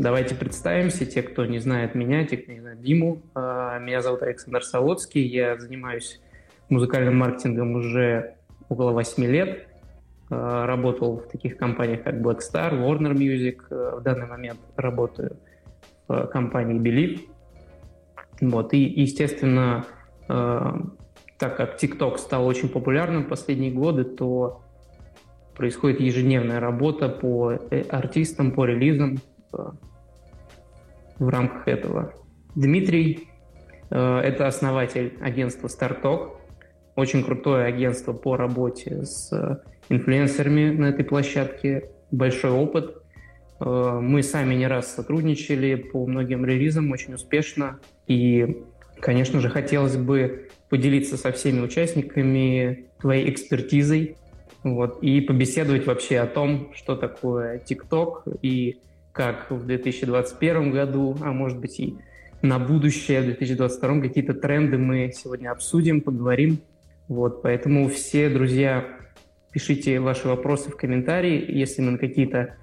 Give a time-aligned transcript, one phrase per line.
[0.00, 1.06] давайте представимся.
[1.06, 3.22] Те, кто не знает меня, те, кто не знает Диму.
[3.34, 5.22] А, меня зовут Александр Солодский.
[5.22, 6.20] Я занимаюсь
[6.68, 8.36] музыкальным маркетингом уже
[8.68, 9.66] около 8 лет.
[10.30, 13.58] А, работал в таких компаниях, как Blackstar, Warner Music.
[13.70, 15.36] А, в данный момент работаю
[16.08, 17.20] в компании Believe.
[18.40, 18.72] Вот.
[18.72, 19.84] И, естественно,
[20.26, 24.62] так как TikTok стал очень популярным в последние годы, то
[25.54, 29.18] происходит ежедневная работа по э, артистам, по релизам
[31.20, 32.12] в рамках этого.
[32.56, 33.28] Дмитрий
[33.90, 36.30] э,– это основатель агентства StarTalk,
[36.96, 42.96] очень крутое агентство по работе с инфлюенсерами на этой площадке, большой опыт.
[43.60, 47.78] Мы сами не раз сотрудничали по многим релизам очень успешно.
[48.06, 48.62] И,
[49.00, 54.16] конечно же, хотелось бы поделиться со всеми участниками твоей экспертизой
[54.62, 58.78] вот, и побеседовать вообще о том, что такое TikTok и
[59.20, 61.98] как в 2021 году, а может быть и
[62.40, 66.60] на будущее, в 2022 какие-то тренды мы сегодня обсудим, поговорим.
[67.06, 68.86] Вот, поэтому все, друзья,
[69.52, 71.44] пишите ваши вопросы в комментарии.
[71.54, 72.54] Если мы на какие-то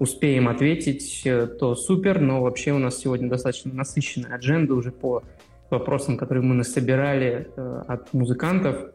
[0.00, 1.22] успеем ответить,
[1.60, 5.22] то супер, но вообще у нас сегодня достаточно насыщенная адженда уже по
[5.70, 8.90] вопросам, которые мы насобирали э, от музыкантов.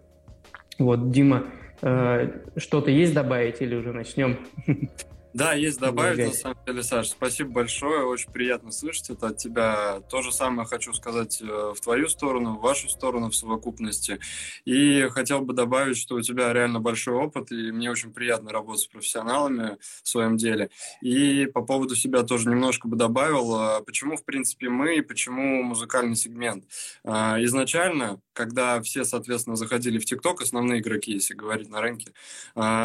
[0.79, 1.45] Вот, Дима,
[1.81, 4.39] Э, что-то есть добавить или уже начнем?
[5.35, 7.09] Да, есть добавить, на самом деле, Саша.
[7.09, 9.99] Спасибо большое, очень приятно слышать это от тебя.
[10.09, 14.21] То же самое хочу сказать э, в твою сторону, в вашу сторону в совокупности.
[14.63, 18.83] И хотел бы добавить, что у тебя реально большой опыт, и мне очень приятно работать
[18.83, 20.69] с профессионалами в своем деле.
[21.01, 25.63] И по поводу себя тоже немножко бы добавил, э, почему, в принципе, мы и почему
[25.63, 26.63] музыкальный сегмент.
[27.03, 32.13] Изначально, когда все, соответственно, заходили в ТикТок, основные игроки, если говорить на рынке,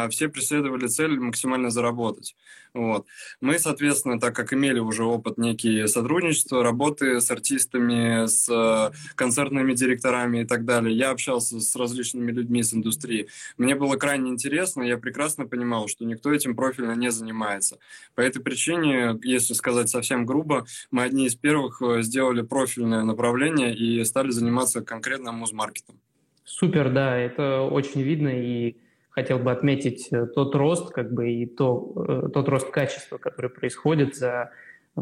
[0.09, 2.35] все преследовали цель максимально заработать.
[2.73, 3.05] Вот.
[3.41, 9.73] Мы, соответственно, так как имели уже опыт некие сотрудничества, работы с артистами, с э, концертными
[9.73, 13.27] директорами и так далее, я общался с различными людьми с индустрии.
[13.57, 17.77] Мне было крайне интересно, я прекрасно понимал, что никто этим профильно не занимается.
[18.15, 23.75] По этой причине, если сказать совсем грубо, мы одни из первых э, сделали профильное направление
[23.75, 25.99] и стали заниматься конкретно музмаркетом.
[26.45, 28.77] Супер, да, это очень видно и
[29.11, 33.51] хотел бы отметить э, тот рост, как бы и то, э, тот рост качества, который
[33.51, 34.51] происходит за
[34.95, 35.01] э,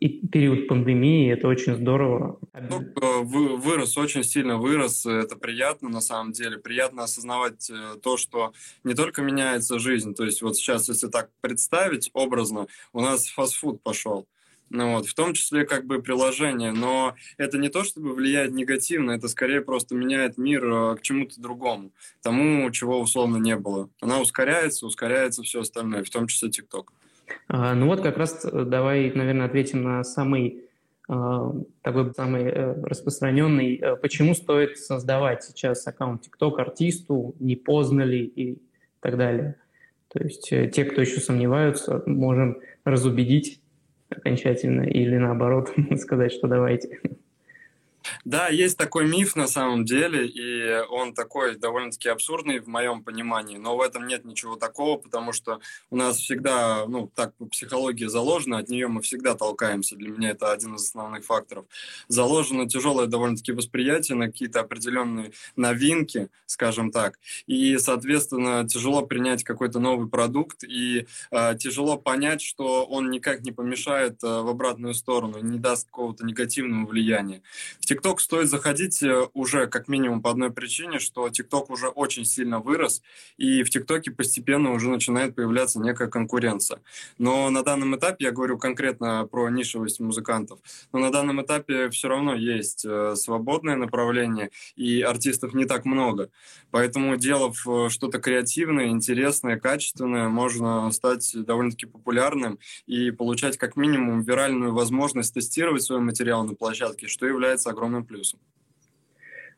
[0.00, 2.38] и период пандемии, это очень здорово.
[2.52, 2.84] Ну,
[3.24, 7.70] вырос, очень сильно вырос, это приятно на самом деле, приятно осознавать
[8.02, 8.52] то, что
[8.84, 13.82] не только меняется жизнь, то есть вот сейчас, если так представить образно, у нас фастфуд
[13.82, 14.26] пошел,
[14.72, 19.12] ну, вот, в том числе как бы приложение, но это не то, чтобы влияет негативно,
[19.12, 23.90] это скорее просто меняет мир э, к чему-то другому, тому, чего условно не было.
[24.00, 26.92] Она ускоряется, ускоряется все остальное, в том числе ТикТок.
[27.48, 30.64] А, ну вот как раз э, давай, наверное, ответим на самый
[31.06, 38.24] а, такой самый э, распространенный, почему стоит создавать сейчас аккаунт TikTok артисту, не поздно ли
[38.24, 38.62] и
[39.00, 39.56] так далее.
[40.08, 43.61] То есть те, кто еще сомневаются, можем разубедить
[44.16, 47.00] окончательно или наоборот сказать, что давайте.
[48.24, 53.56] Да, есть такой миф на самом деле, и он такой довольно-таки абсурдный в моем понимании,
[53.56, 58.06] но в этом нет ничего такого, потому что у нас всегда, ну, так по психологии
[58.06, 61.66] заложено, от нее мы всегда толкаемся, для меня это один из основных факторов.
[62.08, 69.78] Заложено тяжелое довольно-таки восприятие на какие-то определенные новинки, скажем так, и, соответственно, тяжело принять какой-то
[69.80, 75.38] новый продукт, и э, тяжело понять, что он никак не помешает э, в обратную сторону,
[75.40, 77.42] не даст какого-то негативного влияния.
[77.80, 82.24] В ТикТок стоит заходить э, уже как минимум по одной причине, что ТикТок уже очень
[82.24, 83.02] сильно вырос,
[83.36, 86.80] и в ТикТоке постепенно уже начинает появляться некая конкуренция.
[87.18, 90.58] Но на данном этапе, я говорю конкретно про нишевость музыкантов,
[90.90, 96.30] но на данном этапе все равно есть э, свободное направление, и артистов не так много.
[96.70, 104.22] Поэтому, делав э, что-то креативное, интересное, качественное, можно стать довольно-таки популярным и получать как минимум
[104.22, 108.38] виральную возможность тестировать свой материал на площадке, что является огромным огромным плюсом.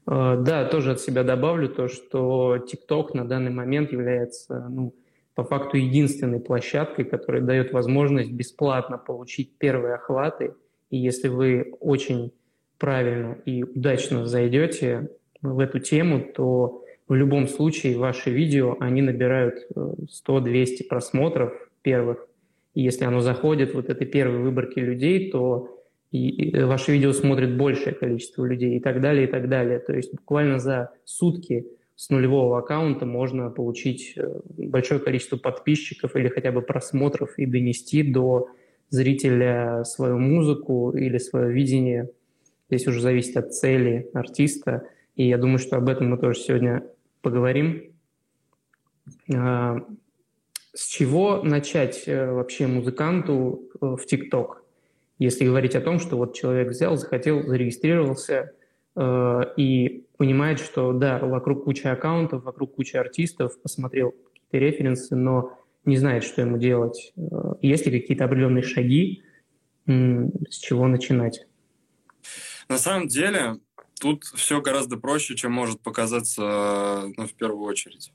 [0.07, 4.95] А, да, тоже от себя добавлю то, что TikTok на данный момент является, ну,
[5.35, 10.55] по факту единственной площадкой, которая дает возможность бесплатно получить первые охваты.
[10.91, 12.33] И если вы очень
[12.79, 15.11] правильно и удачно зайдете
[15.43, 22.27] в эту тему, то в любом случае ваши видео, они набирают 100-200 э, просмотров первых.
[22.75, 25.74] И если оно заходит вот этой первой выборки людей, то
[26.15, 29.81] и ваше видео смотрит большее количество людей и так далее, и так далее.
[29.81, 31.67] То есть буквально за сутки
[31.97, 38.05] с нулевого аккаунта можно получить э, большое количество подписчиков или хотя бы просмотров и донести
[38.05, 38.49] до
[38.91, 42.11] зрителя свою музыку или свое видение.
[42.71, 44.87] Здесь уже зависит от цели артиста.
[45.17, 46.85] И я думаю, что об этом мы тоже сегодня
[47.23, 47.93] поговорим.
[49.35, 49.85] А,
[50.73, 54.64] с чего начать э, вообще музыканту э, в ТикТок?
[55.19, 58.53] Если говорить о том, что вот человек взял, захотел, зарегистрировался
[58.97, 65.59] э, и понимает, что да, вокруг куча аккаунтов, вокруг куча артистов, посмотрел какие-то референсы, но
[65.85, 67.13] не знает, что ему делать.
[67.61, 69.23] Есть ли какие-то определенные шаги,
[69.87, 71.47] с чего начинать?
[72.69, 73.59] На самом деле,
[74.01, 78.13] тут все гораздо проще, чем может показаться ну, в первую очередь.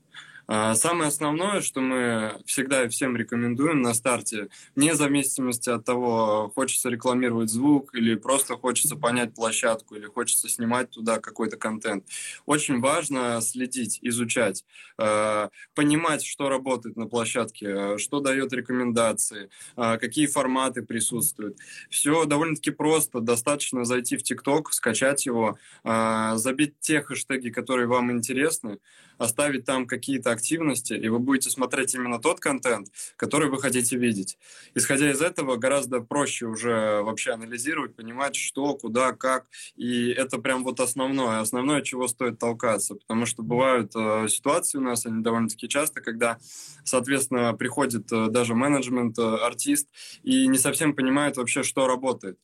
[0.52, 6.52] А, самое основное, что мы всегда и всем рекомендуем на старте, вне зависимости от того,
[6.56, 12.04] хочется рекламировать звук или просто хочется понять площадку или хочется снимать туда какой-то контент,
[12.48, 14.66] очень важно следить, изучать,
[14.98, 21.60] а, понимать, что работает на площадке, что дает рекомендации, а, какие форматы присутствуют.
[21.92, 23.20] Все довольно-таки просто.
[23.20, 28.80] Достаточно зайти в ТикТок, скачать его, забить те хэштеги, которые вам интересны,
[29.20, 32.88] оставить там какие-то активности, и вы будете смотреть именно тот контент,
[33.18, 34.38] который вы хотите видеть.
[34.74, 39.48] Исходя из этого, гораздо проще уже вообще анализировать, понимать, что, куда, как.
[39.76, 42.96] И это прям вот основное, основное, чего стоит толкаться.
[42.96, 46.38] Потому что бывают э, ситуации у нас, они довольно-таки часто, когда,
[46.86, 49.88] соответственно, приходит э, даже менеджмент, э, артист,
[50.24, 52.38] и не совсем понимает вообще, что работает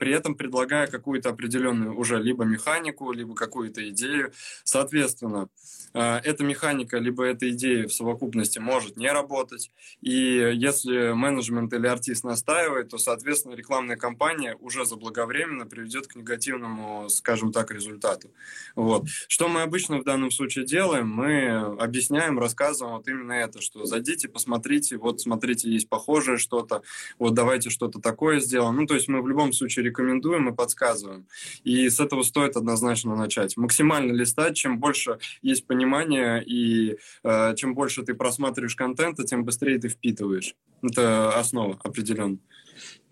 [0.00, 4.32] при этом предлагая какую-то определенную уже либо механику, либо какую-то идею.
[4.64, 5.50] Соответственно,
[5.92, 9.70] э, эта механика, либо эта идея в совокупности может не работать.
[10.00, 10.14] И
[10.54, 17.52] если менеджмент или артист настаивает, то, соответственно, рекламная кампания уже заблаговременно приведет к негативному, скажем
[17.52, 18.30] так, результату.
[18.74, 19.06] Вот.
[19.28, 21.08] Что мы обычно в данном случае делаем?
[21.10, 26.80] Мы объясняем, рассказываем вот именно это, что зайдите, посмотрите, вот смотрите, есть похожее что-то,
[27.18, 28.76] вот давайте что-то такое сделаем.
[28.76, 31.26] Ну, то есть мы в любом случае рекомендуем и подсказываем.
[31.64, 33.56] И с этого стоит однозначно начать.
[33.56, 39.78] Максимально листать, чем больше есть понимания и э, чем больше ты просматриваешь контента, тем быстрее
[39.78, 40.54] ты впитываешь.
[40.82, 42.38] Это основа определенно.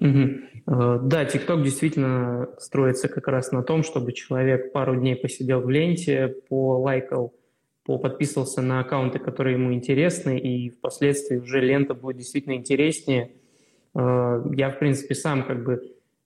[0.00, 0.28] Угу.
[0.66, 6.34] Да, TikTok действительно строится как раз на том, чтобы человек пару дней посидел в ленте,
[6.48, 7.34] полайкал,
[7.84, 13.32] подписывался на аккаунты, которые ему интересны, и впоследствии уже лента будет действительно интереснее.
[13.94, 15.80] Э, я, в принципе, сам как бы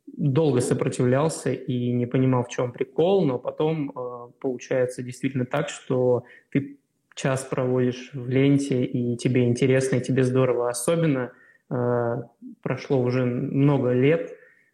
[0.06, 6.24] долго сопротивлялся и не понимал, в чем прикол, но потом э, получается действительно так, что
[6.50, 6.78] ты
[7.14, 10.68] час проводишь в ленте, и тебе интересно, и тебе здорово.
[10.68, 11.32] Особенно
[11.70, 12.22] э,
[12.62, 14.32] прошло уже много лет,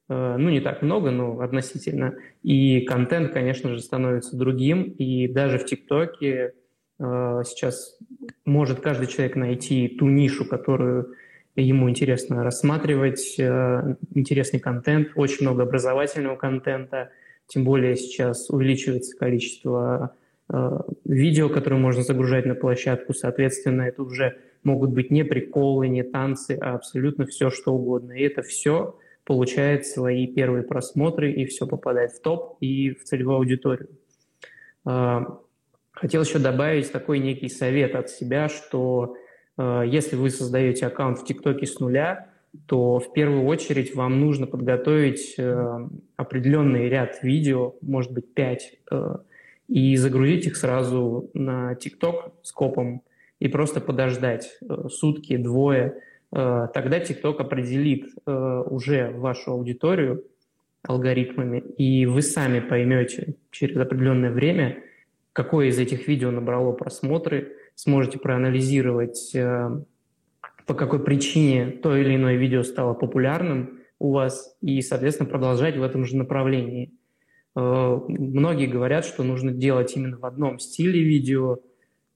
[0.08, 5.58] э, ну не так много, но относительно, и контент, конечно же, становится другим, и даже
[5.58, 6.54] в ТикТоке
[6.98, 7.98] э, сейчас
[8.44, 11.14] может каждый человек найти ту нишу, которую
[11.62, 17.10] ему интересно рассматривать э, интересный контент, очень много образовательного контента,
[17.46, 20.14] тем более сейчас увеличивается количество
[20.52, 26.02] э, видео, которые можно загружать на площадку, соответственно, это уже могут быть не приколы, не
[26.02, 28.12] танцы, а абсолютно все, что угодно.
[28.12, 33.37] И это все получает свои первые просмотры, и все попадает в топ и в целевую
[33.37, 33.88] аудиторию.
[34.87, 35.21] Э,
[35.92, 39.16] хотел еще добавить такой некий совет от себя, что
[39.59, 42.29] если вы создаете аккаунт в ТикТоке с нуля,
[42.67, 49.17] то в первую очередь вам нужно подготовить э, определенный ряд видео, может быть, 5, э,
[49.69, 53.03] и загрузить их сразу на ТикТок с копом
[53.38, 56.00] и просто подождать сутки, двое.
[56.31, 60.25] Тогда ТикТок определит уже вашу аудиторию
[60.83, 64.83] алгоритмами, и вы сами поймете через определенное время,
[65.33, 69.70] какое из этих видео набрало просмотры, сможете проанализировать, э,
[70.66, 75.82] по какой причине то или иное видео стало популярным у вас, и, соответственно, продолжать в
[75.85, 76.92] этом же направлении.
[77.54, 81.58] Э, многие говорят, что нужно делать именно в одном стиле видео,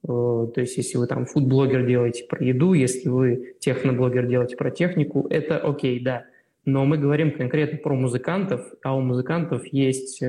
[0.02, 4.72] э, то есть если вы там фудблогер делаете про еду, если вы техноблогер делаете про
[4.72, 6.24] технику, это окей, да.
[6.64, 10.20] Но мы говорим конкретно про музыкантов, а у музыкантов есть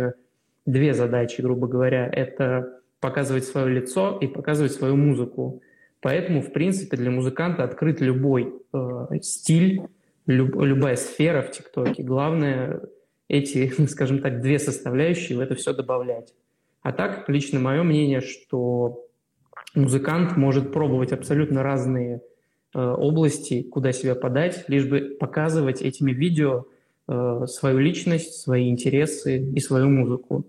[0.68, 2.08] две задачи, грубо говоря.
[2.08, 5.62] Это показывать свое лицо и показывать свою музыку.
[6.00, 9.82] Поэтому, в принципе, для музыканта открыт любой э, стиль,
[10.26, 12.02] люб, любая сфера в ТикТоке.
[12.02, 12.82] Главное
[13.28, 16.34] эти, скажем так, две составляющие в это все добавлять.
[16.82, 19.06] А так, лично мое мнение, что
[19.76, 22.22] музыкант может пробовать абсолютно разные
[22.74, 26.68] э, области, куда себя подать, лишь бы показывать этими видео
[27.10, 30.46] э, свою личность, свои интересы и свою музыку.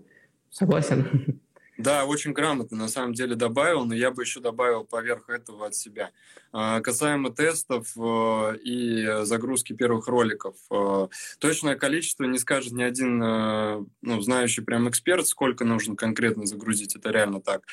[0.51, 1.41] Согласен?
[1.77, 5.75] Да, очень грамотно на самом деле добавил, но я бы еще добавил поверх этого от
[5.75, 6.11] себя.
[6.53, 11.07] А, касаемо тестов э, и загрузки первых роликов, э,
[11.39, 17.11] точное количество не скажет ни один ну, знающий прям эксперт, сколько нужно конкретно загрузить, это
[17.11, 17.63] реально так.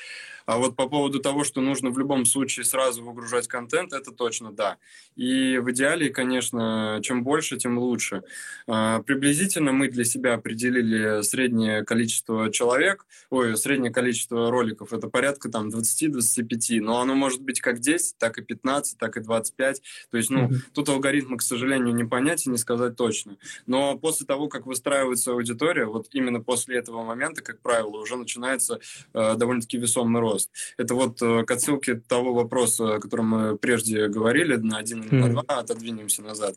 [0.47, 4.53] А вот по поводу того, что нужно в любом случае сразу выгружать контент, это точно
[4.53, 4.79] да.
[5.15, 8.23] И в идеале, конечно, чем больше, тем лучше.
[8.67, 15.49] А, приблизительно мы для себя определили среднее количество человек, ой, среднее количество роликов, это порядка
[15.49, 19.83] там 20-25, но оно может быть как 10, так и 15, 15, так и 25.
[20.11, 20.57] То есть, ну, mm-hmm.
[20.75, 23.37] тут алгоритмы, к сожалению, не понять и не сказать точно.
[23.67, 28.81] Но после того, как выстраивается аудитория, вот именно после этого момента, как правило, уже начинается
[29.15, 30.51] э, довольно-таки весомый рост.
[30.77, 35.13] Это вот э, к отсылке того вопроса, о котором мы прежде говорили, на один или
[35.13, 35.29] mm-hmm.
[35.29, 36.57] на два, отодвинемся назад.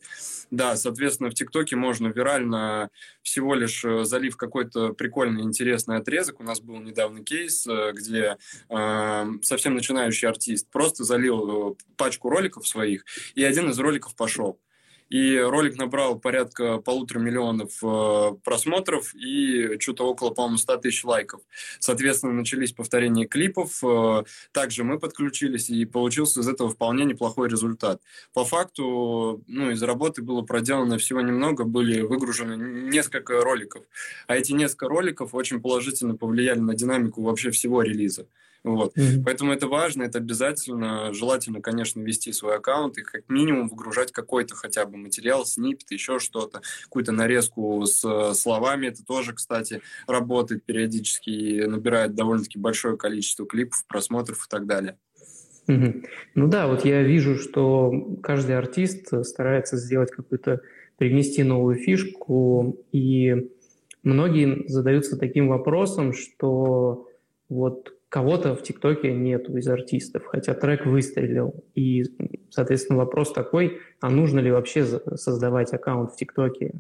[0.52, 2.90] Да, соответственно, в ТикТоке можно вирально
[3.22, 6.40] всего лишь э, залив какой-то прикольный, интересный отрезок.
[6.40, 8.38] У нас был недавно кейс, э, где
[8.70, 14.60] э, совсем начинающий артист просто залил э, пачку роликов своих, и один из роликов пошел.
[15.10, 21.42] И ролик набрал порядка полутора миллионов э, просмотров и что-то около, по-моему, 100 тысяч лайков.
[21.80, 23.84] Соответственно, начались повторения клипов.
[23.84, 28.02] Э, также мы подключились, и получился из этого вполне неплохой результат.
[28.34, 33.84] По факту, ну, из работы было проделано всего немного, были выгружены несколько роликов.
[34.28, 38.28] А эти несколько роликов очень положительно повлияли на динамику вообще всего релиза.
[38.66, 38.98] Вот.
[38.98, 39.22] Mm-hmm.
[39.24, 41.14] Поэтому это важно, это обязательно.
[41.14, 46.18] Желательно, конечно, вести свой аккаунт и как минимум выгружать какой-то хотя бы материал, снипет, еще
[46.18, 48.88] что-то, какую-то нарезку с э, словами.
[48.88, 54.98] Это тоже, кстати, работает периодически и набирает довольно-таки большое количество клипов, просмотров и так далее.
[55.68, 56.06] Mm-hmm.
[56.34, 60.62] Ну да, вот я вижу, что каждый артист старается сделать какую-то,
[60.98, 63.52] привнести новую фишку, и
[64.02, 67.10] многие задаются таким вопросом, что
[67.48, 71.66] вот Кого-то в ТикТоке нету из артистов, хотя трек выстрелил.
[71.74, 72.06] И,
[72.50, 76.76] соответственно, вопрос такой, а нужно ли вообще создавать аккаунт в ТикТоке?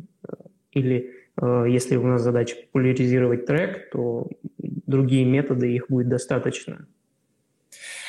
[0.72, 1.12] Или
[1.42, 6.88] э, если у нас задача популяризировать трек, то другие методы, их будет достаточно.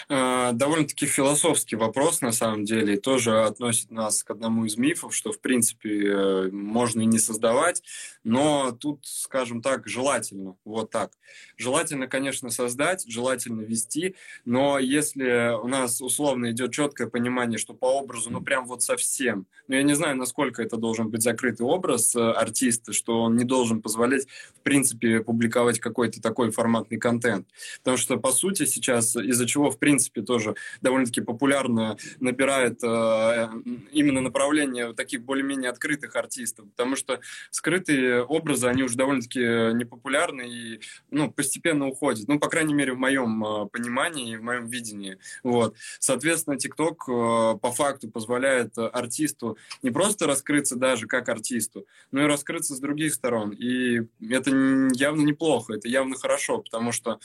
[0.08, 5.32] Э, довольно-таки философский вопрос, на самом деле, тоже относит нас к одному из мифов, что,
[5.32, 7.82] в принципе, э, можно и не создавать,
[8.22, 11.10] но тут, скажем так, желательно, вот так.
[11.56, 17.86] Желательно, конечно, создать, желательно вести, но если у нас условно идет четкое понимание, что по
[17.86, 22.14] образу, ну, прям вот совсем, ну, я не знаю, насколько это должен быть закрытый образ
[22.14, 27.48] э, артиста, что он не должен позволять, в принципе, публиковать какой-то такой форматный контент.
[27.78, 33.48] Потому что, по сути, сейчас из-за чего, в принципе, принципе, тоже довольно-таки популярно набирает э,
[33.92, 40.80] именно направление таких более-менее открытых артистов, потому что скрытые образы, они уже довольно-таки непопулярны и
[41.10, 42.28] ну, постепенно уходят.
[42.28, 45.18] Ну, по крайней мере, в моем э, понимании и в моем видении.
[45.42, 45.74] Вот.
[45.98, 52.26] Соответственно, TikTok э, по факту позволяет артисту не просто раскрыться даже как артисту, но и
[52.26, 53.52] раскрыться с других сторон.
[53.52, 54.50] И это
[54.92, 57.18] явно неплохо, это явно хорошо, потому что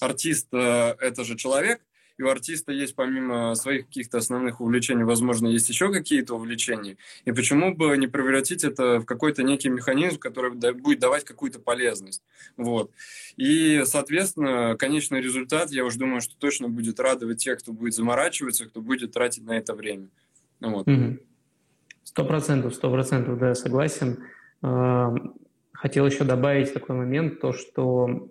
[0.00, 1.80] артист э,— это же человек,
[2.16, 6.96] и у артиста есть помимо своих каких-то основных увлечений, возможно, есть еще какие-то увлечения.
[7.24, 12.22] И почему бы не превратить это в какой-то некий механизм, который будет давать какую-то полезность.
[12.56, 12.90] Вот.
[13.36, 18.66] И, соответственно, конечный результат, я уже думаю, что точно будет радовать тех, кто будет заморачиваться,
[18.66, 20.08] кто будет тратить на это время.
[20.60, 20.86] Вот.
[22.04, 24.24] Сто процентов, сто процентов, да, согласен.
[24.62, 25.14] А,
[25.72, 28.28] хотел еще добавить такой момент, то, что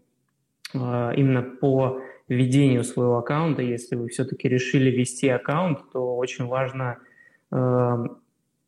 [0.73, 2.01] а, именно по
[2.33, 6.97] ведению своего аккаунта, если вы все-таки решили вести аккаунт, то очень важно
[7.51, 8.05] э,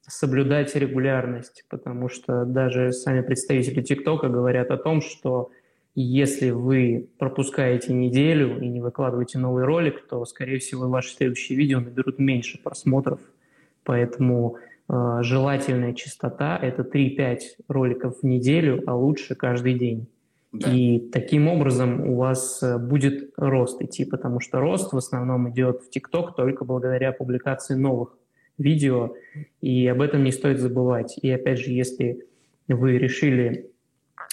[0.07, 5.51] соблюдать регулярность, потому что даже сами представители ТикТока говорят о том, что
[5.95, 11.79] если вы пропускаете неделю и не выкладываете новый ролик, то, скорее всего, ваши следующие видео
[11.79, 13.19] наберут меньше просмотров.
[13.86, 14.57] Поэтому
[14.89, 20.07] э, желательная частота– это 3-5 роликов в неделю, а лучше каждый день.
[20.67, 25.81] И таким образом у вас э, будет рост идти, потому что рост в основном идет
[25.81, 28.17] в ТикТок только благодаря публикации новых
[28.57, 29.15] видео,
[29.62, 31.17] и об этом не стоит забывать.
[31.21, 32.25] И опять же, если
[32.67, 33.71] вы решили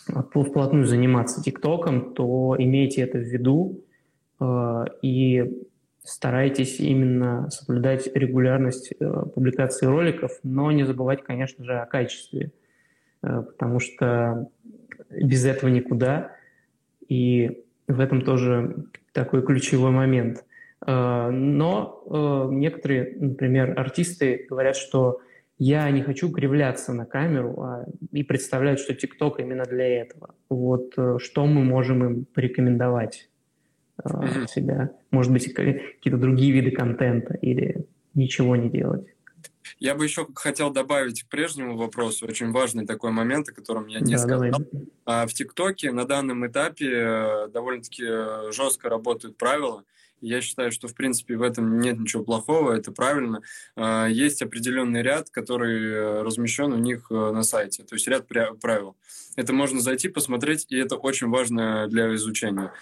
[0.07, 3.81] вплотную заниматься ТикТоком, то имейте это в виду
[4.41, 5.65] э, и
[6.05, 12.53] старайтесь именно соблюдать регулярность э, публикации роликов, но не забывать, конечно же, о качестве,
[13.21, 14.49] потому что
[15.13, 16.33] без этого никуда.
[17.09, 20.45] И в этом тоже такой ключевой момент.
[20.87, 25.21] Э, но э, некоторые, например, артисты говорят, что
[25.59, 30.35] я не хочу кривляться на камеру а, и представляют, что ТикТок именно для этого.
[30.49, 33.29] Вот э, что мы можем им порекомендовать?
[34.05, 34.47] mm-hmm.
[34.49, 34.91] себя?
[35.11, 39.07] Может быть, какие-то другие виды контента или ничего не делать?
[39.79, 44.01] Я бы еще хотел добавить к прежнему вопросу очень важный такой момент, о котором я
[44.01, 44.51] не да, сказал.
[45.05, 45.27] Давай.
[45.27, 49.85] В ТикТоке на данном этапе э, довольно-таки э, жестко работают правила.
[50.21, 53.43] Я считаю, что, в принципе, в этом нет ничего плохого, это правильно.
[53.75, 58.97] А, есть определенный ряд, который э, размещен у них на сайте, то есть ряд правил.
[59.35, 62.73] Это можно зайти, посмотреть, и это очень важно для изучения.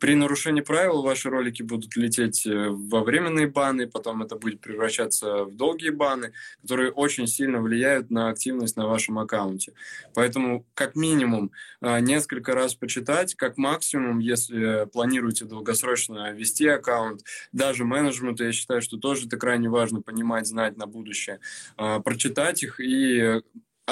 [0.00, 5.44] При нарушении правил ваши ролики будут лететь э, во временные баны, потом это будет превращаться
[5.44, 9.74] в долгие баны, которые очень сильно влияют на активность на вашем аккаунте.
[10.14, 11.52] Поэтому как минимум
[11.82, 17.20] э, несколько раз почитать, как максимум, если планируете долгосрочно вести аккаунт,
[17.52, 21.40] даже менеджменту, я считаю, что тоже это крайне важно понимать, знать на будущее,
[21.76, 23.42] э, прочитать их и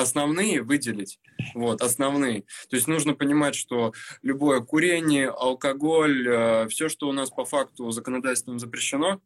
[0.00, 1.20] основные выделить.
[1.54, 2.42] Вот, основные.
[2.68, 7.90] То есть нужно понимать, что любое курение, алкоголь, э, все, что у нас по факту
[7.90, 9.20] законодательством запрещено,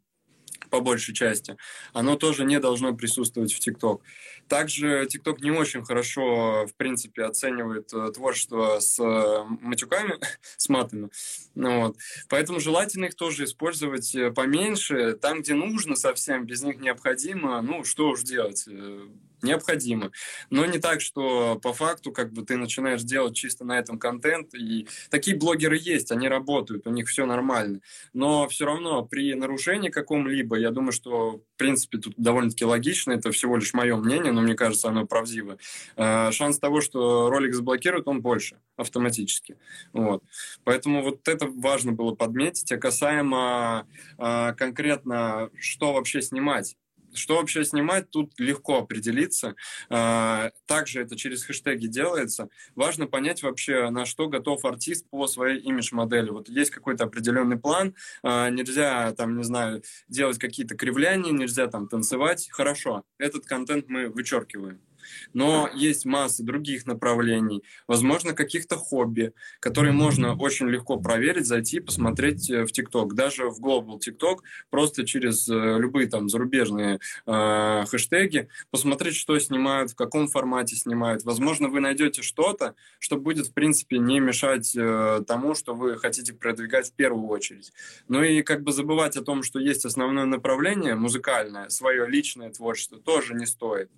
[0.70, 1.56] по большей части,
[1.92, 4.02] оно тоже не должно присутствовать в ТикТок.
[4.48, 10.18] Также ТикТок не очень хорошо, в принципе, оценивает э, творчество с э, матюками,
[10.56, 11.10] с матами.
[11.54, 11.96] Ну, вот.
[12.28, 15.14] Поэтому желательно их тоже использовать поменьше.
[15.14, 18.66] Там, где нужно совсем, без них необходимо, ну, что уж делать
[19.42, 20.10] необходимо.
[20.50, 24.54] Но не так, что по факту как бы ты начинаешь делать чисто на этом контент.
[24.54, 27.80] И такие блогеры есть, они работают, у них все нормально.
[28.12, 33.30] Но все равно при нарушении каком-либо, я думаю, что в принципе тут довольно-таки логично, это
[33.32, 35.58] всего лишь мое мнение, но мне кажется, оно правдиво.
[35.96, 39.56] Э, шанс того, что ролик заблокируют, он больше автоматически.
[39.92, 40.22] Вот.
[40.64, 42.70] Поэтому вот это важно было подметить.
[42.72, 43.86] А касаемо
[44.18, 46.76] э, конкретно, что вообще снимать,
[47.14, 49.54] что вообще снимать, тут легко определиться.
[49.88, 52.48] А, также это через хэштеги делается.
[52.74, 56.30] Важно понять вообще, на что готов артист по своей имидж-модели.
[56.30, 61.88] Вот есть какой-то определенный план, а, нельзя там, не знаю, делать какие-то кривляния, нельзя там
[61.88, 62.48] танцевать.
[62.50, 64.80] Хорошо, этот контент мы вычеркиваем.
[65.32, 72.50] Но есть масса других направлений, возможно, каких-то хобби, которые можно очень легко проверить, зайти, посмотреть
[72.50, 73.14] э, в ТикТок.
[73.14, 79.92] Даже в Global ТикТок просто через э, любые там зарубежные э, хэштеги посмотреть, что снимают,
[79.92, 81.24] в каком формате снимают.
[81.24, 86.32] Возможно, вы найдете что-то, что будет, в принципе, не мешать э, тому, что вы хотите
[86.32, 87.72] продвигать в первую очередь.
[88.08, 92.98] Ну и как бы забывать о том, что есть основное направление музыкальное, свое личное творчество,
[92.98, 93.90] тоже не стоит.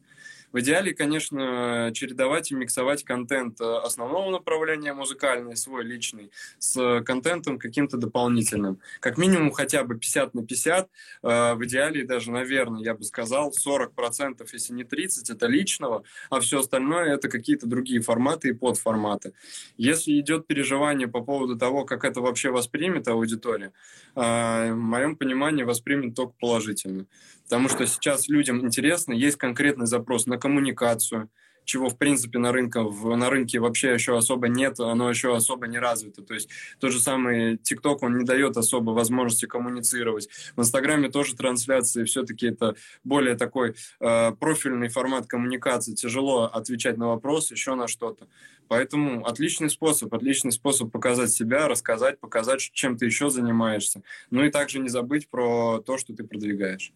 [0.54, 7.58] В идеале, конечно, чередовать и миксовать контент э, основного направления музыкальный, свой личный, с контентом
[7.58, 8.78] каким-то дополнительным.
[9.00, 10.88] Как минимум хотя бы 50 на 50,
[11.24, 16.38] э, в идеале даже, наверное, я бы сказал, 40%, если не 30%, это личного, а
[16.38, 19.32] все остальное это какие-то другие форматы и подформаты.
[19.76, 23.72] Если идет переживание по поводу того, как это вообще воспримет аудитория,
[24.14, 27.06] э, в моем понимании воспримет только положительно.
[27.44, 31.28] Потому что сейчас людям интересно, есть конкретный запрос на коммуникацию,
[31.64, 35.78] чего, в принципе, на, рынке, на рынке вообще еще особо нет, оно еще особо не
[35.78, 36.22] развито.
[36.22, 40.28] То есть тот же самый ТикТок, он не дает особо возможности коммуницировать.
[40.56, 45.94] В Инстаграме тоже трансляции, все-таки это более такой э, профильный формат коммуникации.
[45.94, 48.28] Тяжело отвечать на вопросы, еще на что-то.
[48.68, 54.02] Поэтому отличный способ, отличный способ показать себя, рассказать, показать, чем ты еще занимаешься.
[54.30, 56.92] Ну и также не забыть про то, что ты продвигаешь.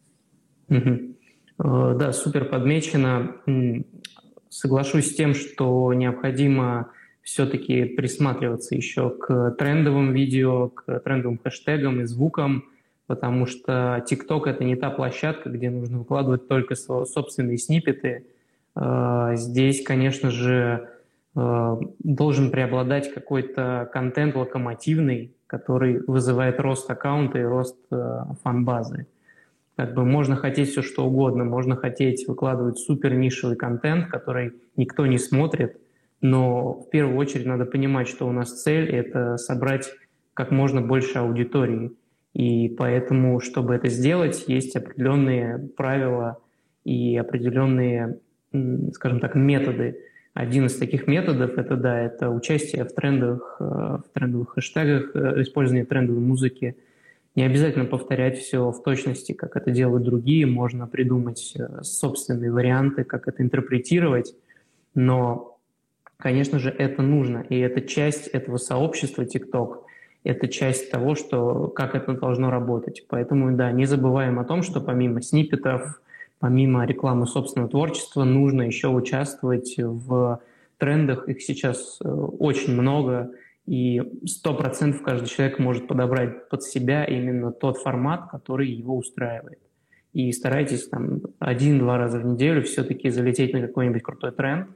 [0.69, 1.95] Угу.
[1.99, 3.37] Да, супер подмечено.
[4.49, 6.91] Соглашусь с тем, что необходимо
[7.23, 12.65] все-таки присматриваться еще к трендовым видео, к трендовым хэштегам и звукам,
[13.07, 18.25] потому что TikTok— это не та площадка, где нужно выкладывать только собственные снипеты.
[18.75, 20.89] А, здесь, конечно же,
[21.35, 27.77] а, должен преобладать какой-то контент локомотивный, который вызывает рост аккаунта и рост
[28.43, 29.07] фан-базы.
[29.79, 35.07] Как бы можно хотеть все что угодно, можно хотеть выкладывать супер нишевый контент, который никто
[35.07, 35.77] не смотрит,
[36.21, 39.89] но в первую очередь надо понимать, что у нас цель— это собрать
[40.35, 41.93] как можно больше аудитории.
[42.35, 46.39] И поэтому, чтобы это сделать, есть определенные правила
[46.83, 48.19] и определенные,
[48.95, 50.01] скажем так, методы.
[50.35, 55.43] Один из таких методов это да, это участие в трендовых, э, в трендовых хэштегах, э,
[55.43, 56.77] использование трендовой музыки–
[57.39, 63.05] не обязательно повторять все в точности, как это делают другие, можно придумать э, собственные варианты,
[63.05, 64.35] как это интерпретировать,
[64.97, 65.57] но,
[66.17, 69.83] конечно же, это нужно, и это часть этого сообщества TikTok,
[70.25, 73.05] это часть того, что, как это должно работать.
[73.09, 76.03] Поэтому, да, не забываем о том, что помимо сниппетов,
[76.41, 80.41] помимо рекламы собственного творчества, нужно еще участвовать в
[80.77, 83.31] трендах, их сейчас э, очень много,
[83.69, 89.59] и сто процентов каждый человек может подобрать под себя именно тот формат, который его устраивает.
[90.15, 94.69] И старайтесь там один-два раза в неделю все-таки залететь на какой-нибудь крутой тренд.
[94.71, 94.73] Э,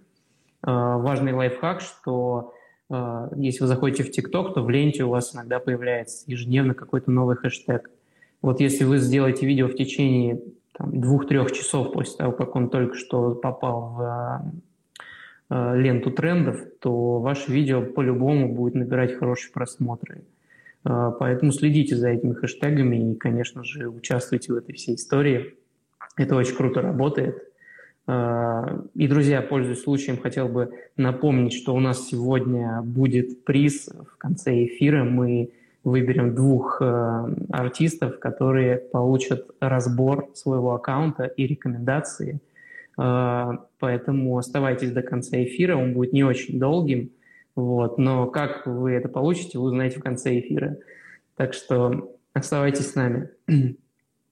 [0.67, 2.53] важный лайфхак, что
[2.91, 7.11] э, если вы заходите в ТикТок, то в ленте у вас иногда появляется ежедневно какой-то
[7.11, 7.91] новый хэштег.
[8.43, 10.39] Вот если вы сделаете видео в течение
[10.79, 14.72] двух-трех часов после того, как он только что попал в Э,
[15.53, 20.23] ленту трендов, то ваше видео по-любому будет набирать хорошие просмотры.
[20.85, 25.55] Э, поэтому следите за этими хэштегами и, конечно же, участвуйте в этой всей истории.
[26.17, 27.43] Это очень круто работает.
[28.07, 34.17] Э, и, друзья, пользуясь случаем, хотел бы напомнить, что у нас сегодня будет приз в
[34.17, 35.05] конце эфира.
[35.05, 35.51] Мы
[35.85, 42.41] выберем двух артистов, которые получат разбор своего аккаунта и рекомендации–
[42.97, 47.11] поэтому оставайтесь до конца эфира, он будет не очень долгим,
[47.55, 50.79] вот, но как вы это получите, вы узнаете в конце эфира.
[51.37, 53.31] Так что оставайтесь с нами.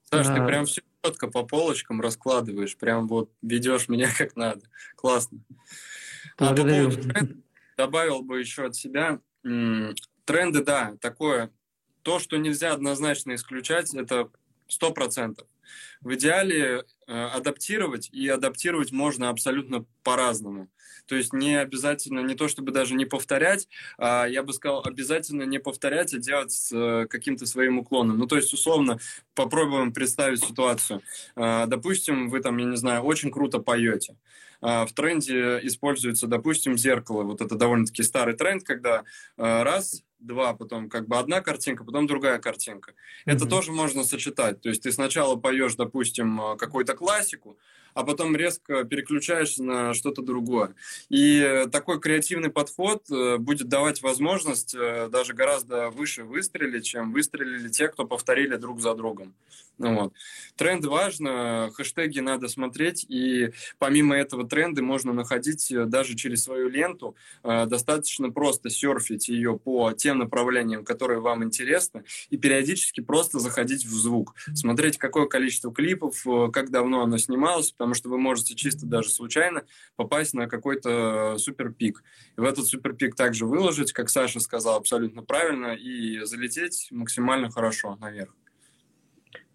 [0.09, 4.61] Саш, ты а, прям все четко по полочкам раскладываешь, прям вот ведешь меня как надо.
[4.95, 5.39] Классно.
[6.37, 6.87] Благодарю.
[6.87, 7.43] А по поводу
[7.77, 9.19] добавил бы еще от себя.
[9.43, 11.51] Тренды, да, такое.
[12.03, 14.29] То, что нельзя однозначно исключать, это
[14.67, 15.47] сто процентов.
[16.01, 20.69] В идеале адаптировать, и адаптировать можно абсолютно по-разному.
[21.07, 25.43] То есть не обязательно, не то чтобы даже не повторять, а я бы сказал, обязательно
[25.43, 28.17] не повторять, а делать с э, каким-то своим уклоном.
[28.17, 28.99] Ну, то есть, условно,
[29.35, 31.01] попробуем представить ситуацию.
[31.35, 34.15] Э, допустим, вы там, я не знаю, очень круто поете.
[34.61, 37.23] В тренде используется, допустим, зеркало.
[37.23, 39.03] Вот это довольно-таки старый тренд, когда
[39.35, 42.91] раз два, потом как бы одна картинка, потом другая картинка.
[42.91, 43.33] Mm-hmm.
[43.33, 44.61] Это тоже можно сочетать.
[44.61, 47.57] То есть ты сначала поешь, допустим, э, какую-то классику,
[47.93, 50.75] а потом резко переключаешься на что-то другое.
[51.09, 57.69] И такой креативный подход э, будет давать возможность э, даже гораздо выше выстрелить, чем выстрелили
[57.69, 59.33] те, кто повторили друг за другом.
[59.77, 60.13] Ну, вот.
[60.57, 66.69] Тренд важно, хэштеги надо смотреть, и помимо этого тренды можно находить э, даже через свою
[66.69, 67.15] ленту.
[67.43, 73.93] Достаточно просто серфить ее по тем направлениям, которые вам интересны, и периодически просто заходить в
[73.93, 79.09] звук, смотреть, какое количество клипов, как давно оно снималось, потому что вы можете чисто даже
[79.09, 79.63] случайно
[79.95, 82.03] попасть на какой-то суперпик.
[82.37, 87.97] И в этот суперпик также выложить, как Саша сказал, абсолютно правильно, и залететь максимально хорошо
[87.99, 88.35] наверх.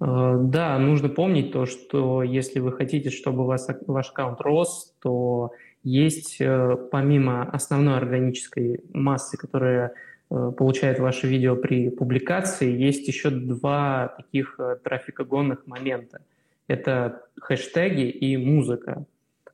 [0.00, 5.52] Э, да, нужно помнить то, что если вы хотите, чтобы вас ваш аккаунт рос, то
[5.84, 9.92] есть э, помимо основной органической массы, которая
[10.30, 16.24] э, получает ваше видео при публикации, есть еще два таких трафикогонных момента–
[16.68, 19.04] это хэштеги и музыка.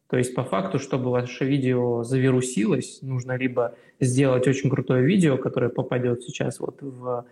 [0.08, 5.70] То есть по факту, чтобы ваше видео завирусилось, нужно либо сделать очень крутое видео, которое
[5.70, 7.24] попадет сейчас вот в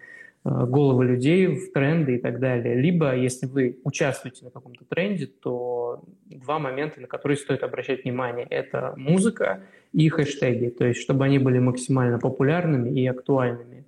[0.46, 2.74] э, головы людей, в тренды и так далее.
[2.74, 8.46] Либо, если вы участвуете на каком-то тренде, то два момента, на которые стоит обращать внимание.
[8.48, 9.62] Это музыка
[9.92, 10.70] и хэштеги.
[10.70, 13.84] То есть, чтобы они были максимально популярными и актуальными.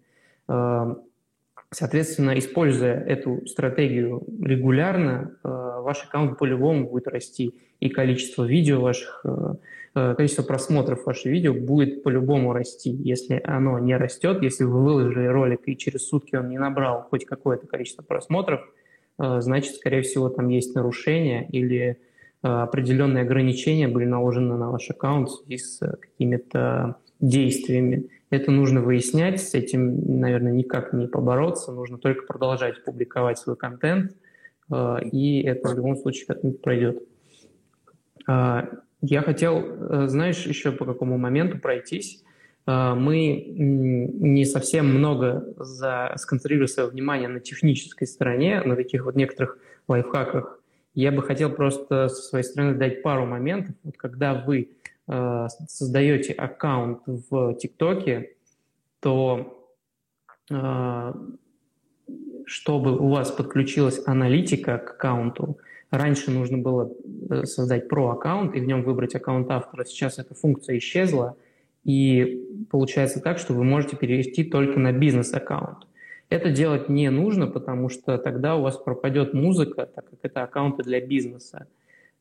[1.75, 9.23] Соответственно, используя эту стратегию регулярно, э, ваш аккаунт по-любому будет расти, и количество видео ваших,
[9.25, 9.55] э,
[9.95, 12.91] э, количество просмотров ваших видео будет по-любому расти.
[12.91, 17.25] Если оно не растет, если вы выложили ролик и через сутки он не набрал хоть
[17.25, 18.61] какое-то количество просмотров,
[19.19, 21.99] значит, скорее всего, там есть нарушение или
[22.43, 28.11] определенные ограничения были наложены на ваш аккаунт в с какими-то действиями.
[28.29, 34.13] Это нужно выяснять, с этим, наверное, никак не побороться, нужно только продолжать публиковать свой контент,
[34.71, 37.03] э, и это в любом случае как-нибудь пройдет.
[38.29, 38.65] Э,
[39.01, 42.23] я хотел, э, знаешь, еще по какому моменту пройтись.
[42.65, 46.15] Мы не совсем много за...
[46.17, 49.59] сконцентрировали свое внимание на технической стороне, на таких вот некоторых
[49.89, 50.61] лайфхаках.
[50.95, 53.75] Я бы хотел просто со своей стороны дать пару моментов.
[53.83, 58.37] Вот когда вы Э, создаете аккаунт в ТикТоке,
[59.01, 59.69] то
[60.51, 61.13] э,
[62.47, 65.59] чтобы у вас подключилась аналитика к аккаунту,
[65.91, 66.93] раньше нужно было
[67.31, 69.85] э, создать про-аккаунт и в нем выбрать аккаунт автора.
[69.85, 71.37] Сейчас эта функция исчезла,
[71.85, 75.87] и получается так, что вы можете перевести только на бизнес-аккаунт.
[76.29, 80.83] Это делать не нужно, потому что тогда у вас пропадет музыка, так как это аккаунты
[80.83, 81.67] для бизнеса.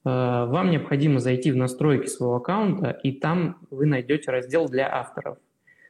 [0.04, 5.38] Э, вам необходимо зайти в настройки своего аккаунта, и там вы найдете раздел для авторов.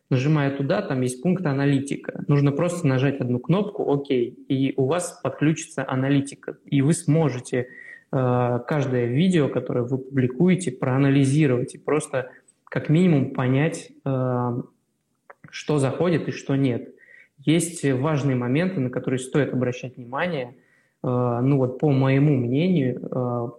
[0.09, 2.23] Нажимая туда, там есть пункт аналитика.
[2.27, 7.69] Нужно просто нажать одну кнопку «Ок», и у вас подключится аналитика, и вы сможете
[8.11, 12.31] э, каждое видео, которое вы публикуете, проанализировать и просто
[12.65, 14.61] как минимум понять, э,
[15.49, 16.93] что заходит и что нет.
[17.37, 20.55] Есть важные моменты, на которые стоит обращать внимание.
[21.03, 22.99] Ну вот по моему мнению,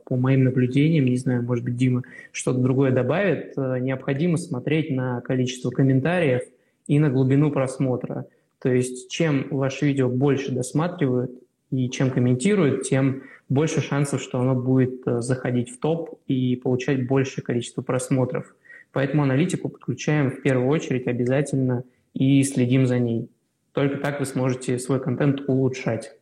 [0.05, 5.71] по моим наблюдениям, не знаю, может быть, Дима что-то другое добавит, необходимо смотреть на количество
[5.71, 6.43] комментариев
[6.87, 8.27] и на глубину просмотра.
[8.61, 11.33] То есть чем ваше видео больше досматривают
[11.73, 17.07] и чем комментируют, тем больше шансов, что оно будет э, заходить в топ и получать
[17.07, 18.55] большее количество просмотров.
[18.93, 23.29] Поэтому аналитику подключаем в первую очередь обязательно и следим за ней.
[23.73, 26.15] Только так вы сможете свой контент улучшать.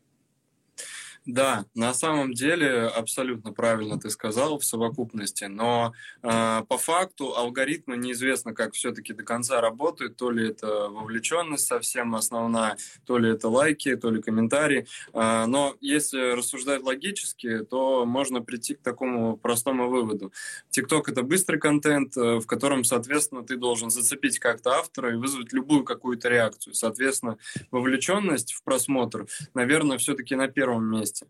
[1.26, 7.98] Да, на самом деле абсолютно правильно ты сказал в совокупности, но э, по факту алгоритмы
[7.98, 13.50] неизвестно, как все-таки до конца работают, то ли это вовлеченность совсем основная, то ли это
[13.50, 14.86] лайки, то ли комментарии.
[15.12, 20.32] Э, но если рассуждать логически, то можно прийти к такому простому выводу.
[20.70, 25.52] ТикТок это быстрый контент, э, в котором, соответственно, ты должен зацепить как-то автора и вызвать
[25.52, 26.72] любую какую-то реакцию.
[26.72, 27.36] Соответственно,
[27.70, 31.26] вовлеченность в просмотр, наверное, все-таки на первом месте месте.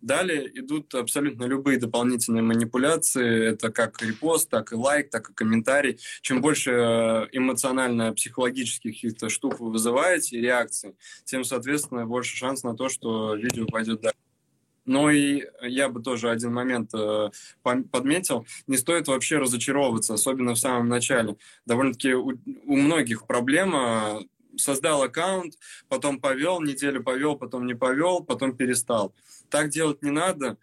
[0.00, 3.52] Далее идут абсолютно любые дополнительные манипуляции.
[3.52, 5.98] Это как репост, так и лайк, так и комментарий.
[6.20, 12.88] Чем больше э, эмоционально-психологических каких-то штук вы вызываете, реакций, тем, соответственно, больше шанс на то,
[12.88, 14.18] что видео пойдет дальше.
[14.84, 17.30] Но и я бы тоже один момент э,
[17.62, 18.44] подметил.
[18.66, 21.36] Не стоит вообще разочаровываться, особенно в самом начале.
[21.66, 22.32] Довольно-таки у,
[22.66, 24.24] у многих проблема
[24.56, 29.14] создал аккаунт, потом повел, неделю повел, потом не повел, потом перестал.
[29.50, 30.56] Так делать не надо.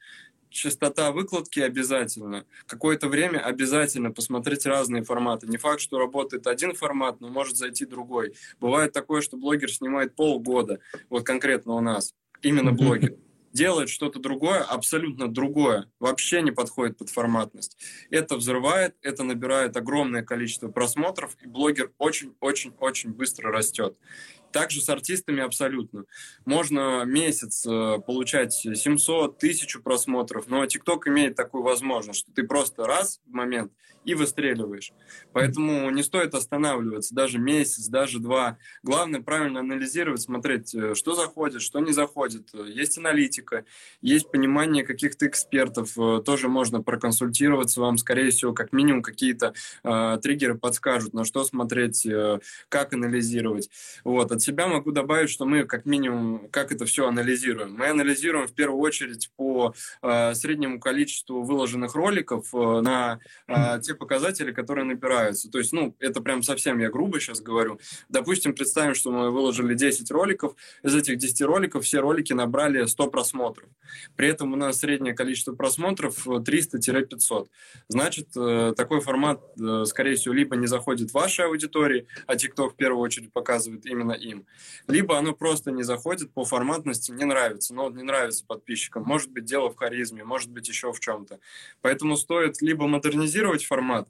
[0.49, 2.45] Частота выкладки обязательно.
[2.65, 5.45] Какое-то время обязательно посмотреть разные форматы.
[5.47, 8.33] Не факт, что работает один формат, но может зайти другой.
[8.59, 10.79] Бывает такое, что блогер снимает полгода.
[11.09, 12.15] Вот конкретно у нас.
[12.41, 13.15] Именно блогер
[13.53, 17.77] делает что-то другое, абсолютно другое, вообще не подходит под форматность.
[18.09, 23.97] Это взрывает, это набирает огромное количество просмотров, и блогер очень-очень-очень быстро растет.
[24.51, 26.05] Также с артистами абсолютно.
[26.45, 32.85] Можно месяц э, получать 700, 1000 просмотров, но TikTok имеет такую возможность, что ты просто
[32.85, 33.71] раз в момент
[34.05, 34.91] и выстреливаешь.
[35.33, 38.57] Поэтому не стоит останавливаться даже месяц, даже два.
[38.81, 42.49] Главное правильно анализировать, смотреть, э, что заходит, что не заходит.
[42.53, 43.65] Есть аналитика,
[44.01, 50.17] есть понимание каких-то экспертов, э, тоже можно проконсультироваться, вам, скорее всего, как минимум какие-то э,
[50.21, 53.69] триггеры подскажут, на что смотреть, э, как анализировать.
[54.03, 54.31] Вот.
[54.39, 57.73] От себя могу добавить, что мы как минимум, как это все анализируем.
[57.73, 63.95] Мы анализируем в первую очередь по э, среднему количеству выложенных роликов э, на э, те
[63.95, 65.51] показатели, которые набираются.
[65.51, 67.81] То есть, ну, это прям совсем я грубо сейчас говорю.
[68.07, 73.07] Допустим, представим, что мы выложили 10 роликов, из этих 10 роликов все ролики набрали 100
[73.07, 73.67] просмотров.
[74.15, 77.47] При этом у нас среднее количество просмотров 300-500.
[77.89, 82.69] Значит, э, такой формат, э, скорее всего, либо не заходит в вашей аудитории, а TikTok
[82.69, 84.28] в первую очередь показывает именно им,
[84.87, 89.03] либо оно просто не заходит по форматности, не нравится, но не нравится подписчикам.
[89.03, 91.39] Может быть, дело в харизме, может быть, еще в чем-то.
[91.81, 94.07] Поэтому стоит либо модернизировать формат,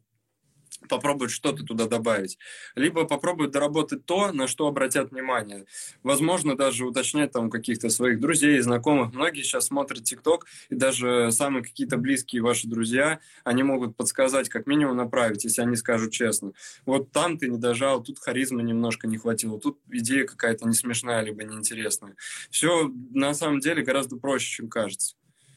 [0.87, 2.37] попробовать что-то туда добавить,
[2.75, 5.65] либо попробовать доработать то, на что обратят внимание.
[6.03, 9.13] Возможно, даже уточнять там каких-то своих друзей, знакомых.
[9.13, 14.67] Многие сейчас смотрят ТикТок, и даже самые какие-то близкие ваши друзья, они могут подсказать, как
[14.67, 16.53] минимум направить, если они скажут честно.
[16.85, 21.21] Вот там ты не дожал, тут харизмы немножко не хватило, тут идея какая-то не смешная,
[21.21, 22.15] либо неинтересная.
[22.49, 25.15] Все на самом деле гораздо проще, чем кажется.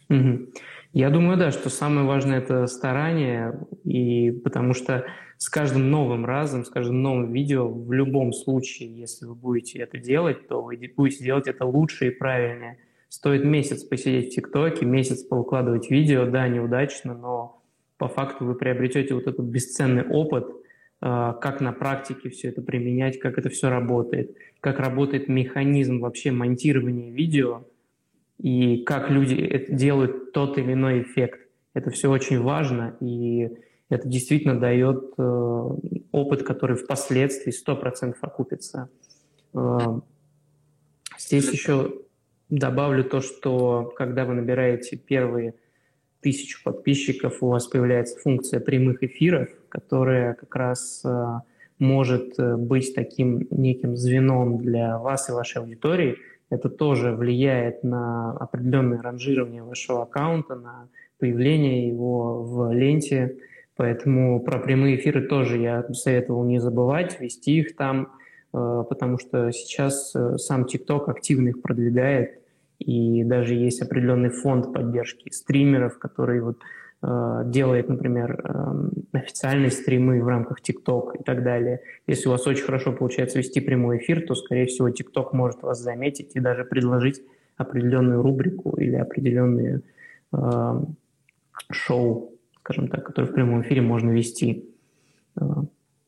[0.08, 0.52] Угу.
[0.92, 5.06] Я думаю, да, что самое важное это старание, и потому что
[5.38, 9.96] с каждым новым разом, с каждым новым видео, в любом случае, если вы будете это
[9.96, 12.78] делать, то вы будете делать это лучше и правильнее.
[13.08, 17.62] Стоит месяц посидеть в ТикТоке, месяц поукладывать видео, да, неудачно, но
[17.96, 20.46] по факту вы приобретете вот этот бесценный опыт,
[21.00, 26.32] а, как на практике все это применять, как это все работает, как работает механизм вообще
[26.32, 27.64] монтирования видео,
[28.42, 31.40] и как люди делают тот или иной эффект.
[31.74, 33.48] Это все очень важно, и
[33.88, 35.68] это действительно дает э,
[36.10, 38.90] опыт, который впоследствии 100% окупится.
[39.54, 39.78] Э,
[41.18, 41.94] здесь еще
[42.50, 45.54] добавлю то, что когда вы набираете первые
[46.20, 51.26] тысячу подписчиков, у вас появляется функция прямых эфиров, которая как раз э,
[51.78, 56.16] может э, быть таким неким звеном для вас и вашей аудитории–
[56.52, 60.88] это тоже влияет на определенное ранжирование вашего аккаунта, на
[61.18, 63.38] появление его в ленте.
[63.74, 68.12] Поэтому про прямые эфиры тоже я советовал не забывать, вести их там,
[68.52, 72.38] э, потому что сейчас э, сам TikTok активно их продвигает,
[72.78, 76.58] и даже есть определенный фонд поддержки стримеров, который вот
[77.46, 81.80] делает, например, э, официальные стримы в рамках TikTok и так далее.
[82.06, 85.80] Если у вас очень хорошо получается вести прямой эфир, то, скорее всего, TikTok может вас
[85.80, 87.20] заметить и даже предложить
[87.56, 89.82] определенную рубрику или определенные
[90.32, 90.80] э,
[91.72, 94.68] шоу, скажем так, которые в прямом эфире можно вести.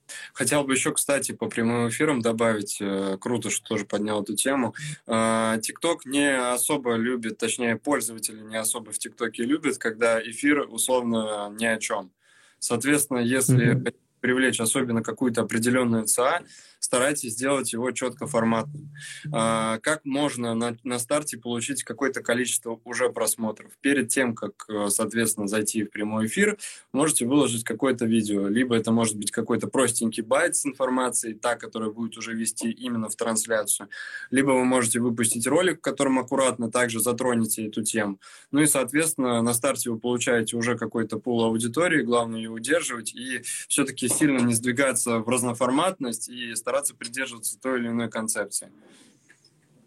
[0.07, 4.35] Э, Хотел бы еще, кстати, по прямым эфирам добавить, э, круто, что тоже поднял эту
[4.35, 4.75] тему.
[5.07, 11.64] ТикТок не особо любит, точнее, пользователи не особо в ТикТоке любят, когда эфир условно ни
[11.67, 12.11] о чем.
[12.59, 13.95] Соответственно, если mm-hmm.
[14.21, 16.43] привлечь особенно какую-то определенную ЦА,
[16.85, 18.90] старайтесь сделать его четко форматным.
[19.33, 23.73] А, как можно на, на старте получить какое-то количество уже просмотров?
[23.81, 26.59] Перед тем, как, э, соответственно, зайти в прямой эфир,
[26.92, 28.49] можете выложить какое-то видео.
[28.49, 33.09] Либо это может быть какой-то простенький байт с информацией, та, которая будет уже вести именно
[33.09, 33.88] в трансляцию.
[34.31, 38.20] Либо вы можете выпустить ролик, в котором аккуратно также затронете эту тему.
[38.53, 43.42] Ну и, соответственно, на старте вы получаете уже какой-то пул аудитории, главное ее удерживать и
[43.68, 48.69] все-таки сильно не сдвигаться в разноформатность и стараться стараться придерживаться той или иной концепции.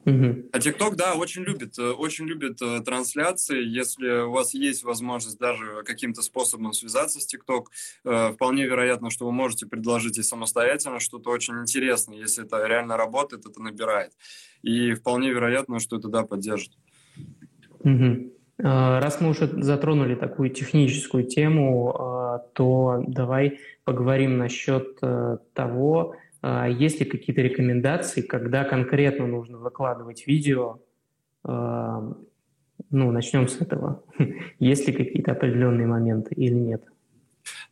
[0.06, 0.50] Угу.
[0.54, 3.62] А TikTok, да, очень любит, э, очень любит э, трансляции.
[3.62, 7.65] Если у вас есть возможность даже каким-то способом связаться с TikTok,
[8.06, 12.17] э, вполне вероятно, что вы можете предложить и самостоятельно что-то очень интересное.
[12.19, 14.13] Если это реально работает, это набирает.
[14.62, 16.71] И вполне вероятно, что это, да, поддержит.
[17.84, 18.34] Угу.
[18.60, 25.00] Раз мы уже затронули такую техническую тему, то давай поговорим насчет
[25.54, 26.26] того, а
[26.67, 30.79] есть ли какие-то рекомендации, когда конкретно нужно выкладывать видео?
[31.43, 32.13] А,
[32.89, 34.03] ну, начнем с этого.
[34.60, 36.83] Есть ли какие-то определенные моменты или нет?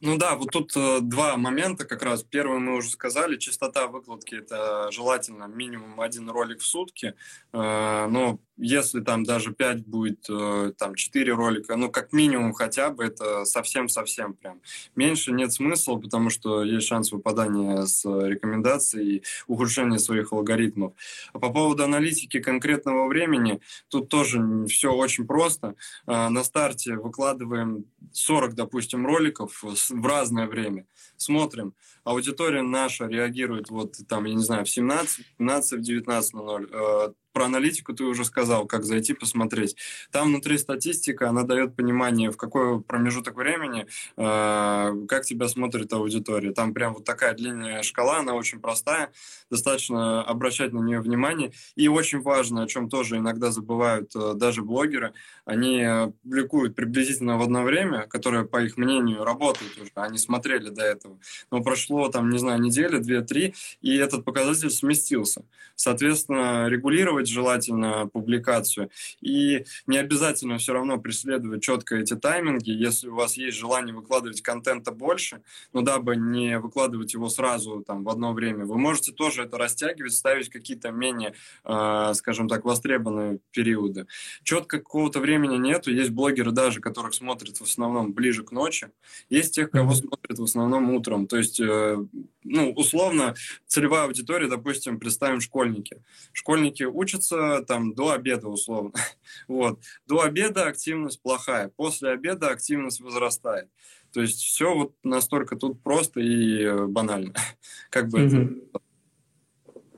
[0.02, 2.24] Ну да, вот тут э, два момента как раз.
[2.24, 7.14] Первый мы уже сказали, частота выкладки это желательно минимум один ролик в сутки.
[7.54, 12.90] Э, но если там даже 5 будет, э, там 4 ролика, ну, как минимум хотя
[12.90, 14.62] бы, это совсем-совсем прям.
[14.96, 20.94] Меньше нет смысла, потому что есть шанс выпадания с рекомендаций и ухудшения своих алгоритмов.
[21.34, 25.76] А по поводу аналитики конкретного времени, тут тоже все очень просто.
[26.08, 30.86] Э, на старте выкладываем 40, допустим, роликов в разное время.
[31.18, 37.46] Смотрим, аудитория наша реагирует вот там, я не знаю, в 17, 15, в 19.00 про
[37.46, 39.76] аналитику ты уже сказал, как зайти посмотреть.
[40.10, 46.54] Там внутри статистика, она дает понимание, в какой промежуток времени, э, как тебя смотрит аудитория.
[46.54, 49.12] Там прям вот такая длинная шкала, она очень простая,
[49.52, 51.52] достаточно обращать на нее внимание.
[51.76, 55.12] И очень важно, о чем тоже иногда забывают э, даже блогеры,
[55.44, 55.86] они
[56.24, 61.20] публикуют приблизительно в одно время, которое, по их мнению, работает уже, они смотрели до этого.
[61.52, 65.44] Но прошло там, не знаю, неделя, две-три, и этот показатель сместился.
[65.76, 68.90] Соответственно, регулировать делать желательно публикацию.
[69.22, 74.42] И не обязательно все равно преследовать четко эти тайминги, если у вас есть желание выкладывать
[74.42, 75.42] контента больше,
[75.74, 80.14] но дабы не выкладывать его сразу там в одно время, вы можете тоже это растягивать,
[80.14, 81.34] ставить какие-то менее,
[81.64, 84.08] э, скажем так, востребованные периоды.
[84.44, 88.88] Четко какого-то времени нету, есть блогеры даже, которых смотрят в основном ближе к ночи,
[89.30, 91.98] есть тех, кого смотрят в основном утром, то есть, э,
[92.44, 93.36] ну, условно,
[93.68, 96.02] целевая аудитория, допустим, представим школьники.
[96.34, 98.92] Школьники учатся учатся там до обеда условно.
[99.48, 99.80] Вот.
[100.08, 103.68] До обеда активность плохая, после обеда активность возрастает.
[104.14, 107.34] То есть все вот настолько тут просто и э, банально.
[107.90, 108.50] Как бы это...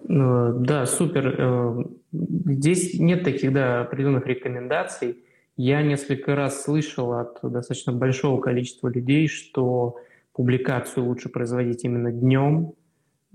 [0.09, 1.35] Да, супер.
[1.37, 5.23] Э, здесь нет таких да, определенных рекомендаций.
[5.57, 9.97] Я несколько раз слышал от достаточно большого количества людей, что
[10.33, 12.73] публикацию лучше производить именно днем,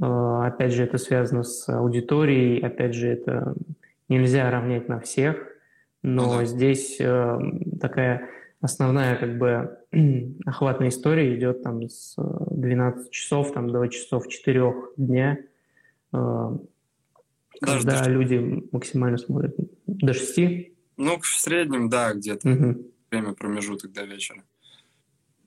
[0.00, 3.54] опять же, это связано с аудиторией, опять же, это
[4.08, 5.36] нельзя равнять на всех,
[6.02, 6.44] но ну, да.
[6.44, 7.38] здесь э,
[7.80, 8.28] такая
[8.60, 9.78] основная как бы
[10.46, 15.38] охватная история идет там с 12 часов там, до часов 4 дня,
[16.12, 16.50] э,
[17.60, 19.54] Даже когда люди максимально смотрят
[19.86, 20.70] до 6.
[20.96, 22.82] Ну, в среднем, да, где-то угу.
[23.10, 24.42] время промежуток до вечера.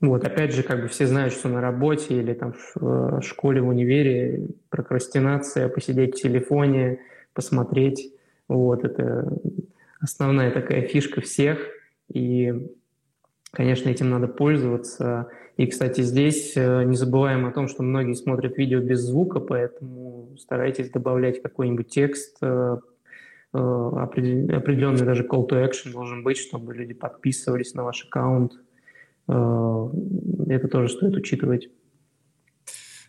[0.07, 3.61] Вот, опять же, как бы все знают, что на работе или там в э, школе,
[3.61, 6.99] в универе прокрастинация, посидеть в телефоне,
[7.33, 8.13] посмотреть.
[8.47, 9.27] Вот, это
[9.99, 11.59] основная такая фишка всех.
[12.13, 12.69] И,
[13.51, 15.29] конечно, этим надо пользоваться.
[15.57, 20.29] И, кстати, здесь э, не забываем о том, что многие смотрят видео без звука, поэтому
[20.37, 22.77] старайтесь добавлять какой-нибудь текст, э,
[23.53, 28.51] определенный даже call to action должен быть, чтобы люди подписывались на ваш аккаунт,
[29.27, 31.69] это тоже стоит учитывать.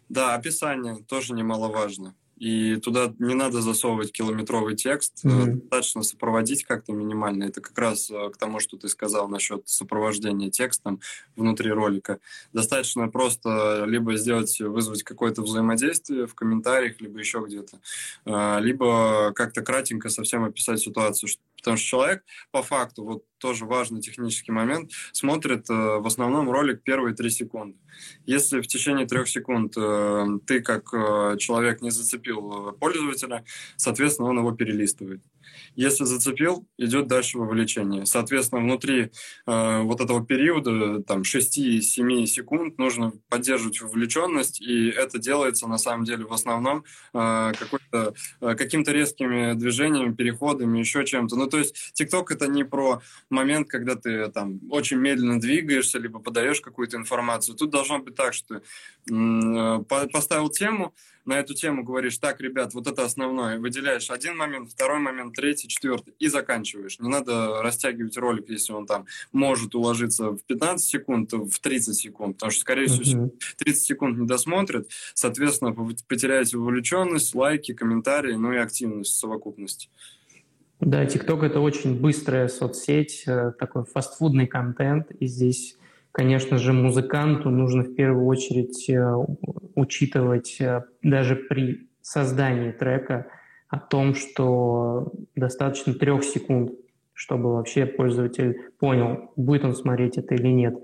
[0.09, 2.15] Да, описание тоже немаловажно.
[2.37, 5.53] и туда не надо засовывать километровый текст, mm-hmm.
[5.55, 7.45] достаточно сопроводить как-то минимально.
[7.45, 11.01] Это как раз э, к тому, что ты сказал насчет сопровождения текстом
[11.35, 12.19] внутри ролика.
[12.53, 17.79] Достаточно просто либо сделать, вызвать какое-то взаимодействие в комментариях, либо еще где-то,
[18.27, 24.01] э, либо как-то кратенько совсем описать ситуацию, Потому что человек, по факту, вот тоже важный
[24.01, 27.79] технический момент, смотрит э, в основном ролик первые три секунды.
[28.25, 33.45] Если в течение трех секунд э, ты как э, человек не зацепил пользователя,
[33.77, 35.23] соответственно, он его перелистывает.
[35.75, 38.07] Если зацепил, идет дальше вовлечение.
[38.07, 39.11] Соответственно, внутри
[39.47, 46.05] э, вот этого периода, там, 6-7 секунд, нужно поддерживать вовлеченность, и это делается, на самом
[46.05, 47.53] деле, в основном э,
[47.93, 51.37] э, каким-то резкими движениями, переходами, еще чем-то.
[51.37, 56.21] Ну, то есть, TikTok— это не про момент, когда ты там очень медленно двигаешься, либо
[56.21, 57.57] подаешь какую-то информацию.
[57.57, 58.63] Тут должно быть так, что
[59.11, 60.95] э, поставил тему,
[61.27, 65.69] на эту тему говоришь, так, ребят, вот это основное, выделяешь один момент, второй момент, третий,
[65.69, 66.99] четвертый, и заканчиваешь.
[67.01, 72.37] Не надо растягивать ролик, если он там может уложиться в 15 секунд, в 30 секунд,
[72.37, 75.75] потому что, скорее всего, 30 секунд не досмотрят, соответственно,
[76.09, 79.89] потеряете вовлеченность, лайки, комментарии, ну и активность в совокупности.
[80.81, 85.77] Да, TikTok— это очень быстрая соцсеть, э, такой фастфудный контент, и здесь
[86.17, 89.15] Конечно же, музыканту нужно в первую очередь э,
[89.75, 93.27] учитывать э, даже при создании трека
[93.69, 96.73] о том, что достаточно трех секунд,
[97.13, 100.79] чтобы вообще пользователь понял, будет он смотреть это или нет.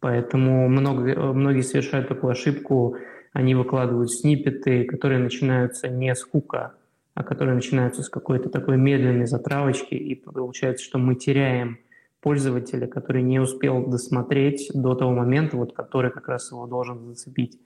[0.00, 2.96] Поэтому много, многие совершают такую ошибку,
[3.34, 6.72] они выкладывают сниппеты, которые начинаются не с хука,
[7.12, 11.78] а которые начинаются с какой-то такой медленной затравочки, и получается, что мы теряем
[12.20, 17.58] пользователя, который не успел досмотреть до того момента, вот, который как раз его должен зацепить.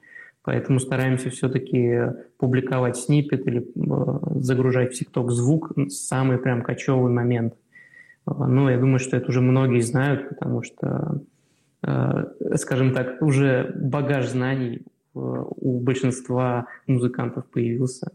[0.45, 7.55] Поэтому стараемся все-таки публиковать снипет или э, загружать в TikTok звук самый прям кочевый момент.
[8.27, 11.23] Э, ну, я думаю, что это уже многие знают, потому что,
[11.87, 18.11] э, скажем так, уже багаж знаний э, у большинства музыкантов появился.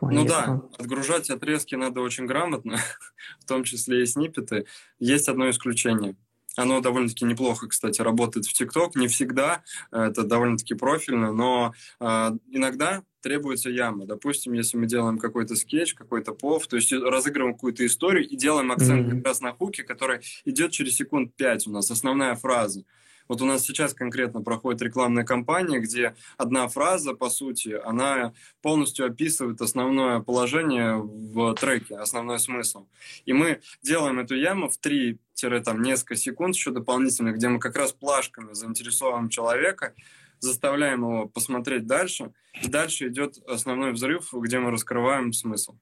[0.00, 2.78] Ну да, отгружать отрезки надо очень грамотно,
[3.40, 4.66] в том числе и сниппеты.
[4.98, 6.16] Есть одно исключение.
[6.56, 8.96] Оно довольно-таки неплохо, кстати, работает в ТикТок.
[8.96, 9.62] Не всегда,
[9.92, 14.06] это довольно-таки профильно, но э, иногда требуется яма.
[14.06, 18.72] Допустим, если мы делаем какой-то скетч, какой-то пов, то есть разыгрываем какую-то историю и делаем
[18.72, 19.16] акцент mm-hmm.
[19.18, 22.84] как раз на хуке, который идет через секунд пять у нас, основная фраза.
[23.28, 29.06] Вот у нас сейчас конкретно проходит рекламная кампания, где одна фраза, по сути, она полностью
[29.06, 32.86] описывает основное положение в треке, основной смысл.
[33.26, 35.18] И мы делаем эту яму в 3
[35.64, 39.94] там несколько секунд еще дополнительно, где мы как раз плашками заинтересовываем человека,
[40.40, 45.76] заставляем его посмотреть дальше, и дальше идет основной взрыв, где мы раскрываем смысл.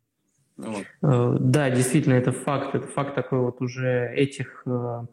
[0.57, 0.85] Вот.
[1.03, 2.75] Э, да, действительно, это факт.
[2.75, 5.05] Это факт такой вот уже этих, э,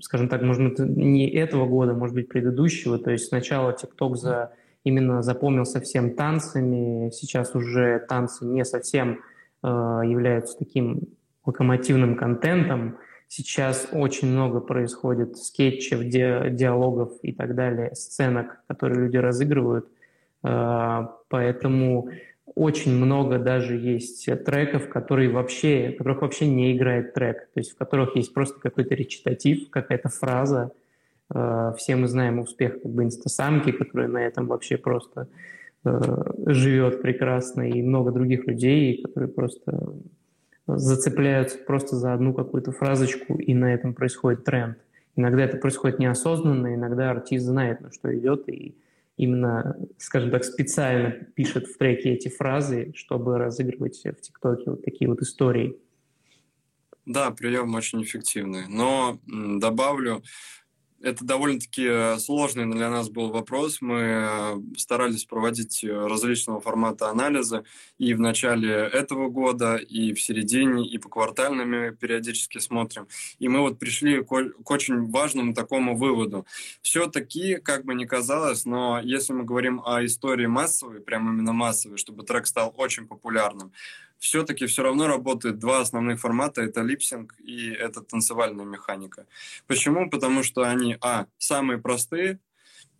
[0.00, 2.98] скажем так, может быть, не этого года, может быть, предыдущего.
[2.98, 4.52] То есть сначала TikTok за,
[4.84, 9.20] именно запомнился всем танцами, сейчас уже танцы не совсем
[9.62, 11.02] э, являются таким
[11.44, 12.96] локомотивным контентом.
[13.28, 19.88] Сейчас очень много происходит скетчев, ди диалогов и так далее, сценок, которые люди разыгрывают.
[20.42, 22.08] Поэтому
[22.56, 27.76] очень много даже есть треков, которые вообще, которых вообще не играет трек, то есть в
[27.76, 30.72] которых есть просто какой-то речитатив, какая-то фраза.
[31.32, 35.28] Э, все мы знаем успех как бы инстасамки, которая на этом вообще просто
[35.84, 36.00] э,
[36.46, 39.92] живет прекрасно, и много других людей, которые просто
[40.66, 44.78] зацепляются просто за одну какую-то фразочку, и на этом происходит тренд.
[45.14, 48.74] Иногда это происходит неосознанно, иногда артист знает, на что идет, и
[49.16, 55.08] именно, скажем так, специально пишет в треке эти фразы, чтобы разыгрывать в ТикТоке вот такие
[55.08, 55.76] вот истории.
[57.06, 58.66] Да, прием очень эффективный.
[58.68, 60.22] Но добавлю,
[61.02, 63.80] это довольно-таки э, сложный для нас был вопрос.
[63.80, 67.64] Мы э, старались проводить э, различного формата анализа
[67.98, 73.08] и в начале этого года, и в середине, и по квартальными периодически смотрим.
[73.38, 74.32] И мы вот пришли к,
[74.64, 76.46] очень важному такому выводу.
[76.82, 81.98] Все-таки, как бы ни казалось, но если мы говорим о истории массовой, прям именно массовой,
[81.98, 83.72] чтобы трек стал очень популярным,
[84.18, 86.62] все-таки все равно работает два основных формата.
[86.62, 89.26] Это липсинг и это танцевальная механика.
[89.66, 90.10] Почему?
[90.10, 92.40] Потому что они, а, самые простые,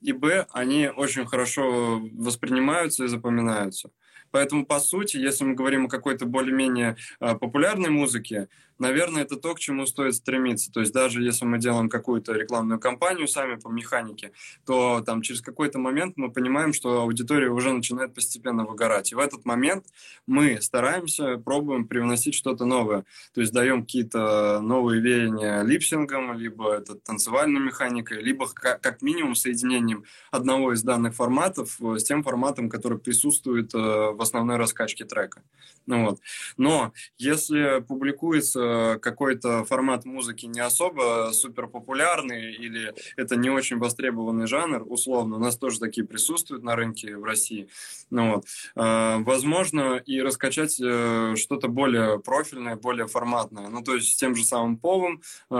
[0.02, 3.90] и, б, они очень хорошо воспринимаются и запоминаются.
[4.30, 8.48] Поэтому, по сути, если мы говорим о какой-то более-менее э, популярной музыке,
[8.78, 10.72] наверное, это то, к чему стоит стремиться.
[10.72, 14.32] То есть даже если мы делаем какую-то рекламную кампанию сами по механике,
[14.64, 19.12] то там через какой-то момент мы понимаем, что аудитория уже начинает постепенно выгорать.
[19.12, 19.86] И в этот момент
[20.26, 23.04] мы стараемся, пробуем привносить что-то новое.
[23.34, 30.04] То есть даем какие-то новые веяния липсингом, либо это танцевальной механикой, либо как минимум соединением
[30.30, 35.42] одного из данных форматов с тем форматом, который присутствует э, в основной раскачке трека.
[35.86, 36.20] Ну, вот.
[36.56, 44.46] Но если публикуется какой-то формат музыки не особо супер популярный или это не очень востребованный
[44.46, 47.68] жанр, условно, у нас тоже такие присутствуют на рынке в России,
[48.10, 53.68] ну, вот, э, возможно и раскачать э, что-то более профильное, более форматное.
[53.68, 55.56] Ну, то есть с тем же самым повом э,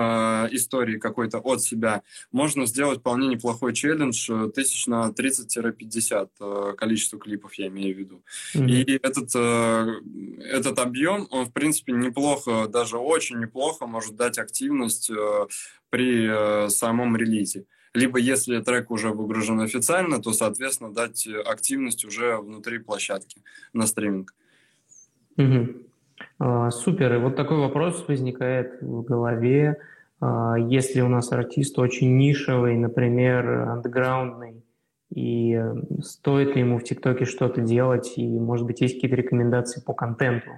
[0.53, 2.03] истории какой-то от себя
[2.33, 8.23] можно сделать вполне неплохой челлендж тысяч на 30-50 количество клипов, я имею в виду.
[8.55, 8.71] Mm-hmm.
[8.71, 9.31] И этот
[10.41, 15.47] этот объем, он, в принципе, неплохо, даже очень неплохо может дать активность э,
[15.91, 17.65] при э, самом релизе.
[17.95, 23.43] Либо если трек уже выгружен официально, то, соответственно, дать активность уже внутри площадки
[23.73, 24.35] на стриминг.
[25.39, 25.69] Угу.
[26.39, 27.15] А, супер.
[27.15, 29.79] И вот такой вопрос возникает в голове.
[30.21, 34.63] А, если у нас артист очень нишевый, например, андеграундный,
[35.17, 39.81] и э, стоит ли ему в ТикТоке что-то делать, и, может быть, есть какие-то рекомендации
[39.81, 40.51] по контенту?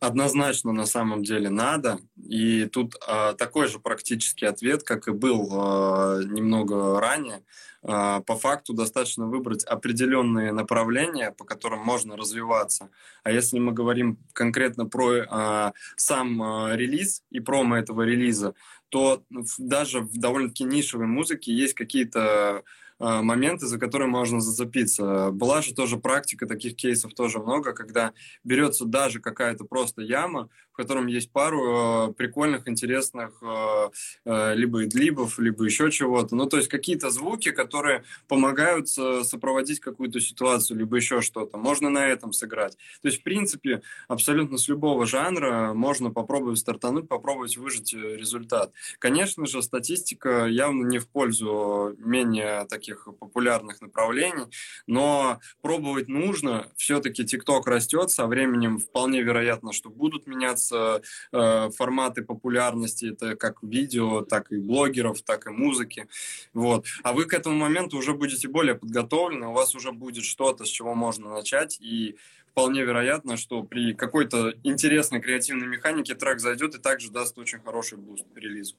[0.00, 2.00] Однозначно на самом деле надо.
[2.16, 7.44] И тут э, такой же практический ответ, как и был э, немного ранее.
[7.84, 12.90] Э, по факту достаточно выбрать определенные направления, по которым можно развиваться.
[13.22, 18.54] А если мы говорим конкретно про э, сам э, релиз и промо этого релиза,
[18.88, 19.22] то
[19.58, 22.62] даже в довольно-таки нишевой музыке есть какие-то Э,
[22.98, 25.30] моменты, за которые можно зацепиться.
[25.30, 28.12] Была же тоже практика, таких кейсов тоже много, когда
[28.44, 33.90] берется даже какая-то просто яма, котором есть пару э, прикольных, интересных э,
[34.24, 36.36] э, либо идлибов, либо еще чего-то.
[36.36, 41.58] Ну, то есть какие-то звуки, которые помогают сопроводить какую-то ситуацию, либо еще что-то.
[41.58, 42.76] Можно на этом сыграть.
[43.02, 48.72] То есть, в принципе, абсолютно с любого жанра можно попробовать стартануть, попробовать выжить результат.
[49.00, 54.46] Конечно же, статистика явно не в пользу менее таких популярных направлений,
[54.86, 56.68] но пробовать нужно.
[56.76, 63.62] Все-таки TikTok растет, со временем вполне вероятно, что будут меняться э, форматы популярности, это как
[63.62, 66.08] видео, так и блогеров, так и музыки.
[66.54, 66.86] Вот.
[67.02, 70.68] А вы к этому моменту уже будете более подготовлены, у вас уже будет что-то, с
[70.68, 72.16] чего можно начать, и
[72.50, 77.98] вполне вероятно, что при какой-то интересной креативной механике трек зайдет и также даст очень хороший
[77.98, 78.74] буст релизу.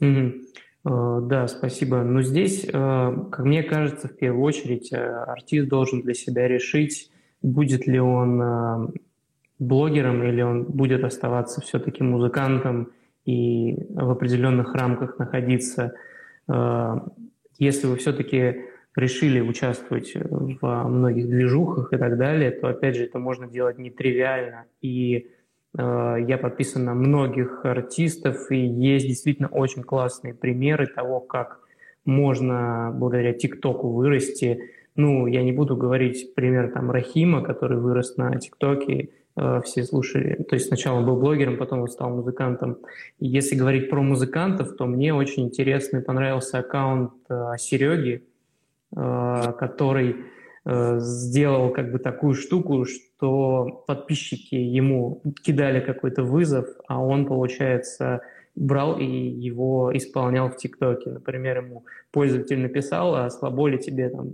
[0.00, 0.46] Mm-hmm.
[0.88, 2.02] Да, спасибо.
[2.02, 7.10] Но здесь, э, как мне кажется, в первую очередь э, артист должен для себя решить,
[7.42, 8.92] будет ли он
[9.58, 12.92] блогером или он будет оставаться все-таки музыкантом
[13.24, 15.94] и в определенных рамках находиться.
[16.48, 17.00] Э,
[17.58, 18.62] если вы все-таки
[18.96, 24.64] решили участвовать в многих движухах и так далее, то, опять же, это можно делать нетривиально.
[24.80, 25.37] И э,
[25.78, 31.60] я подписан на многих артистов, и есть действительно очень классные примеры того, как
[32.04, 34.70] можно благодаря ТикТоку вырасти.
[34.96, 40.34] Ну, я не буду говорить пример там Рахима, который вырос на ТикТоке, Э, все слушали.
[40.48, 42.78] То есть сначала он был блогером, потом он стал музыкантом.
[43.20, 48.24] Если говорить про музыкантов, то мне очень интересный понравился аккаунт э, Сереги,
[48.96, 50.16] э, который
[50.64, 58.20] сделал как бы такую штуку, что подписчики ему кидали какой-то вызов, а он, получается,
[58.54, 61.10] брал и его исполнял в ТикТоке.
[61.10, 64.30] Например, ему пользователь написал, а слабо ли тебе там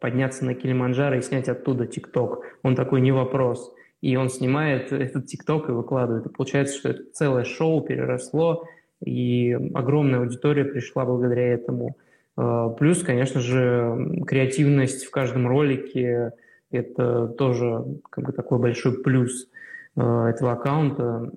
[0.00, 2.44] подняться на Килиманджаро и снять оттуда ТикТок?
[2.62, 6.26] Он такой, не вопрос и он снимает этот ТикТок и выкладывает.
[6.26, 8.64] И получается, что это целое шоу переросло,
[9.04, 11.96] и огромная аудитория пришла благодаря этому.
[12.38, 16.32] А, плюс, конечно же, креативность в каждом ролике–
[16.70, 19.48] это тоже как бы такой большой плюс
[19.96, 21.32] а, этого аккаунта.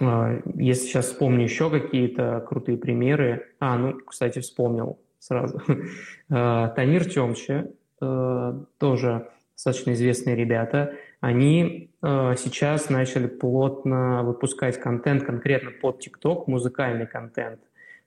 [0.00, 3.46] А, если сейчас вспомню еще какие-то крутые примеры.
[3.60, 5.60] А, ну, кстати, вспомнил сразу.
[6.28, 16.06] Танир Темче, тоже достаточно известные ребята– они э, сейчас начали плотно выпускать контент конкретно под
[16.06, 17.60] TikTok, музыкальный контент,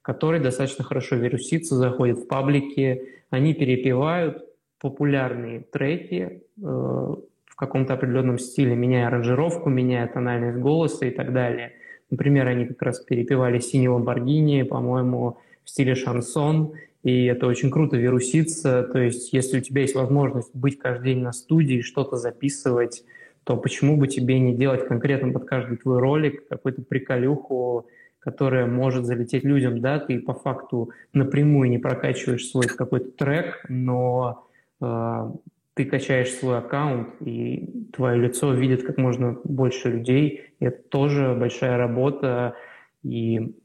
[0.07, 4.41] который достаточно хорошо вирусится, заходит в паблики, они перепевают
[4.79, 11.73] популярные треки э, в каком-то определенном стиле, меняя аранжировку, меняя тональность голоса и так далее.
[12.09, 17.97] Например, они как раз перепевали «Синий Ламборгини», по-моему, в стиле шансон, и это очень круто
[17.97, 18.83] вируситься.
[18.83, 23.03] То есть, если у тебя есть возможность быть каждый день на студии, что-то записывать,
[23.43, 27.87] то почему бы тебе не делать конкретно под каждый твой ролик какую-то приколюху,
[28.27, 34.45] которая может залететь людям, да, ты по факту напрямую не прокачиваешь свой какой-то трек, но
[34.81, 35.31] э,
[35.75, 41.37] ты качаешь свой аккаунт, и твое лицо видит как можно больше людей, и это тоже
[41.39, 42.55] большая работа,
[43.01, 43.55] и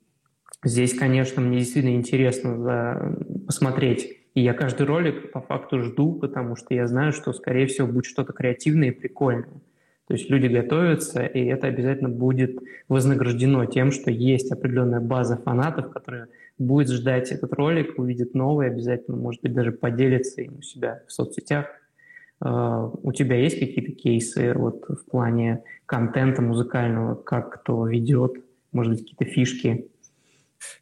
[0.62, 3.18] здесь, конечно, мне действительно интересно за...
[3.44, 7.88] посмотреть, и я каждый ролик по факту жду, потому что я знаю, что, скорее всего,
[7.88, 9.60] будет что-то креативное и прикольное.
[10.08, 15.90] То есть люди готовятся, и это обязательно будет вознаграждено тем, что есть определенная база фанатов,
[15.90, 16.28] которая
[16.58, 21.12] будет ждать этот ролик, увидит новый, обязательно, может быть, даже поделится им у себя в
[21.12, 21.66] соцсетях.
[22.44, 28.32] Uh, у тебя есть какие-то кейсы вот в плане контента музыкального, как кто ведет,
[28.72, 29.86] может быть, какие-то фишки?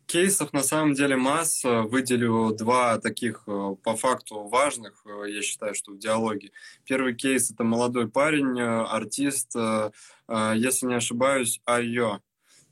[0.07, 1.83] Кейсов на самом деле масса.
[1.83, 6.53] Выделю два таких э, по факту важных, э, я считаю, что в диалоге.
[6.85, 9.55] Первый кейс– это молодой парень, э, артист,
[10.55, 12.21] если не ошибаюсь, Айо.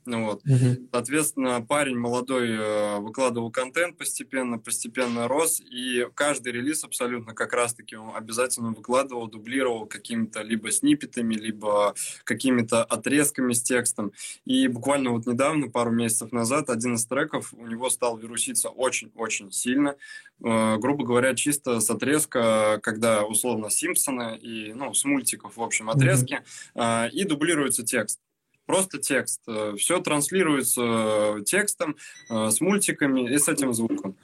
[0.05, 0.41] Ну, вот.
[0.45, 0.87] Угу.
[0.91, 7.95] Соответственно, парень молодой э, выкладывал контент постепенно, постепенно рос, и каждый релиз абсолютно как раз-таки
[7.95, 11.93] он обязательно выкладывал, дублировал какими-то либо сниппетами, либо
[12.23, 14.11] какими-то отрезками с текстом.
[14.45, 19.51] И буквально вот недавно, пару месяцев назад, один из треков у него стал вируситься очень-очень
[19.51, 19.95] сильно.
[20.43, 25.89] Э, грубо говоря, чисто с отрезка, когда условно Симпсоны и, ну, с мультиков, в общем,
[25.89, 26.41] отрезки,
[26.73, 27.09] mm-hmm.
[27.11, 28.19] и дублируется текст
[28.69, 29.41] просто текст.
[29.47, 30.81] Э, Все транслируется
[31.39, 31.95] э, текстом,
[32.29, 34.15] э, с мультиками и с этим звуком.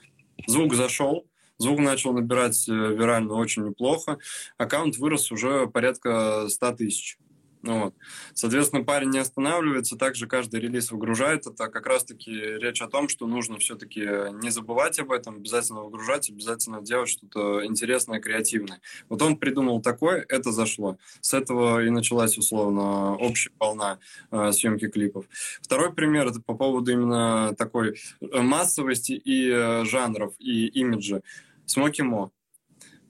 [0.45, 1.25] Звук зашел,
[1.57, 4.19] звук начал набирать вирально очень неплохо.
[4.59, 7.17] Аккаунт вырос уже порядка 100 тысяч.
[7.65, 7.95] Ну вот.
[8.35, 11.47] Соответственно, парень не останавливается, также каждый релиз выгружает.
[11.47, 16.29] Это как раз-таки речь о том, что нужно все-таки не забывать об этом, обязательно выгружать,
[16.29, 18.81] обязательно делать что-то интересное, креативное.
[19.09, 20.97] Вот он придумал такое, это зашло.
[21.21, 23.97] С этого и началась, условно, общая волна
[24.29, 25.25] э, съемки клипов.
[25.59, 31.21] Второй пример, это по поводу именно такой э, массовости и э, жанров, и имиджа.
[31.65, 32.31] Смоки Мо.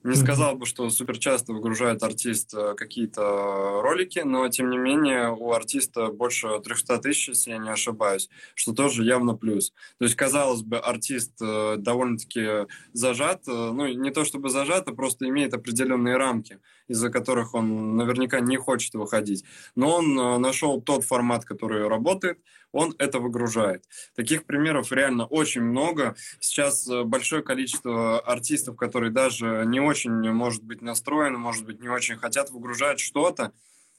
[0.06, 5.32] Не сказал бы, что супер часто выгружает артист э, какие-то ролики, но тем не менее
[5.32, 9.72] у артиста больше 300 тысяч, если я не ошибаюсь, что тоже явно плюс.
[9.98, 14.92] То есть, казалось бы, артист э, довольно-таки зажат, э, ну не то чтобы зажат, а
[14.92, 19.42] просто имеет определенные рамки, из-за которых он наверняка не хочет выходить.
[19.74, 22.38] Но он нашел тот формат, который работает,
[22.76, 23.84] он это выгружает.
[24.14, 26.14] Таких примеров реально очень много.
[26.40, 31.88] Сейчас э, большое количество артистов, которые даже не очень, может быть, настроены, может быть, не
[31.88, 33.52] очень хотят выгружать что-то,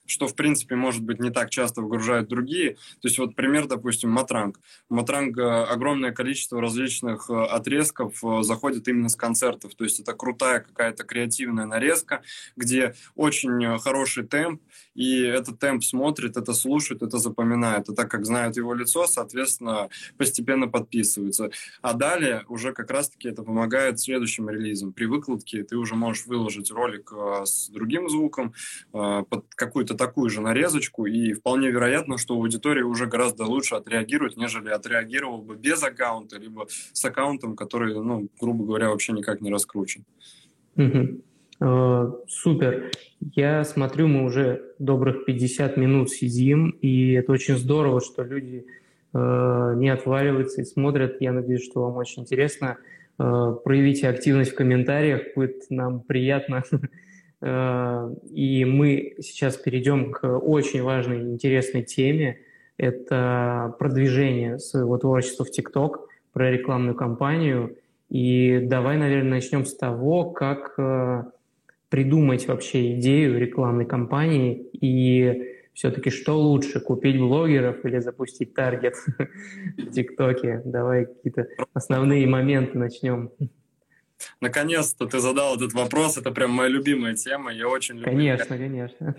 [0.08, 2.74] что, в принципе, может быть, не так часто выгружают другие.
[3.02, 4.60] То есть вот пример, допустим, Матранг.
[4.90, 9.76] Матранг огромное количество различных э, отрезков э, заходит именно с концертов.
[9.76, 12.22] То есть это крутая какая-то креативная нарезка,
[12.56, 14.62] где очень э, хороший темп,
[14.96, 17.90] и этот темп смотрит, это слушает, это запоминает.
[17.90, 21.52] И так как знают его лицо, соответственно, постепенно подписываются.
[21.82, 24.94] А далее уже как раз-таки это помогает следующим релизам.
[24.94, 27.12] При выкладке ты уже можешь выложить ролик
[27.44, 28.54] с другим звуком,
[28.92, 34.70] под какую-то такую же нарезочку, и вполне вероятно, что аудитория уже гораздо лучше отреагирует, нежели
[34.70, 40.06] отреагировал бы без аккаунта, либо с аккаунтом, который, ну, грубо говоря, вообще никак не раскручен.
[40.76, 41.22] Угу.
[42.28, 42.92] Супер.
[43.36, 48.68] Я смотрю, мы уже добрых 50 минут сидим, и это очень здорово, что люди
[49.14, 51.18] э, не отваливаются и смотрят.
[51.20, 52.78] Я надеюсь, что вам очень интересно.
[53.18, 56.64] Э, проявите активность в комментариях, будет нам приятно
[57.42, 62.40] и мы сейчас перейдем к очень важной интересной теме.
[62.78, 66.08] Это продвижение своего творчества в ТикТок,
[66.38, 67.78] про рекламную кампанию.
[68.10, 71.24] И давай, наверное, начнем с того, как э,
[71.90, 78.96] придумать вообще идею рекламной кампании и все-таки что лучше, купить блогеров или запустить таргет
[79.78, 80.62] в ТикТоке?
[80.64, 83.32] Давай какие-то основные моменты начнем.
[84.42, 86.18] Наконец-то ты задал этот вопрос.
[86.18, 87.52] Это прям моя любимая тема.
[87.52, 88.12] Я очень люблю.
[88.12, 89.16] Конечно, конечно.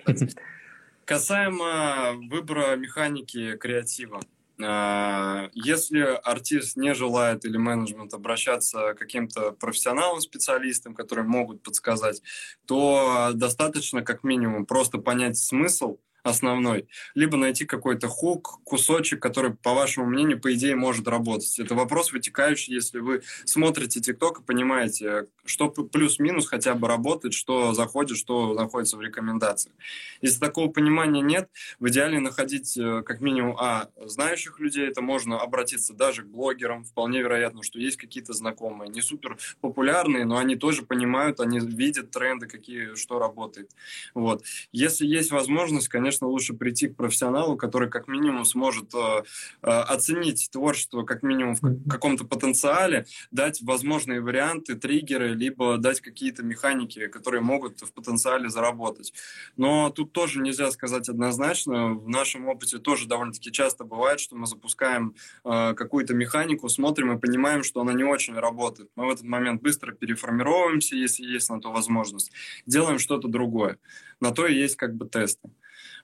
[1.05, 4.21] Касаемо выбора механики креатива.
[4.61, 12.23] А, если артист не желает или менеджмент обращаться к каким-то профессионалам, специалистам, которые могут подсказать,
[12.67, 19.75] то достаточно как минимум просто понять смысл основной, либо найти какой-то хук, кусочек, который, по
[19.75, 21.59] вашему мнению, по идее, может работать.
[21.59, 27.73] Это вопрос вытекающий, если вы смотрите ТикТок и понимаете, что плюс-минус хотя бы работает, что
[27.73, 29.75] заходит, что находится в рекомендациях.
[30.21, 31.49] Если такого понимания нет,
[31.79, 36.85] в идеале находить э, как минимум, а, знающих людей, это можно обратиться даже к блогерам,
[36.85, 42.11] вполне вероятно, что есть какие-то знакомые, не супер популярные, но они тоже понимают, они видят
[42.11, 43.71] тренды, какие, что работает.
[44.15, 44.45] Вот.
[44.73, 49.23] Если есть возможность, конечно, конечно, лучше прийти к профессионалу, который как минимум сможет э,
[49.63, 56.43] э, оценить творчество как минимум в каком-то потенциале, дать возможные варианты, триггеры, либо дать какие-то
[56.43, 59.13] механики, которые могут в потенциале заработать.
[59.59, 61.95] Но тут тоже нельзя сказать однозначно.
[61.95, 67.21] В нашем опыте тоже довольно-таки часто бывает, что мы запускаем э, какую-то механику, смотрим и
[67.21, 68.89] понимаем, что она не очень работает.
[68.97, 72.33] Мы в этот момент быстро переформировываемся, если есть на то возможность,
[72.65, 73.77] делаем что-то другое.
[74.21, 75.51] На то и есть как бы тесты.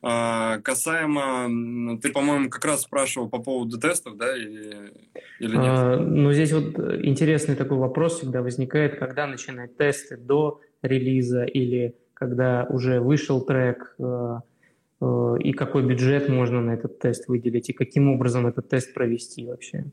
[0.07, 4.93] А, касаемо, ты, по-моему, как раз спрашивал по поводу тестов, да, или,
[5.41, 5.65] или нет?
[5.67, 11.97] А, ну, здесь вот интересный такой вопрос всегда возникает, когда начинать тесты до релиза или
[12.13, 14.41] когда уже вышел трек, э,
[15.01, 19.47] э, и какой бюджет можно на этот тест выделить, и каким образом этот тест провести
[19.47, 19.87] вообще?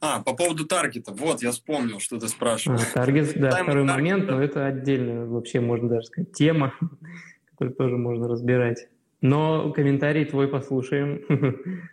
[0.00, 1.12] А, по поводу таргета.
[1.12, 2.78] Вот, я вспомнил, что ты спрашивал.
[2.78, 4.36] А, таргет, да, Тайм второй таргет, момент, да.
[4.36, 6.72] но это отдельная вообще, можно даже сказать, тема
[7.58, 8.88] тоже можно разбирать.
[9.20, 11.22] Но комментарий твой послушаем.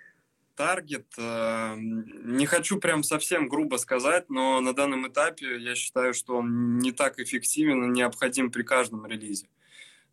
[0.56, 6.38] Таргет, э, не хочу прям совсем грубо сказать, но на данном этапе я считаю, что
[6.38, 9.48] он не так эффективен и необходим при каждом релизе.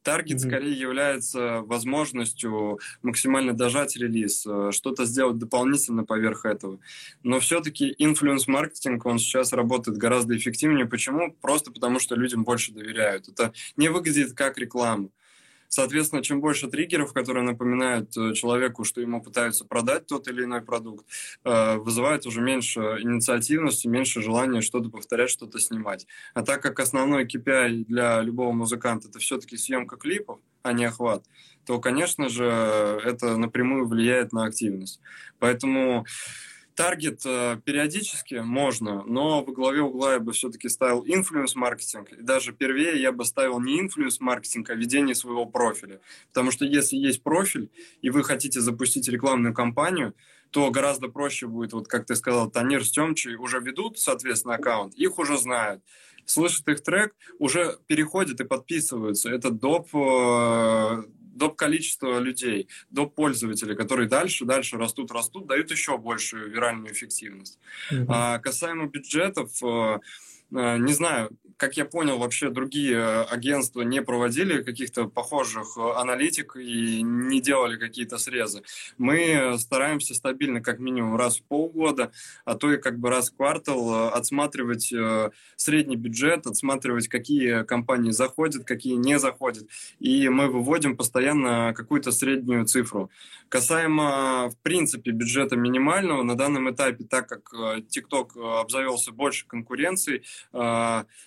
[0.03, 0.49] Таргет mm-hmm.
[0.49, 6.81] скорее является возможностью максимально дожать релиз, э, что-то сделать дополнительно поверх этого.
[7.23, 10.87] Но все-таки инфлюенс-маркетинг, он сейчас работает гораздо эффективнее.
[10.87, 11.33] Почему?
[11.41, 13.29] Просто потому, что людям больше доверяют.
[13.29, 15.11] Это не выглядит как реклама.
[15.75, 20.61] Соответственно, чем больше триггеров, которые напоминают э, человеку, что ему пытаются продать тот или иной
[20.61, 21.07] продукт,
[21.45, 26.07] э, вызывает уже меньше инициативности, меньше желания что-то повторять, что-то снимать.
[26.35, 31.25] А так как основной KPI для любого музыканта это все-таки съемка клипов, а не охват,
[31.65, 35.01] то, конечно же, это напрямую влияет на активность.
[35.39, 36.05] Поэтому
[36.75, 42.13] Таргет э, периодически можно, но во главе угла я бы все-таки ставил инфлюенс-маркетинг.
[42.13, 46.01] И даже первее я бы ставил не инфлюенс-маркетинг, а ведение своего профиля.
[46.29, 47.71] Потому что если есть профиль,
[48.01, 50.15] и вы хотите запустить рекламную кампанию,
[50.51, 54.95] то гораздо проще будет, вот как ты сказал, Танир с Тёмчей уже ведут, соответственно, аккаунт,
[54.95, 55.83] их уже знают
[56.25, 59.29] слышат их трек, уже переходят и подписываются.
[59.29, 59.89] Это доп
[61.33, 67.59] доп количество людей, доп пользователей, которые дальше, дальше растут, растут, дают еще большую виральную эффективность.
[67.91, 68.07] Mm-hmm.
[68.09, 69.99] А, касаемо бюджетов, э,
[70.53, 71.31] не знаю,
[71.63, 77.41] как я понял, вообще другие э, агентства не проводили каких-то похожих э, аналитик и не
[77.41, 78.65] делали какие-то срезы.
[78.99, 82.11] Мы стараемся стабильно, как минимум раз в полгода,
[82.45, 84.93] а то и как бы раз в квартал э, отсматривать
[85.55, 89.69] средний бюджет, отсматривать, какие компании заходят, какие не заходят.
[90.01, 93.09] И мы выводим постоянно какую-то среднюю цифру.
[93.49, 100.25] Касаемо, в принципе, бюджета минимального, на данном этапе, так как TikTok обзавелся больше конкуренцией,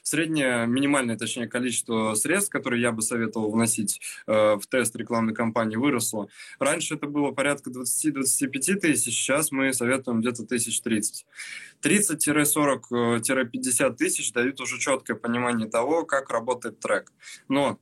[0.03, 5.75] среднее, минимальное, точнее, количество средств, которые я бы советовал вносить э, в тест рекламной кампании,
[5.75, 6.27] выросло.
[6.59, 11.25] Раньше это было порядка 20-25 тысяч, сейчас мы советуем где-то тысяч 30.
[11.81, 17.11] 30-40-50 тысяч дают уже четкое понимание того, как работает трек.
[17.47, 17.79] Но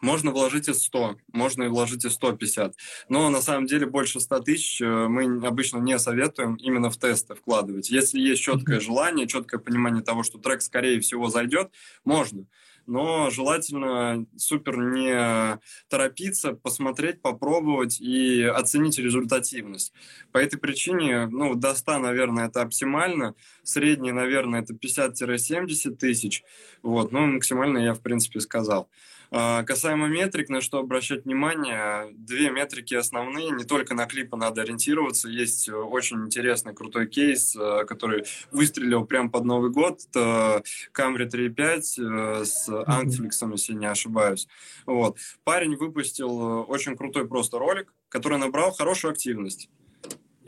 [0.00, 2.74] можно вложить и 100, можно и вложить и 150.
[3.08, 7.34] Но на самом деле больше 100 тысяч э, мы обычно не советуем именно в тесты
[7.34, 7.90] вкладывать.
[7.90, 11.70] Если есть четкое желание, четкое понимание того, что трек, скорее всего, зайдет,
[12.04, 12.46] можно.
[12.88, 19.92] Но желательно супер не торопиться, посмотреть, попробовать и оценить результативность.
[20.32, 23.34] По этой причине, ну, до 100, наверное, это оптимально.
[23.62, 26.42] Средний, наверное, это 50-70 тысяч.
[26.82, 28.88] Вот, ну, максимально я, в принципе, сказал.
[29.30, 34.62] А, касаемо метрик, на что обращать внимание, две метрики основные, не только на клипы надо
[34.62, 40.62] ориентироваться, есть очень интересный, крутой кейс, э, который выстрелил прямо под Новый год, это
[40.94, 44.48] Camry 3.5 э, с Anflix, если не ошибаюсь.
[44.86, 45.18] Вот.
[45.44, 49.68] Парень выпустил очень крутой просто ролик, который набрал хорошую активность.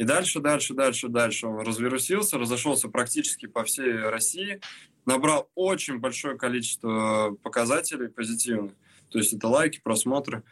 [0.00, 4.58] И дальше, дальше, дальше, дальше он разверусился, разошелся практически по всей России,
[5.04, 8.72] набрал очень большое количество показателей позитивных.
[9.10, 10.42] То есть это лайки, просмотры.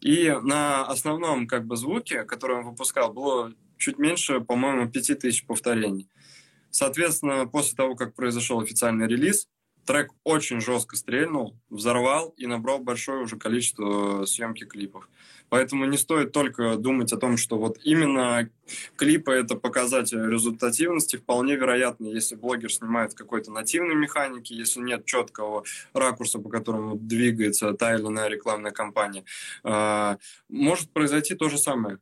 [0.00, 6.08] И на основном как бы звуке, который он выпускал, было чуть меньше, по-моему, 5000 повторений.
[6.70, 9.46] Соответственно, после того, как произошел официальный релиз,
[9.84, 15.06] трек очень жестко стрельнул, взорвал и набрал большое уже количество съемки клипов.
[15.48, 18.50] Поэтому не стоит только думать о том, что вот именно
[18.96, 21.16] клипы— это показатель результативности.
[21.16, 27.72] Вполне вероятно, если блогер снимает какой-то нативной механики, если нет четкого ракурса, по которому двигается
[27.74, 29.24] та или иная рекламная кампания,
[29.62, 30.18] а,
[30.48, 31.98] может произойти то же самое.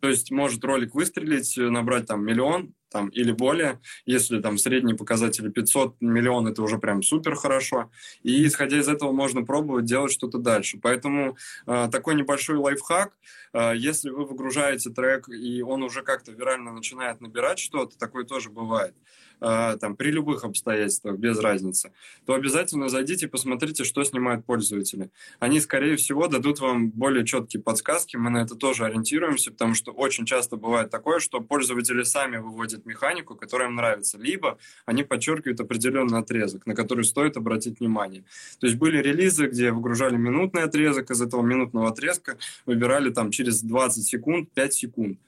[0.00, 3.80] То есть может ролик выстрелить, набрать там миллион, там, или более.
[4.06, 7.90] Если там средний показатель 500 миллион, это уже прям супер хорошо.
[8.22, 10.78] И исходя из этого можно пробовать делать что-то дальше.
[10.80, 11.36] Поэтому
[11.66, 13.12] э, такой небольшой лайфхак,
[13.52, 18.50] э, если вы выгружаете трек, и он уже как-то вирально начинает набирать что-то, такое тоже
[18.50, 18.94] бывает.
[18.94, 21.92] А, там, при любых обстоятельствах, без разницы,
[22.26, 25.10] то обязательно зайдите и посмотрите, что снимают пользователи.
[25.38, 29.92] Они, скорее всего, дадут вам более четкие подсказки, мы на это тоже ориентируемся, потому что
[29.92, 35.60] очень часто бывает такое, что пользователи сами выводят механику, которая им нравится, либо они подчеркивают
[35.60, 38.24] определенный отрезок, на который стоит обратить внимание.
[38.60, 43.62] То есть были релизы, где выгружали минутный отрезок, из этого минутного отрезка выбирали там через
[43.62, 45.18] 20 секунд 5 секунд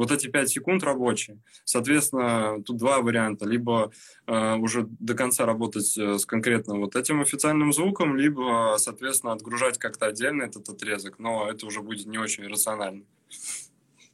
[0.00, 1.36] вот эти 5 секунд рабочие.
[1.64, 3.46] Соответственно, тут два варианта.
[3.46, 3.92] Либо
[4.26, 9.76] э, уже до конца работать э, с конкретно вот этим официальным звуком, либо, соответственно, отгружать
[9.76, 13.02] как-то отдельно этот отрезок, но это уже будет не очень рационально.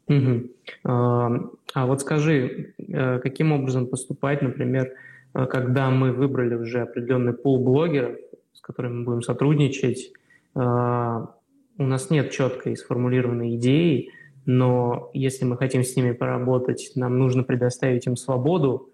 [0.09, 0.51] Угу.
[0.85, 4.93] А, вот скажи, э, каким образом поступать, например,
[5.35, 8.17] э, когда мы выбрали уже определенный пул блогеров,
[8.55, 10.13] с которыми мы будем сотрудничать,
[10.55, 14.11] у нас нет четкой сформулированной идеи,
[14.47, 18.91] но если мы хотим с ними поработать, нам нужно предоставить им свободу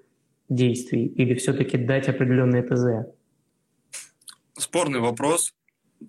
[0.48, 3.08] действий или все-таки дать определенные ТЗ?
[4.54, 5.54] Спорный вопрос.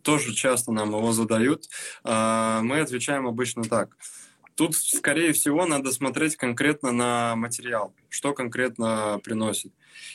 [0.01, 1.65] Тоже часто нам его задают.
[2.03, 3.95] А, мы отвечаем обычно так.
[4.55, 9.73] Тут, скорее всего, надо смотреть конкретно на материал, что конкретно приносит.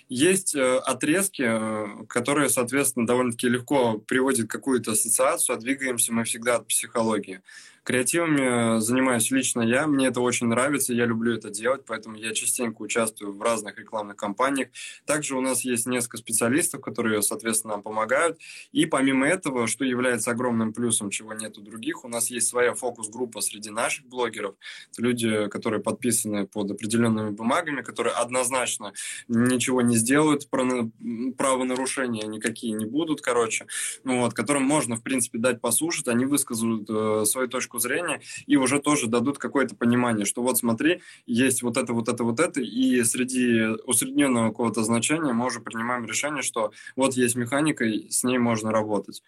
[0.09, 6.57] Есть э, отрезки, э, которые, соответственно, довольно-таки легко приводят какую-то ассоциацию, а двигаемся мы всегда
[6.57, 7.41] от психологии.
[7.89, 12.83] Креативами занимаюсь лично я, мне это очень нравится, я люблю это делать, поэтому я частенько
[12.83, 14.69] участвую в разных рекламных кампаниях.
[15.07, 18.39] Также у нас есть несколько специалистов, которые, соответственно, нам помогают.
[18.73, 22.75] И помимо этого, что является огромным плюсом, чего нет у других, у нас есть своя
[22.75, 24.57] фокус-группа среди наших блогеров.
[24.93, 28.93] Это люди, которые подписаны под определенными бумагами, которые однозначно
[29.29, 33.67] ничего не сделают, правонарушения никакие не будут, короче,
[34.05, 38.57] вот, которым можно, в принципе, дать послушать, они выскажут э, свою точку точку зрения и
[38.57, 42.61] уже тоже дадут какое-то понимание, что вот смотри, есть вот это, вот это, вот это,
[42.61, 48.25] и среди усредненного какого-то значения мы уже принимаем решение, что вот есть механика, и с
[48.25, 49.23] ней можно работать.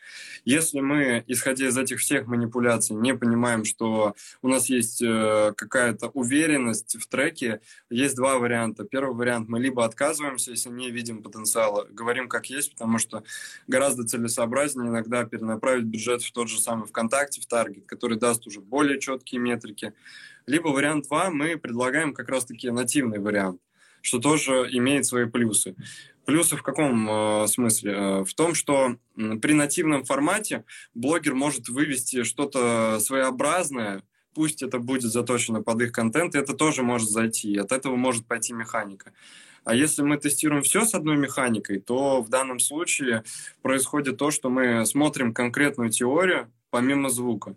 [0.44, 6.08] Если мы, исходя из этих всех манипуляций, не понимаем, что у нас есть э, какая-то
[6.08, 8.84] уверенность в треке, есть два варианта.
[8.84, 13.22] Первый вариант, мы либо отказываемся, если не видим потенциала, говорим как есть, потому что
[13.66, 18.46] гораздо целесообразнее иногда перенаправить бюджет в тот же самый ВКонтакте, в Таргет, который даст даст
[18.46, 19.92] уже более четкие метрики.
[20.46, 23.60] Либо вариант 2 мы предлагаем как раз-таки нативный вариант,
[24.02, 25.74] что тоже имеет свои плюсы.
[26.26, 27.92] Плюсы в каком э, смысле?
[27.92, 30.64] Э, в том, что при нативном формате
[30.94, 34.02] блогер может вывести что-то своеобразное,
[34.34, 38.26] пусть это будет заточено под их контент, и это тоже может зайти, от этого может
[38.26, 39.12] пойти механика.
[39.64, 43.24] А если мы тестируем все с одной механикой, то в данном случае
[43.62, 47.56] происходит то, что мы смотрим конкретную теорию помимо звука.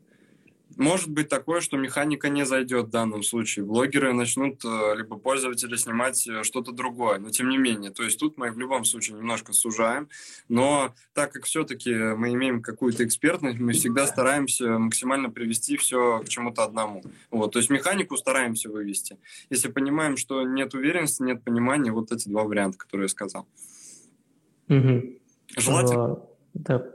[0.78, 3.66] Может быть такое, что механика не зайдет в данном случае.
[3.66, 7.20] Блогеры начнут, э, либо пользователи снимать э, что-то другое.
[7.20, 10.10] Но тем не менее, то есть тут мы в любом случае немножко сужаем.
[10.50, 16.30] Но так как все-таки мы имеем какую-то экспертность, мы всегда стараемся максимально привести все к
[16.30, 17.04] чему-то одному.
[17.30, 19.18] Вот, то есть механику стараемся вывести.
[19.50, 23.48] Если понимаем, что нет уверенности, нет понимания, вот эти два варианта, которые я сказал.
[24.70, 25.20] Угу.
[25.58, 26.06] Желательно.
[26.06, 26.86] А, да,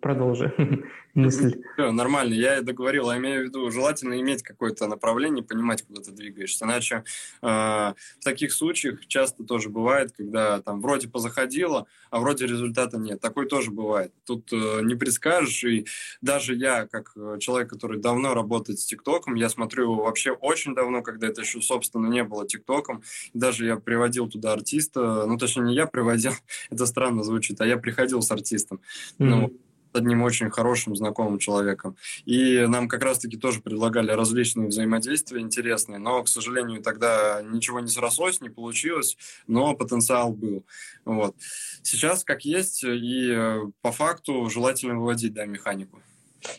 [0.00, 0.52] продолжи
[1.14, 1.62] мысль.
[1.74, 3.10] Все, нормально, я и договорил.
[3.10, 6.64] Я имею в виду, желательно иметь какое-то направление, понимать, куда ты двигаешься.
[6.64, 7.04] Иначе
[7.42, 13.20] э, в таких случаях часто тоже бывает, когда там вроде позаходило, а вроде результата нет.
[13.20, 14.12] Такое тоже бывает.
[14.24, 15.64] Тут э, не предскажешь.
[15.64, 15.86] И
[16.20, 20.74] даже я, как э, человек, который давно работает с ТикТоком, я смотрю его вообще очень
[20.74, 23.02] давно, когда это еще, собственно, не было ТикТоком.
[23.34, 26.32] Даже я приводил туда артиста, ну, точнее, не я приводил,
[26.70, 28.80] это странно звучит, а я приходил с артистом.
[29.18, 29.24] Mm-hmm.
[29.24, 29.52] Ну,
[29.92, 31.96] одним очень хорошим знакомым человеком.
[32.24, 37.88] И нам как раз-таки тоже предлагали различные взаимодействия интересные, но, к сожалению, тогда ничего не
[37.88, 39.16] срослось, не получилось,
[39.46, 40.64] но потенциал был.
[41.04, 41.36] Вот.
[41.82, 46.00] Сейчас как есть, и э, по факту желательно выводить да, механику.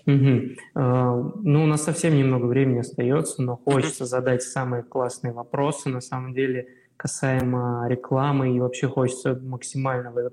[0.06, 0.42] Угу.
[0.76, 5.90] Ну, у нас совсем немного времени остается, но хочется задать самые классные вопросы.
[5.90, 6.68] На самом деле,
[6.98, 10.32] касаемо рекламы, и вообще хочется максимально в это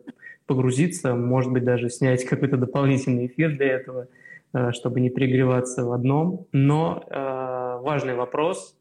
[0.51, 4.09] погрузиться, может быть, даже снять какой-то дополнительный эфир для этого,
[4.53, 6.49] э, чтобы не перегреваться в одном.
[6.51, 8.77] Но э, важный вопрос.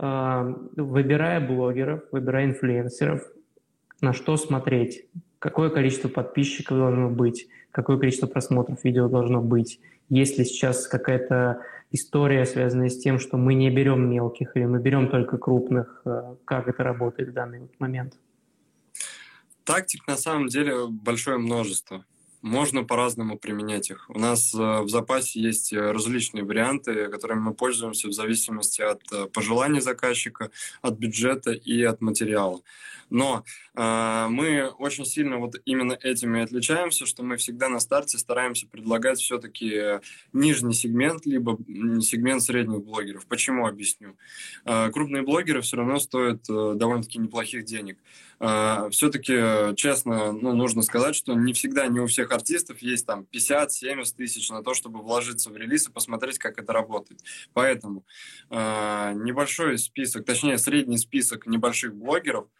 [0.00, 3.22] Э, выбирая блогеров, выбирая инфлюенсеров,
[4.00, 5.06] на что смотреть?
[5.38, 7.46] Какое количество подписчиков должно быть?
[7.70, 9.78] Какое количество просмотров видео должно быть?
[10.08, 11.60] Есть ли сейчас какая-то
[11.92, 16.02] история, связанная с тем, что мы не берем мелких или мы берем только крупных?
[16.44, 18.14] Как это работает в данный момент?
[19.64, 22.04] Тактик на самом деле большое множество.
[22.42, 24.10] Можно по-разному применять их.
[24.10, 29.32] У нас э, в запасе есть э, различные варианты, которыми мы пользуемся в зависимости от
[29.32, 30.50] пожеланий заказчика,
[30.82, 32.60] от бюджета и от материала.
[33.10, 33.44] Но
[33.74, 39.18] э, мы очень сильно вот именно этими отличаемся, что мы всегда на старте стараемся предлагать
[39.18, 40.00] все-таки
[40.32, 41.58] нижний сегмент, либо
[42.02, 43.26] сегмент средних блогеров.
[43.26, 44.16] Почему объясню?
[44.64, 47.98] Э, крупные блогеры все равно стоят э, довольно-таки неплохих денег.
[48.40, 53.26] Э, все-таки, честно, ну, нужно сказать, что не всегда, не у всех артистов есть там
[53.32, 57.20] 50-70 тысяч на то, чтобы вложиться в релиз и посмотреть, как это работает.
[57.52, 58.04] Поэтому
[58.50, 62.46] э, небольшой список, точнее, средний список небольших блогеров–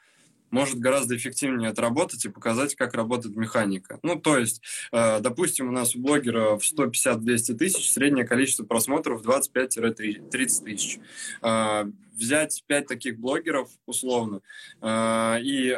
[0.55, 3.99] может гораздо эффективнее отработать и показать, как работает механика.
[4.03, 9.23] Ну, то есть, э, допустим, у нас у блогера в 150-200 тысяч среднее количество просмотров
[9.23, 11.01] 25-30 тысяч.
[11.43, 14.43] Э, взять 5 таких блогеров, условно,
[14.81, 15.77] э, и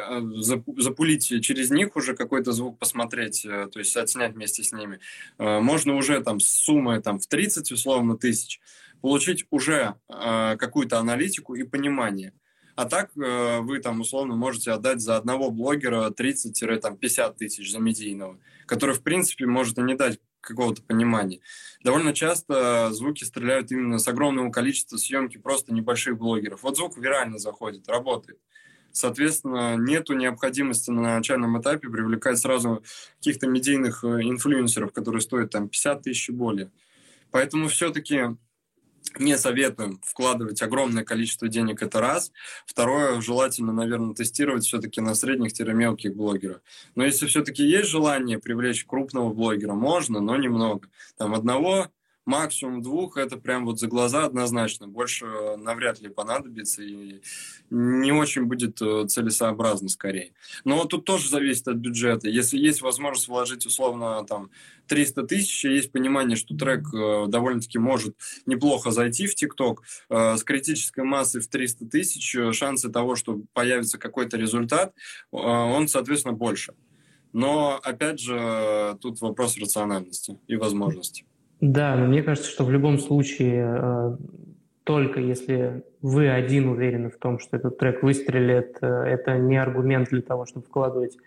[0.77, 4.99] запулить через них уже какой-то звук посмотреть, то есть отснять вместе с ними,
[5.39, 8.61] можно уже там с суммой там, в 30, условно, тысяч
[9.01, 12.33] получить уже какую-то аналитику и понимание–
[12.77, 18.39] а так э, вы там условно можете отдать за одного блогера 30-50 тысяч за медийного,
[18.67, 21.39] который в принципе может и не дать какого-то понимания.
[21.83, 26.61] Довольно часто звуки стреляют именно с огромного количества съемки просто небольших блогеров.
[26.61, 28.39] Вот звук вирально заходит, работает.
[28.91, 32.83] Соответственно, нету необходимости на начальном этапе привлекать сразу
[33.17, 36.71] каких-то медийных э, инфлюенсеров, которые стоят там 50 тысяч и более.
[37.31, 38.37] Поэтому все-таки
[39.19, 42.31] не советуем вкладывать огромное количество денег, это раз.
[42.65, 46.61] Второе, желательно, наверное, тестировать все-таки на средних-мелких блогеров.
[46.95, 50.87] Но если все-таки есть желание привлечь крупного блогера, можно, но немного.
[51.17, 51.87] Там одного
[52.27, 54.87] максимум двух, это прям вот за глаза однозначно.
[54.87, 55.25] Больше
[55.57, 57.21] навряд ли понадобится и
[57.69, 60.33] не очень будет э, целесообразно скорее.
[60.63, 62.29] Но тут тоже зависит от бюджета.
[62.29, 64.51] Если есть возможность вложить условно там
[64.87, 68.15] 300 тысяч, есть понимание, что трек э, довольно-таки может
[68.45, 73.97] неплохо зайти в ТикТок, э, с критической массой в 300 тысяч шансы того, что появится
[73.97, 74.93] какой-то результат,
[75.31, 76.73] он, соответственно, больше.
[77.33, 81.25] Но, опять же, тут вопрос рациональности и возможности.
[81.59, 84.17] Да, но мне кажется, что в любом случае, э,
[84.83, 90.09] только если вы один уверены в том, что этот трек выстрелит, э, это не аргумент
[90.09, 91.17] для того, чтобы вкладывать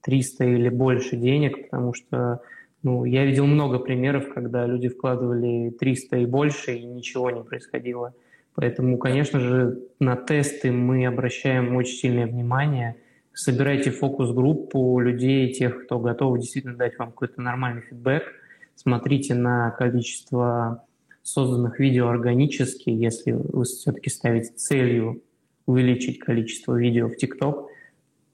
[0.00, 2.40] 300 или больше денег, потому что
[2.82, 8.14] ну, я видел много примеров, когда люди вкладывали 300 и больше, и ничего не происходило.
[8.54, 12.96] Поэтому, конечно же, на тесты мы обращаем очень сильное внимание.
[13.32, 18.22] Собирайте фокус-группу людей, тех, кто готов действительно дать вам какой-то нормальный фидбэк–
[18.76, 20.84] смотрите на количество
[21.22, 25.22] созданных видео органически, если вы все-таки ставите целью
[25.66, 27.66] увеличить количество видео в TikTok.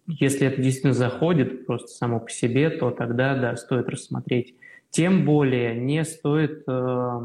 [0.09, 4.57] Если это действительно заходит просто само по себе, то тогда, да, стоит рассмотреть.
[4.91, 7.20] Тем более не стоит, э,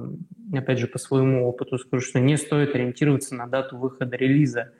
[0.53, 4.71] опять же, по своему опыту скажу, что не стоит ориентироваться на дату выхода релиза.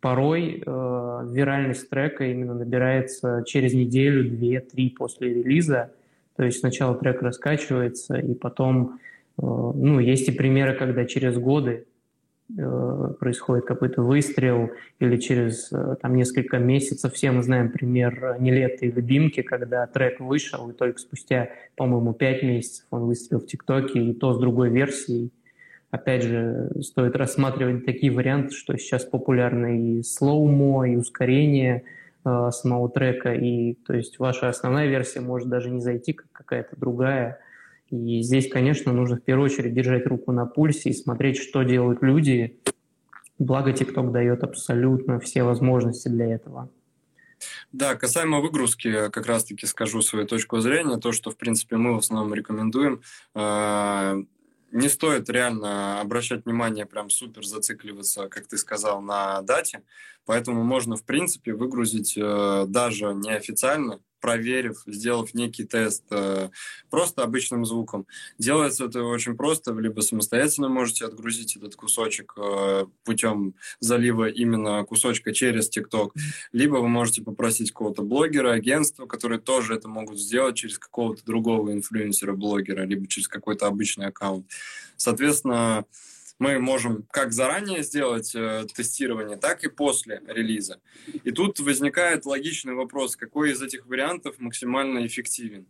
[0.00, 5.92] Порой э, виральность трека именно набирается через неделю, две, три после релиза–
[6.36, 8.98] то есть сначала трек раскачивается, и потом,
[9.38, 11.86] э, ну, есть и примеры, когда через годы
[12.56, 17.12] э, происходит какой-то выстрел, или через э, там несколько месяцев.
[17.14, 22.42] Все мы знаем пример Niletto и «Любимки», когда трек вышел, и только спустя, по-моему, пять
[22.42, 25.30] месяцев он выстрелил в ТикТоке, и то с другой версией.
[25.92, 31.84] Опять же, стоит рассматривать такие варианты, что сейчас популярны и slow-mo, и ускорение–
[32.24, 36.76] э, самого трека, и то есть ваша основная версия может даже не зайти, как какая-то
[36.76, 37.40] другая.
[37.90, 42.02] И здесь, конечно, нужно в первую очередь держать руку на пульсе и смотреть, что делают
[42.02, 42.58] люди.
[43.38, 46.70] Благо, TikTok дает абсолютно все возможности для этого.
[47.72, 51.98] Да, касаемо выгрузки, как раз-таки скажу свою точку зрения, то, что, в принципе, мы в
[51.98, 53.02] основном рекомендуем,
[53.34, 54.24] э,
[54.70, 59.82] не стоит реально обращать внимание, прям супер зацикливаться, как ты сказал, на дате.
[60.26, 66.48] Поэтому можно, в принципе, выгрузить э, даже неофициально, проверив, сделав некий тест э,
[66.90, 68.06] просто обычным звуком.
[68.38, 75.34] Делается это очень просто, либо самостоятельно можете отгрузить этот кусочек э, путем залива именно кусочка
[75.34, 76.12] через TikTok,
[76.52, 81.74] либо вы можете попросить какого-то блогера, агентства, которые тоже это могут сделать через какого-то другого
[81.74, 84.46] инфлюенсера-блогера, либо через какой-то обычный аккаунт.
[84.96, 85.84] Соответственно,
[86.38, 90.80] мы можем как заранее сделать э, тестирование, так и после релиза.
[91.22, 95.66] И тут возникает логичный вопрос, какой из этих вариантов максимально эффективен.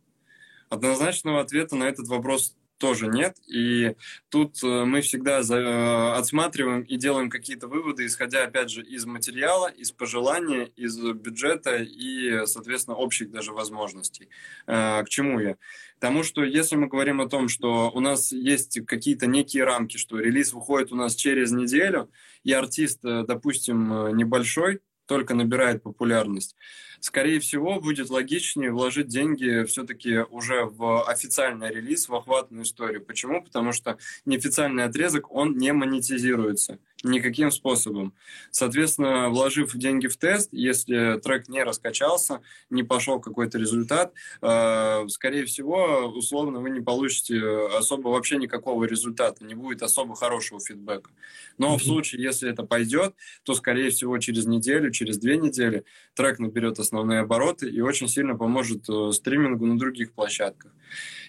[0.71, 3.37] Однозначного ответа на этот вопрос тоже нет.
[3.47, 3.95] И
[4.29, 9.07] тут э, мы всегда за, э, отсматриваем и делаем какие-то выводы, исходя, опять же, из
[9.07, 14.29] материала, из пожелания, из бюджета и, соответственно, общих даже возможностей.
[14.66, 15.57] Э, к чему я?
[16.01, 20.18] Потому что если мы говорим о том, что у нас есть какие-то некие рамки, что
[20.18, 22.11] релиз выходит у нас через неделю,
[22.43, 26.57] и артист, допустим, небольшой, только набирает популярность,
[27.01, 33.05] скорее всего, будет логичнее вложить деньги все-таки уже в официальный релиз, в охватную историю.
[33.05, 33.43] Почему?
[33.43, 38.15] Потому что неофициальный отрезок, он не монетизируется никаким способом.
[38.51, 42.41] Соответственно, вложив деньги в тест, если трек не раскачался,
[42.71, 47.41] не пошел какой-то результат, э, скорее всего, условно, вы не получите
[47.77, 51.11] особо вообще никакого результата, не будет особо хорошего фидбэка.
[51.59, 51.79] Но mm-hmm.
[51.79, 55.85] в случае, если это пойдет, то, скорее всего, через неделю, через две недели
[56.15, 60.73] трек наберет основные обороты и очень сильно поможет э, стримингу на других площадках.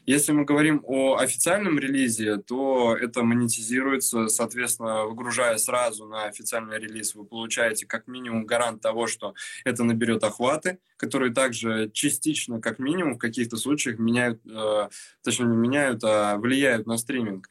[0.05, 7.15] Если мы говорим о официальном релизе, то это монетизируется, соответственно, выгружая сразу на официальный релиз,
[7.15, 13.15] вы получаете как минимум гарант того, что это наберет охваты, которые также частично, как минимум,
[13.15, 14.89] в каких-то случаях меняют, э,
[15.23, 17.49] точнее не меняют, а влияют на стриминг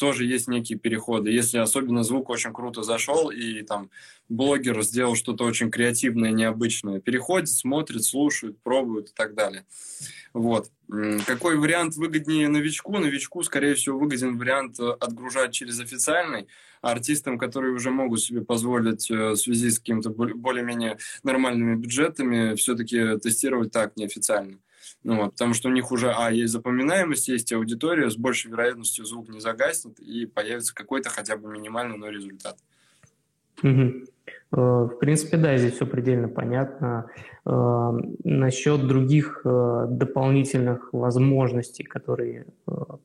[0.00, 1.30] тоже есть некие переходы.
[1.30, 3.90] Если особенно звук очень круто зашел, и там
[4.30, 9.66] блогер сделал что-то очень креативное, необычное, переходит, смотрит, слушает, пробует и так далее.
[10.32, 10.70] Вот.
[11.26, 12.96] Какой вариант выгоднее новичку?
[12.98, 16.46] Новичку, скорее всего, выгоден вариант э, отгружать через официальный,
[16.82, 22.54] а артистам, которые уже могут себе позволить э, в связи с какими-то более-менее нормальными бюджетами,
[22.54, 24.58] все-таки тестировать так неофициально.
[25.02, 29.04] Ну, вот, потому что у них уже, а, есть запоминаемость, есть аудитория, с большей вероятностью
[29.04, 32.58] звук не загаснет и появится какой-то хотя бы минимальный, но результат.
[33.62, 33.92] Угу.
[34.52, 37.06] В принципе, да, здесь все предельно понятно.
[37.46, 37.92] Э,
[38.24, 42.46] насчет других э, дополнительных возможностей, которые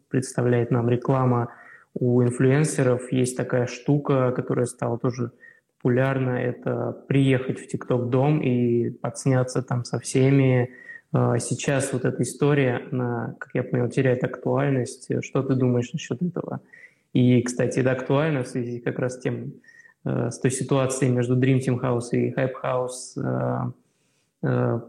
[0.09, 1.49] представляет нам реклама
[1.93, 5.31] у инфлюенсеров, есть такая штука, которая стала тоже
[5.77, 10.71] популярна, это приехать в ТикТок-дом и подсняться там со всеми,
[11.13, 15.09] сейчас вот эта история, она, как я понял, теряет актуальность.
[15.23, 16.59] Что ты думаешь насчет этого?
[17.13, 19.53] И, кстати, это актуально в связи как раз с тем,
[20.05, 23.17] с той ситуацией между Dream Team House и Hype House.
[23.17, 23.71] Э,
[24.43, 24.79] э,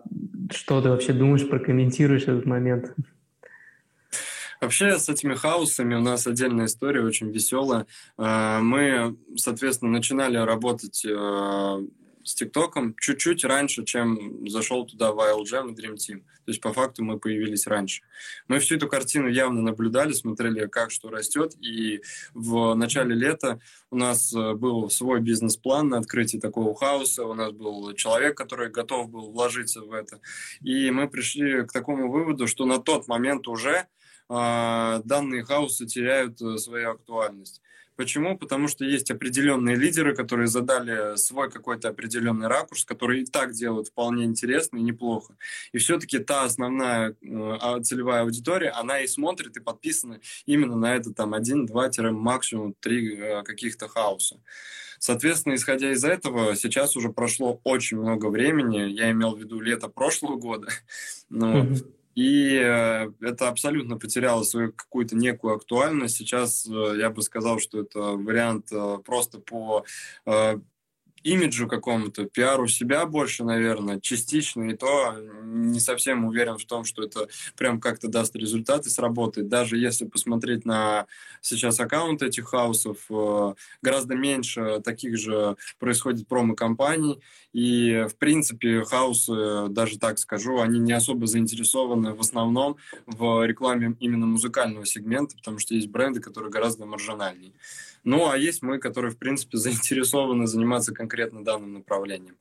[0.50, 2.94] что ты вообще думаешь, прокомментируешь этот момент?
[4.60, 7.86] Вообще с этими хаусами у нас отдельная история, очень веселая.
[8.16, 11.04] Мы, соответственно, начинали работать
[12.26, 16.18] с ТикТоком чуть-чуть раньше, чем зашел туда Wild Jam и Dream Team.
[16.44, 18.02] То есть, по факту, мы появились раньше.
[18.48, 21.54] Мы всю эту картину явно наблюдали, смотрели, как что растет.
[21.60, 22.02] И
[22.34, 23.60] в начале лета
[23.90, 27.24] у нас э, был свой бизнес-план на открытие такого хаоса.
[27.24, 30.20] У нас был человек, который готов был вложиться в это.
[30.62, 33.86] И мы пришли к такому выводу, что на тот момент уже
[34.28, 37.62] э, данные хаосы теряют э, свою актуальность.
[37.96, 38.36] Почему?
[38.36, 43.88] Потому что есть определенные лидеры, которые задали свой какой-то определенный ракурс, который и так делают
[43.88, 45.34] вполне интересно и неплохо.
[45.72, 50.94] И все-таки та основная э, а, целевая аудитория, она и смотрит, и подписана именно на
[50.94, 54.40] это там один, два, максимум три э, каких-то хаоса.
[54.98, 58.90] Соответственно, исходя из этого, сейчас уже прошло очень много времени.
[58.90, 60.68] Я имел в виду лето прошлого года.
[61.28, 61.92] Ну, mm-hmm.
[62.16, 66.16] И э, это абсолютно потеряло свою какую-то некую актуальность.
[66.16, 69.84] Сейчас э, я бы сказал, что это вариант э, просто по
[71.26, 77.02] имиджу какому-то, пиару себя больше, наверное, частично, и то не совсем уверен в том, что
[77.02, 79.48] это прям как-то даст результат и сработает.
[79.48, 81.06] Даже если посмотреть на
[81.40, 87.20] сейчас аккаунты этих хаусов, э, гораздо меньше таких же происходит промо-компаний,
[87.52, 93.96] и, в принципе, хаусы, даже так скажу, они не особо заинтересованы в основном в рекламе
[93.98, 97.54] именно музыкального сегмента, потому что есть бренды, которые гораздо маржинальнее.
[98.06, 102.36] Ну, а есть мы, которые, в принципе, заинтересованы заниматься конкретно данным направлением.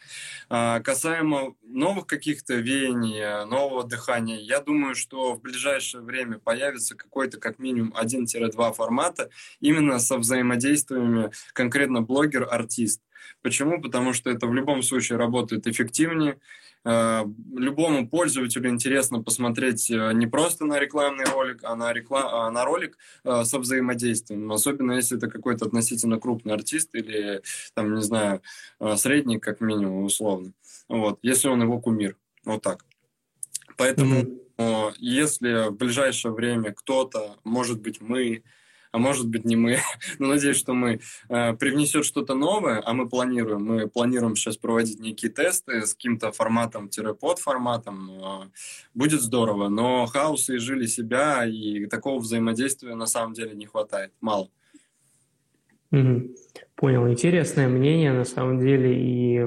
[0.48, 7.40] А, касаемо новых каких-то веяний, нового дыхания, я думаю, что в ближайшее время появится какой-то
[7.40, 9.30] как минимум 1-2 формата
[9.60, 13.02] именно со взаимодействиями конкретно блогер-артист.
[13.42, 13.82] Почему?
[13.82, 16.40] Потому что это в любом случае работает эффективнее.
[16.84, 17.24] Э,
[17.56, 22.28] любому пользователю интересно посмотреть э, не просто на рекламный ролик, а на, реклам...
[22.28, 24.52] а на ролик со взаимодействием.
[24.52, 27.42] Особенно если это какой-то относительно крупный артист или,
[27.74, 28.42] там, не знаю,
[28.98, 30.54] средний, как минимум, условно.
[30.88, 32.16] Вот, если он его кумир.
[32.44, 32.86] Вот так.
[33.78, 34.22] Поэтому,
[34.58, 34.94] mm-hmm.
[35.00, 38.44] если в ближайшее время кто-то, может быть, мы,
[38.96, 39.78] а может быть не мы,
[40.20, 45.02] но надеюсь, что мы, э, привнесет что-то новое, а мы планируем, мы планируем сейчас проводить
[45.02, 48.10] некие тесты с каким-то форматом-под форматом,
[48.94, 54.50] будет здорово, но хаосы жили себя, и такого взаимодействия на самом деле не хватает, мало.
[55.90, 59.46] Понял, интересное мнение на самом деле, и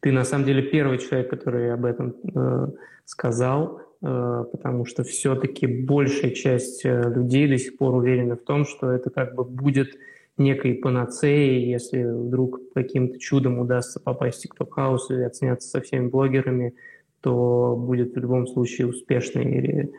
[0.00, 2.66] ты на самом деле первый человек, который об этом э,
[3.04, 3.87] сказал.
[4.00, 8.92] Э, потому что все-таки большая часть э, людей до сих пор уверены в том, что
[8.92, 9.98] это как бы будет
[10.36, 16.06] некой панацеей, если вдруг каким-то чудом удастся попасть в TikTok House и отсняться со всеми
[16.06, 16.74] блогерами,
[17.22, 19.90] то будет в любом случае успешный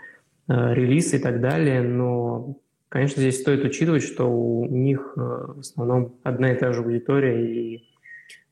[0.48, 1.82] э, релиз и так далее.
[1.82, 2.56] Но,
[2.88, 7.84] конечно, здесь стоит учитывать, что у них в основном одна и та же аудитория, и,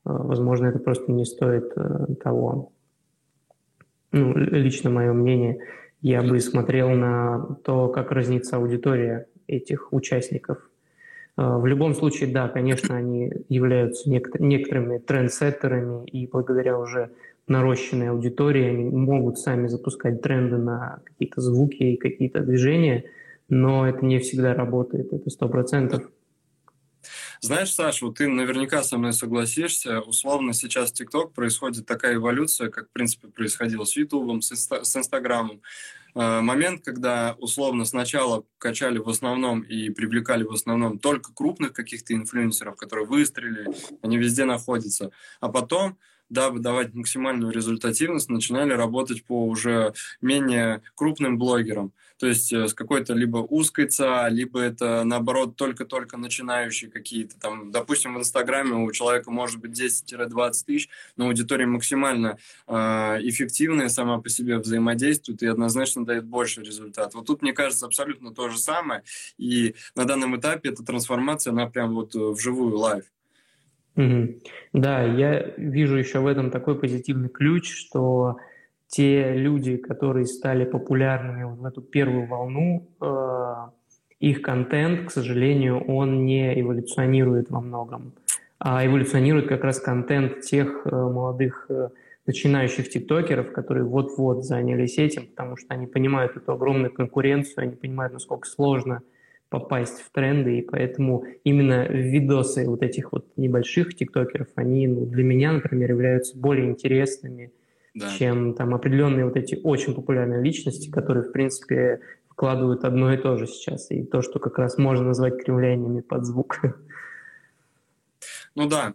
[0.03, 1.73] возможно, это просто не стоит
[2.21, 2.73] того
[4.11, 5.59] ну, лично мое мнение,
[6.01, 10.59] я бы смотрел на то, как разнится аудитория этих участников.
[11.35, 17.11] А, в любом случае, да, конечно, они являются некоторыми трендсеттерами, и благодаря уже
[17.47, 23.05] нарощенной аудитории они могут сами запускать тренды на какие-то звуки и какие-то движения,
[23.49, 26.09] но это не всегда работает, это сто процентов.
[27.41, 32.89] Знаешь, Саша, вот ты наверняка со мной согласишься, условно сейчас ТикТок происходит такая эволюция, как,
[32.89, 35.61] в принципе, происходило с с, с Инстаграмом.
[36.15, 42.13] Э, момент, когда условно сначала качали в основном и привлекали в основном только крупных каких-то
[42.13, 43.67] инфлюенсеров, которые выстрелили,
[44.01, 45.97] они везде находятся, а потом
[46.29, 51.93] дабы давать максимальную результативность, начинали работать по уже менее крупным блогерам.
[52.19, 57.39] То есть э, с какой-то либо узкой ЦА, либо это, наоборот, только-только начинающие какие-то.
[57.39, 62.37] Там, допустим, в Инстаграме у человека может быть 10-20 тысяч, но аудитория максимально
[62.67, 62.73] э,
[63.21, 67.13] эффективная, сама по себе взаимодействует и однозначно дает больше результат.
[67.13, 69.03] Вот тут, мне кажется, абсолютно то же самое.
[69.37, 73.05] И на данном этапе эта трансформация, она прям вот э, вживую live.
[74.73, 78.37] Да, я вижу еще в этом такой позитивный ключ, что
[78.87, 83.53] те люди, которые стали популярными в эту первую волну, э,
[84.19, 88.13] их контент, к сожалению, он не эволюционирует во многом,
[88.59, 91.89] а эволюционирует как раз контент тех э, молодых э,
[92.25, 98.13] начинающих тиктокеров, которые вот-вот занялись этим, потому что они понимают эту огромную конкуренцию, они понимают,
[98.13, 99.01] насколько сложно–
[99.49, 105.23] попасть в тренды, и поэтому именно видосы вот этих вот небольших тиктокеров, они ну, для
[105.23, 107.51] меня, например, являются более интересными,
[107.97, 108.15] да.
[108.17, 113.37] чем там определенные вот эти очень популярные личности, которые, в принципе, вкладывают одно и то
[113.37, 116.59] же сейчас, и то, что как раз можно назвать кривляниями под звук.
[118.55, 118.93] Ну да,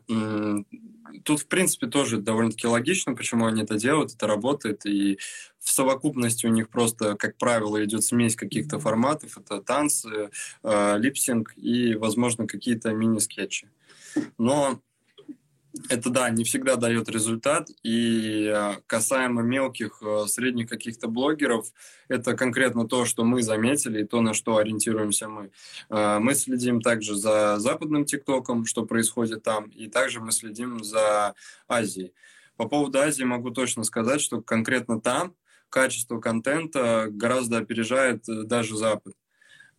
[1.25, 5.19] тут, в принципе, тоже довольно-таки логично, почему они это делают, это работает, и
[5.59, 10.31] в совокупности у них просто, как правило, идет смесь каких-то форматов, это танцы,
[10.63, 13.69] э, липсинг и, возможно, какие-то мини-скетчи.
[14.39, 14.81] Но
[15.89, 17.69] это да, не всегда дает результат.
[17.83, 21.67] И э, касаемо мелких, э, средних каких-то блогеров,
[22.09, 25.51] это конкретно то, что мы заметили, и то, на что ориентируемся мы.
[25.89, 31.35] Э, мы следим также за западным ТикТоком, что происходит там, и также мы следим за
[31.69, 32.13] Азией.
[32.57, 35.35] По поводу Азии могу точно сказать, что конкретно там
[35.71, 39.15] качество контента гораздо опережает даже Запад.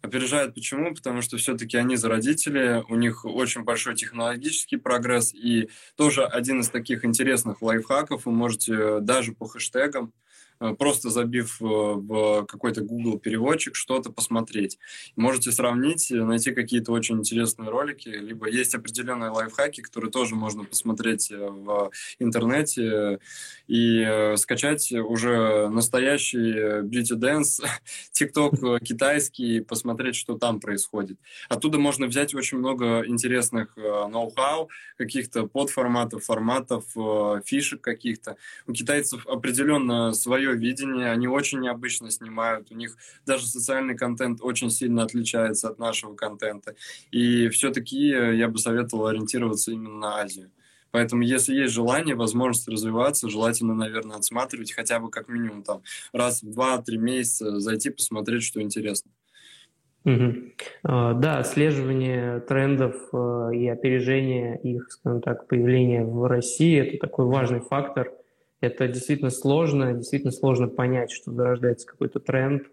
[0.04, 0.94] Опережают почему?
[0.94, 6.60] Потому что все-таки они за родители, у них очень большой технологический прогресс, и тоже один
[6.60, 10.23] из таких интересных лайфхаков вы можете даже по хэштегам Э,
[10.72, 14.80] просто забив э, в какой-то Google переводчик что-то посмотреть.
[15.16, 20.64] Можете сравнить, э, найти какие-то очень интересные ролики, либо есть определенные лайфхаки, которые тоже можно
[20.64, 23.20] посмотреть в интернете
[23.68, 27.64] и скачать уже настоящий beauty dance,
[28.14, 31.18] TikTok китайский, посмотреть, что там происходит.
[31.50, 36.86] Оттуда можно взять очень много интересных ноу-хау, каких-то подформатов, форматов,
[37.46, 38.38] фишек каких-то.
[38.68, 44.70] У китайцев определенно свое видение, они очень необычно снимают, у них даже социальный контент очень
[44.70, 46.76] сильно отличается от нашего контента.
[47.12, 50.52] И все-таки я бы советовал ориентироваться именно на Азию.
[50.92, 55.82] Поэтому, если есть желание, возможность развиваться, желательно, наверное, отсматривать хотя бы как минимум там
[56.14, 59.10] раз в два-три месяца, зайти посмотреть, что интересно.
[60.06, 60.34] Угу.
[60.84, 67.62] Да, отслеживание трендов э, и опережение их, скажем так, появления в России– это такой важный
[67.62, 68.12] фактор.
[68.64, 72.68] Это действительно сложно, действительно сложно понять, что зарождается какой-то тренд, э,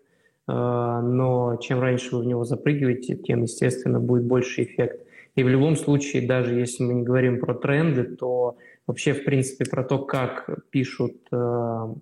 [0.47, 5.05] но чем раньше вы в него запрыгиваете, тем, естественно, будет больше эффект.
[5.35, 8.57] И в любом случае, даже если мы не говорим про тренды, то
[8.87, 11.95] вообще, в принципе, про то, как пишут э,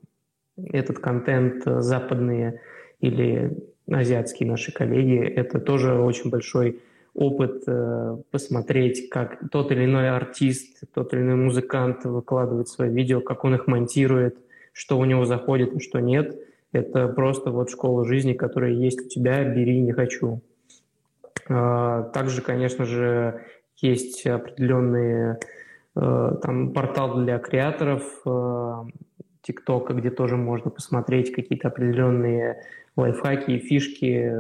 [0.64, 2.60] этот контент западные
[3.00, 3.56] или
[3.90, 6.82] азиатские наши коллеги, это тоже очень большой
[7.14, 13.20] опыт э, посмотреть, как тот или иной артист, тот или иной музыкант выкладывает свои видео,
[13.20, 14.38] как он их монтирует,
[14.72, 16.38] что у него заходит и что нет.
[16.72, 20.40] Это просто вот школа жизни, которая есть у тебя, бери, не хочу.
[21.48, 23.42] Э, также, конечно же,
[23.76, 25.38] есть определенные
[25.96, 28.84] э, там портал для креаторов, э,
[29.42, 32.62] ТикТока, где тоже можно посмотреть какие-то определенные
[32.98, 34.32] лайфхаки и фишки,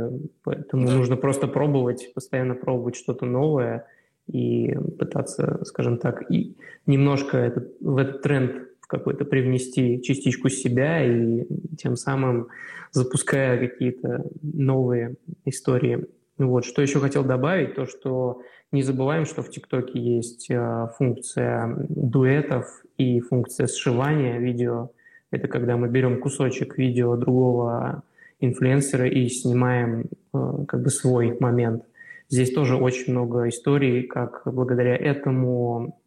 [0.42, 0.94] поэтому да.
[0.94, 3.86] нужно просто пробовать, постоянно пробовать что-то новое
[4.26, 6.56] и пытаться, скажем так, и
[6.86, 12.48] немножко этот, в этот тренд какой-то привнести частичку себя и тем самым
[12.90, 16.06] запуская какие-то новые истории.
[16.38, 16.64] Вот.
[16.64, 22.82] Что еще хотел добавить, то что не забываем, что в ТикТоке есть э, функция дуэтов
[22.96, 24.90] и функция сшивания видео.
[25.30, 28.02] Это когда мы берем кусочек видео другого
[28.40, 31.84] инфлюенсера и снимаем э, как бы свой момент.
[32.28, 35.98] Здесь тоже очень много историй, как благодаря этому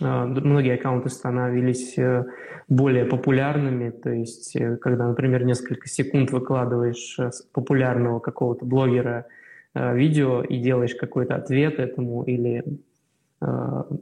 [0.00, 2.24] э, многие аккаунты становились э,
[2.68, 7.18] более популярными, то есть когда, например, несколько секунд выкладываешь
[7.52, 9.26] популярного какого-то блогера
[9.74, 12.64] видео и делаешь какой-то ответ этому или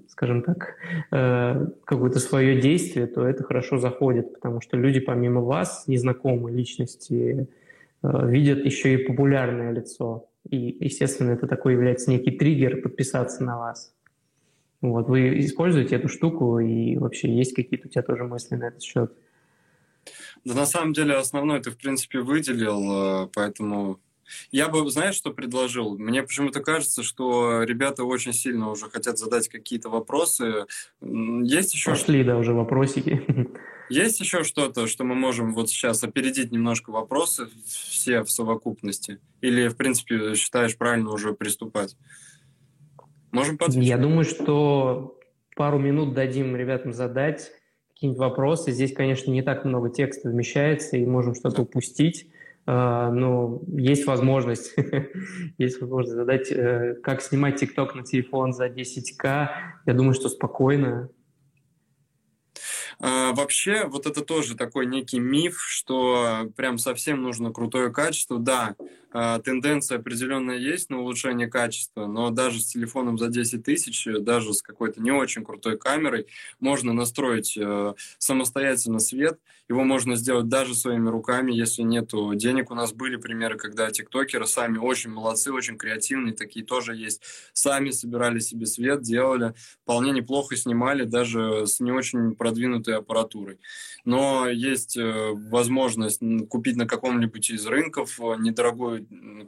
[0.08, 0.74] скажем так,
[1.10, 7.48] какое-то свое действие, то это хорошо заходит, потому что люди помимо вас, незнакомые личности,
[8.02, 10.28] Э, видят еще и популярное лицо.
[10.48, 13.94] И, естественно, это такой является некий триггер подписаться на вас.
[14.80, 18.82] Вот, вы используете эту штуку, и вообще есть какие-то у тебя тоже мысли на этот
[18.82, 19.12] счет?
[20.44, 23.98] Да на самом деле основной ты, в принципе, выделил, э, поэтому
[24.50, 25.98] я бы, знаешь, что предложил?
[25.98, 30.66] Мне почему-то кажется, что ребята очень сильно уже хотят задать какие-то вопросы.
[31.00, 31.90] Есть еще...
[31.90, 33.48] Пошли, да, уже вопросики.
[33.90, 39.18] Есть еще что-то, что мы можем вот сейчас опередить немножко вопросы все в совокупности?
[39.40, 41.96] Или, в принципе, считаешь правильно уже приступать?
[43.32, 43.88] Можем подвести?
[43.88, 45.18] Я думаю, что
[45.56, 47.50] пару минут дадим ребятам задать
[47.94, 48.72] какие-нибудь вопросы.
[48.72, 52.28] Здесь, конечно, не так много текста вмещается, и можем что-то упустить.
[52.70, 54.74] А, но есть возможность,
[55.58, 59.48] есть возможность задать, э, как снимать ТикТок на телефон за 10к.
[59.86, 61.08] Я думаю, что спокойно,
[63.00, 68.38] а, вообще, вот это тоже такой некий миф, что прям совсем нужно крутое качество.
[68.38, 68.74] Да,
[69.12, 74.62] тенденция определенная есть на улучшение качества, но даже с телефоном за 10 тысяч, даже с
[74.62, 76.26] какой-то не очень крутой камерой,
[76.60, 79.38] можно настроить э, самостоятельно свет.
[79.68, 82.70] Его можно сделать даже своими руками, если нет денег.
[82.70, 87.22] У нас были примеры, когда тиктокеры сами очень молодцы, очень креативные, такие тоже есть.
[87.52, 93.58] Сами собирали себе свет, делали, вполне неплохо снимали, даже с не очень продвинутой аппаратурой.
[94.04, 98.97] Но есть э, возможность купить на каком-нибудь из рынков э, недорогую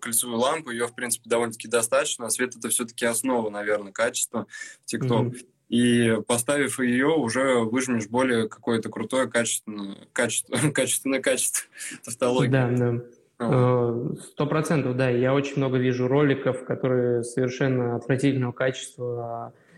[0.01, 2.27] кольцевую лампу, ее, в принципе, довольно-таки достаточно.
[2.27, 4.47] А свет— это все-таки основа, наверное, качества
[4.87, 5.31] TikTok.
[5.31, 5.47] Mm-hmm.
[5.71, 11.69] И поставив ее, уже выжмешь более какое-то крутое качественное качество, качественное качество
[12.05, 12.51] тавтологии.
[12.51, 13.01] Да, да.
[13.39, 15.09] Э, сто процентов, да.
[15.09, 19.70] Я очень много вижу роликов, которые совершенно отвратительного качества э,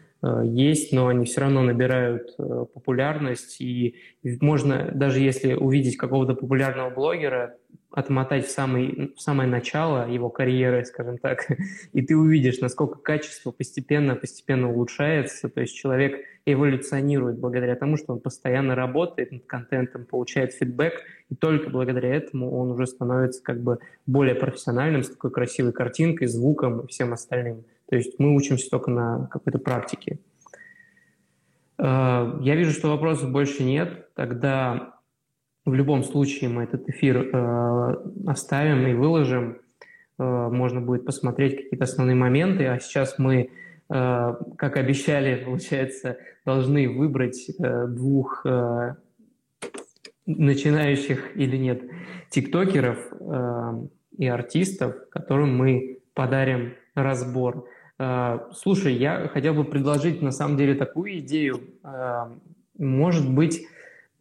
[0.44, 3.60] есть, но они все равно набирают э, популярность.
[3.60, 3.96] И
[4.40, 7.56] можно, даже если увидеть какого-то популярного блогера,
[7.90, 11.46] отмотать в, самый, в самое начало его карьеры, скажем так,
[11.92, 18.20] и ты увидишь, насколько качество постепенно-постепенно улучшается, то есть человек эволюционирует благодаря тому, что он
[18.20, 20.94] постоянно работает над контентом, получает фидбэк,
[21.30, 26.28] и только благодаря этому он уже становится как бы более профессиональным, с такой красивой картинкой,
[26.28, 27.64] звуком и всем остальным.
[27.92, 30.18] То есть мы учимся только на какой-то практике.
[31.76, 34.08] Э, я вижу, что вопросов больше нет.
[34.14, 34.94] Тогда
[35.66, 37.96] в любом случае мы этот эфир э,
[38.26, 39.58] оставим и выложим.
[40.18, 42.64] Э, можно будет посмотреть какие-то основные моменты.
[42.66, 43.50] А сейчас мы,
[43.88, 46.16] как обещали, получается,
[46.46, 48.46] должны выбрать двух
[50.24, 51.82] начинающих или нет
[52.30, 52.96] тиктокеров
[54.16, 57.66] и артистов, которым мы подарим разбор.
[58.02, 61.60] Э, слушай, я хотел бы предложить на самом деле такую идею.
[61.84, 62.26] Э,
[62.78, 63.66] может быть,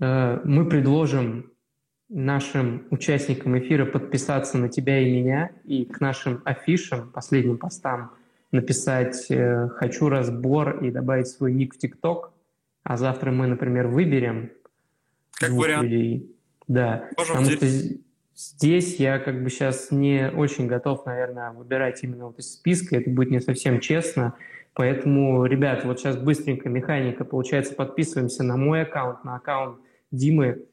[0.02, 1.52] Э, мы предложим
[2.10, 8.12] нашим участникам эфира подписаться на тебя и меня, и к нашим афишам, последним постам
[8.52, 9.32] написать
[9.76, 12.34] «хочу разбор» и добавить свой ник в ТикТок,
[12.84, 14.52] а завтра мы, например, выберем
[15.40, 15.84] как двух вариант.
[15.84, 16.36] людей.
[16.68, 17.66] Да, Можем потому что
[18.36, 23.10] здесь я как бы сейчас не очень готов, наверное, выбирать именно вот из списка, это
[23.10, 24.36] будет не совсем честно,
[24.74, 29.80] поэтому, ребят, вот сейчас быстренько механика, получается, подписываемся на мой аккаунт, на аккаунт
[30.12, 30.66] Димы,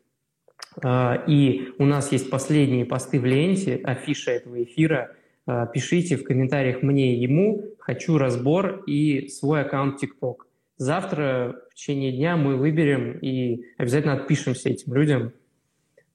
[0.82, 5.14] а, и у нас есть последние посты в ленте, афиша этого эфира.
[5.46, 10.36] А, пишите в комментариях мне и ему, хочу разбор и свой аккаунт TikTok.
[10.76, 15.32] Завтра в течение дня мы выберем и обязательно отпишемся этим людям.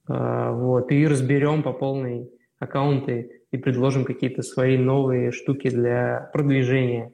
[0.06, 7.12] А, вот, и разберем по полной аккаунты и предложим какие-то свои новые штуки для продвижения.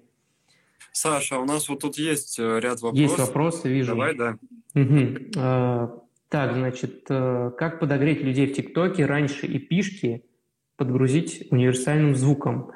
[0.92, 2.98] Саша, у нас вот тут есть э, ряд вопросов.
[2.98, 3.92] Есть вопросы, вижу.
[3.92, 4.36] Давай, да.
[4.74, 6.00] Угу.
[6.30, 10.24] Так, значит, э, как подогреть людей в ТикТоке раньше и пишки
[10.76, 12.70] подгрузить универсальным звуком?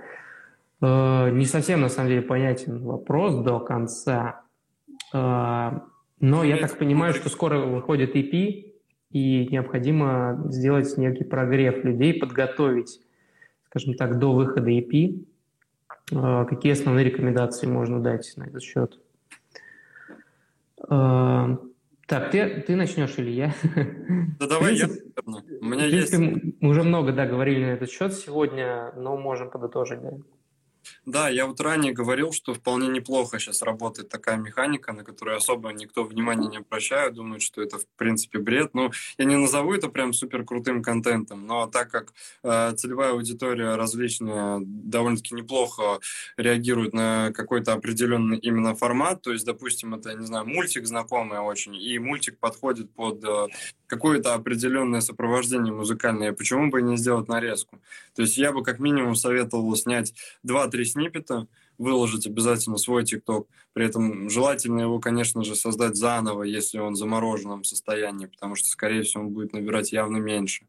[0.83, 4.43] Э, не совсем, на самом деле, понятен вопрос до конца.
[5.13, 5.71] Э,
[6.19, 8.74] но я так понимаю, что скоро выходит EP,
[9.15, 13.01] и необходимо сделать некий прогрев людей, подготовить,
[13.67, 15.25] скажем так, до выхода EP.
[16.11, 18.99] Какие основные рекомендации можно дать на этот счет?
[22.07, 23.55] Так, ты, ты начнешь или я?
[24.41, 24.89] Да давай я.
[25.61, 26.13] У меня есть...
[26.19, 30.11] Мы уже много, да, говорили на этот счет сегодня, но можем подытожить, да.
[31.07, 35.73] Да, я вот ранее говорил, что вполне неплохо сейчас работает такая механика, на которую особо
[35.73, 38.71] никто внимания не обращает, думают, что это в принципе бред.
[38.75, 42.13] Ну, я не назову это прям супер крутым контентом, но так как
[42.43, 46.01] э, целевая аудитория различная довольно-таки неплохо
[46.37, 51.75] реагирует на какой-то определенный именно формат, то есть, допустим, это, не знаю, мультик знакомый очень,
[51.75, 53.49] и мультик подходит под э,
[53.87, 57.81] какое-то определенное сопровождение музыкальное, почему бы не сделать нарезку?
[58.15, 60.15] То есть я бы как минимум советовал снять
[60.75, 61.47] 2-3 сниппета,
[61.79, 63.49] выложить обязательно свой ТикТок.
[63.73, 68.69] При этом желательно его, конечно же, создать заново, если он в замороженном состоянии, потому что,
[68.69, 70.67] скорее всего, он будет набирать явно меньше.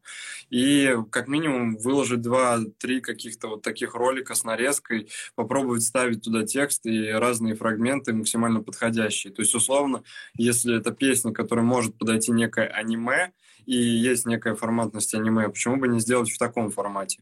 [0.50, 6.86] И как минимум выложить два-три каких-то вот таких ролика с нарезкой, попробовать ставить туда текст
[6.86, 9.32] и разные фрагменты максимально подходящие.
[9.32, 10.02] То есть, условно,
[10.36, 13.32] если это песня, которая может подойти некое аниме,
[13.64, 17.20] и есть некая форматность аниме, почему бы не сделать в таком формате?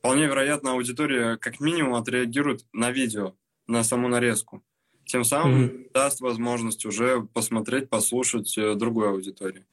[0.00, 3.34] Вполне вероятно, аудитория как минимум отреагирует на видео,
[3.68, 4.62] на саму нарезку.
[5.04, 5.90] Тем самым mm-hmm.
[5.92, 9.64] даст возможность уже посмотреть, послушать э, другую аудиторию.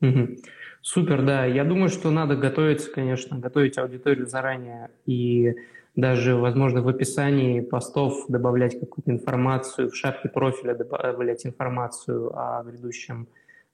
[0.00, 0.38] Mm-hmm.
[0.82, 1.44] Супер, да.
[1.44, 5.54] Я думаю, что надо готовиться, конечно, готовить аудиторию заранее и
[5.94, 13.28] даже, возможно, в описании постов добавлять какую-то информацию, в шапке профиля добавлять информацию о грядущем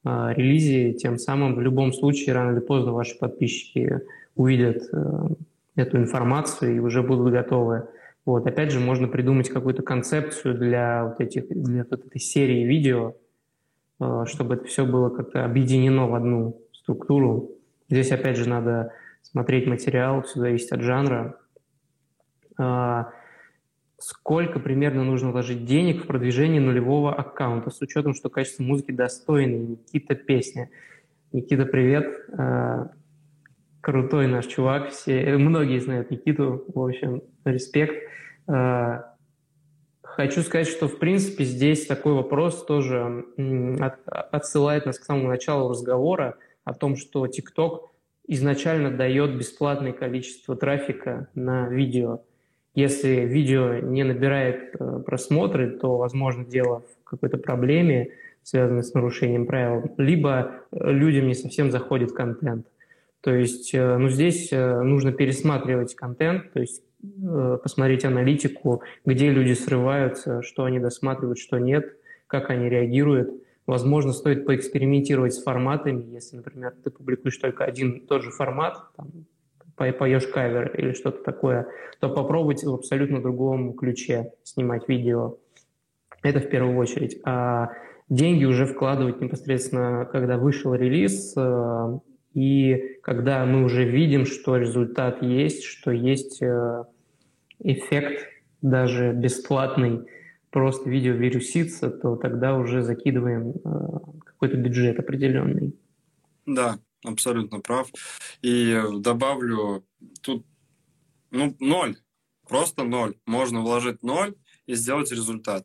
[0.04, 0.92] э, релизе.
[0.92, 4.02] Тем самым в любом случае рано или поздно ваши подписчики
[4.36, 5.28] увидят э,
[5.74, 7.88] эту информацию и уже будут готовы.
[8.24, 13.14] Вот, опять же, можно придумать какую-то концепцию для вот этих, для вот этой серии видео,
[14.00, 17.50] э, чтобы это все было как-то объединено в одну структуру.
[17.88, 18.92] Здесь, опять же, надо
[19.22, 21.38] смотреть материал, все зависит от жанра.
[22.58, 23.10] А,
[23.98, 29.58] сколько примерно нужно вложить денег в продвижение нулевого аккаунта, с учетом, что качество музыки достойное,
[29.58, 30.70] Никита песня.
[31.32, 32.06] Никита, привет.
[33.86, 37.94] Крутой наш чувак, все, многие знают Никиту, в общем, респект.
[38.48, 39.14] А,
[40.02, 43.24] хочу сказать, что, в принципе, здесь такой вопрос тоже
[44.32, 46.34] отсылает нас к самому началу разговора
[46.64, 47.82] о том, что TikTok
[48.26, 52.22] изначально дает бесплатное количество трафика на видео.
[52.74, 59.46] Если видео не набирает э, просмотры, то, возможно, дело в какой-то проблеме, связанной с нарушением
[59.46, 62.66] правил, либо э, людям не совсем заходит контент.
[63.26, 69.30] То есть, э, ну, здесь э, нужно пересматривать контент, то есть э, посмотреть аналитику, где
[69.30, 71.96] люди срываются, что они досматривают, что нет,
[72.28, 73.30] как они реагируют.
[73.66, 79.08] Возможно, стоит поэкспериментировать с форматами, если, например, ты публикуешь только один тот же формат, там,
[79.74, 81.66] поешь кавер или что-то такое,
[81.98, 85.36] то попробовать в абсолютно другом ключе снимать видео.
[86.22, 87.18] Это в первую очередь.
[87.24, 87.72] А
[88.08, 91.34] деньги уже вкладывать непосредственно, когда вышел релиз,
[92.36, 96.84] и когда мы уже видим, что результат есть, что есть э,
[97.60, 98.28] эффект
[98.60, 100.02] даже бесплатный,
[100.50, 105.74] просто видео вирусится, то тогда уже закидываем э, какой-то бюджет определенный.
[106.44, 107.88] Да, абсолютно прав.
[108.42, 109.86] И добавлю,
[110.20, 110.44] тут
[111.30, 111.96] ну, ноль,
[112.46, 113.14] просто ноль.
[113.24, 114.34] Можно вложить ноль
[114.66, 115.64] и сделать результат.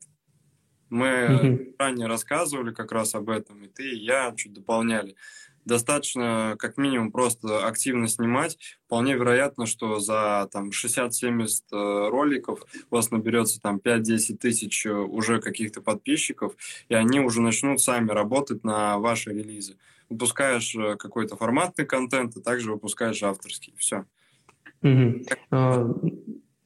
[0.90, 5.18] Мы ранее рассказывали как раз об этом, и ты, и я чуть дополняли.
[5.66, 8.58] Достаточно как минимум просто активно снимать.
[8.86, 14.92] Вполне вероятно, что за там 60-70 э, роликов у вас наберется там 5-10 тысяч э,
[14.92, 16.54] уже каких-то подписчиков,
[16.90, 19.78] и они уже начнут сами работать на ваши релизы.
[20.10, 23.74] Выпускаешь э, какой-то форматный контент, и также выпускаешь авторский.
[23.78, 24.06] Все.
[24.82, 25.26] Угу.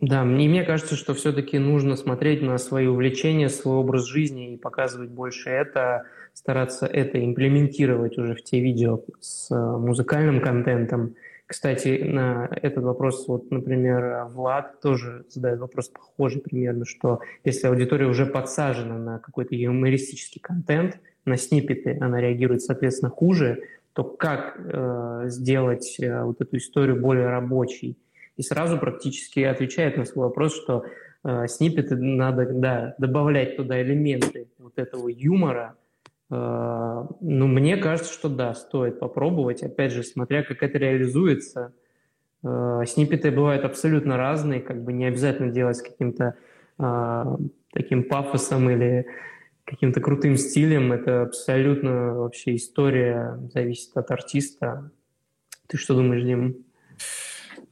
[0.01, 4.57] Да, мне, мне кажется, что все-таки нужно смотреть на свои увлечения, свой образ жизни и
[4.57, 6.05] показывать больше это,
[6.35, 11.15] стараться это имплементировать уже в те видео с э, музыкальным контентом.
[11.47, 18.05] Кстати, на этот вопрос, вот, например, Влад тоже задает вопрос похожий примерно, что если аудитория
[18.05, 23.63] уже подсажена на какой-то юмористический контент, на снипеты, она реагирует, соответственно, хуже,
[23.93, 27.97] то как э, сделать э, вот эту историю более рабочей?
[28.37, 30.85] и сразу практически отвечает на свой вопрос, что
[31.23, 35.75] э, сниппеты надо да, добавлять туда элементы вот этого юмора.
[36.29, 39.63] Э, ну, мне кажется, что да, стоит попробовать.
[39.63, 41.73] Опять же, смотря как это реализуется.
[42.43, 46.35] Э, сниппеты бывают абсолютно разные, как бы не обязательно делать с каким-то
[46.79, 47.23] э,
[47.71, 49.07] таким пафосом или
[49.65, 50.91] каким-то крутым стилем.
[50.91, 54.91] Это абсолютно вообще история зависит от артиста.
[55.67, 56.65] Ты что думаешь, Дим?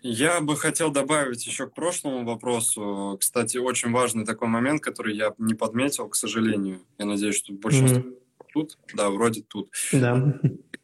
[0.01, 3.15] Я бы хотел добавить еще к прошлому вопросу.
[3.19, 6.81] Кстати, очень важный такой момент, который я не подметил, к сожалению.
[6.97, 8.22] Я надеюсь, что большинство mm-hmm.
[8.53, 8.77] Тут.
[8.93, 9.69] Да, вроде тут.
[9.91, 10.39] Да.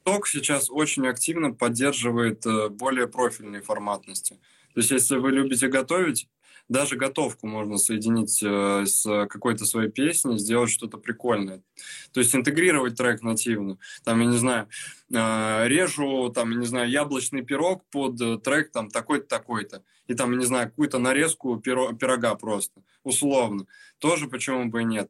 [0.09, 4.39] TikTok сейчас очень активно поддерживает э, более профильные форматности.
[4.73, 6.27] То есть, если вы любите готовить,
[6.67, 11.63] даже готовку можно соединить э, с какой-то своей песней, сделать что-то прикольное.
[12.11, 13.77] То есть интегрировать трек нативно.
[14.03, 14.67] Там, я не знаю,
[15.11, 19.83] э, режу, там, я не знаю, яблочный пирог под трек там такой-то, такой-то.
[20.07, 23.65] И там, я не знаю, какую-то нарезку пирога просто, условно.
[23.99, 25.09] Тоже почему бы и нет.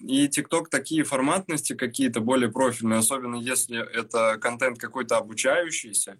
[0.00, 6.18] И ТикТок такие форматности какие-то более профильные, особенно если это контент какой-то обучающийся,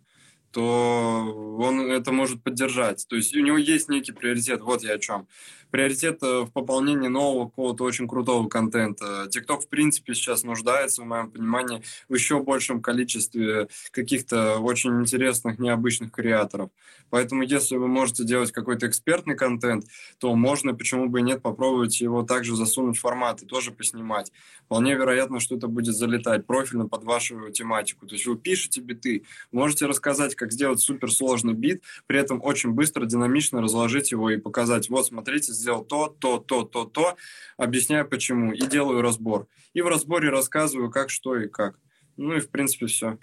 [0.51, 3.07] то он это может поддержать.
[3.09, 5.29] То есть у него есть некий приоритет, вот я о чем
[5.70, 9.28] приоритет э, в пополнении нового какого-то очень крутого контента.
[9.28, 15.59] TikTok, в принципе, сейчас нуждается, в моем понимании, в еще большем количестве каких-то очень интересных,
[15.59, 16.70] необычных креаторов.
[17.11, 19.86] Поэтому, если вы можете делать какой-то экспертный контент,
[20.19, 24.32] то можно, почему бы и нет, попробовать его также засунуть в формат и тоже поснимать.
[24.65, 28.07] Вполне вероятно, что это будет залетать профильно под вашу тематику.
[28.07, 33.07] То есть вы пишете биты, можете рассказать, как сделать суперсложный бит, при этом очень быстро,
[33.07, 37.16] динамично разложить его и показать, вот, смотрите, сделал то, то, то, то, то,
[37.56, 39.47] объясняю почему, и делаю разбор.
[39.74, 41.78] И в разборе рассказываю, как, что и как.
[42.16, 43.18] Ну и, в принципе, все.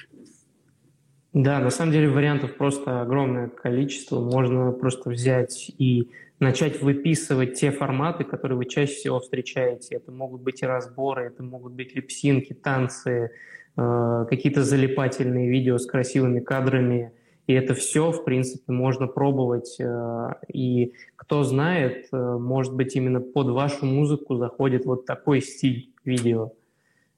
[1.33, 4.21] Да, на самом деле вариантов просто огромное количество.
[4.21, 6.09] Можно просто взять и
[6.39, 9.95] начать выписывать те форматы, которые вы чаще всего встречаете.
[9.95, 13.31] Это могут быть и разборы, это могут быть липсинки, танцы,
[13.75, 17.11] э, какие-то залипательные видео с красивыми кадрами–
[17.47, 19.79] и это все, в принципе, можно пробовать.
[19.79, 25.91] Э, и кто знает, э, может быть, именно под вашу музыку заходит вот такой стиль
[26.03, 26.53] видео.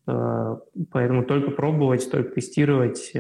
[0.06, 0.58] Э,
[0.92, 3.14] поэтому только пробовать, только тестировать.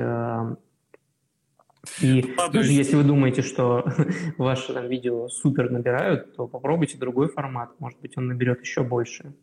[2.01, 3.85] И даже если вы думаете, что
[4.37, 7.69] ваши там, видео супер набирают, то попробуйте другой формат.
[7.79, 9.33] Может быть, он наберет еще больше.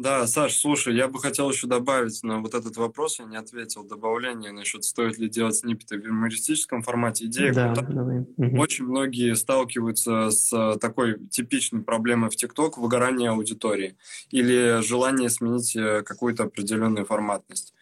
[0.00, 3.84] Да, Саш, слушай, я бы хотел еще добавить на вот этот вопрос, я не ответил,
[3.84, 7.26] добавление насчет, стоит ли делать сниппеты в юмористическом формате.
[7.26, 8.24] Идея да, давай.
[8.58, 13.96] Очень многие сталкиваются с такой типичной проблемой в ТикТок– выгорание аудитории
[14.30, 17.74] или желание сменить э, какую-то определенную форматность.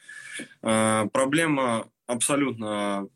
[0.62, 3.08] Э, проблема абсолютно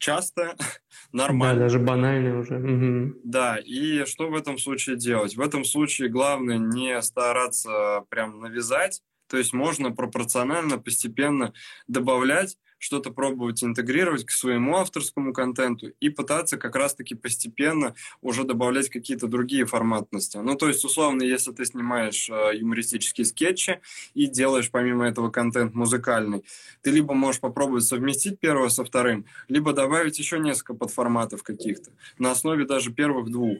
[0.00, 0.56] часто,
[1.12, 1.60] нормально.
[1.60, 2.56] Да, даже банальный уже.
[2.56, 3.20] Угу.
[3.24, 5.36] Да, и что в этом случае делать?
[5.36, 11.52] В этом случае главное не стараться прям навязать, то есть можно пропорционально, постепенно
[11.86, 18.88] добавлять что-то пробовать интегрировать к своему авторскому контенту и пытаться как раз-таки постепенно уже добавлять
[18.88, 20.38] какие-то другие форматности.
[20.38, 23.80] Ну, то есть, условно, если ты снимаешь э, юмористические скетчи
[24.14, 26.42] и делаешь помимо этого контент музыкальный,
[26.80, 32.30] ты либо можешь попробовать совместить первое со вторым, либо добавить еще несколько подформатов каких-то на
[32.30, 33.58] основе даже первых двух.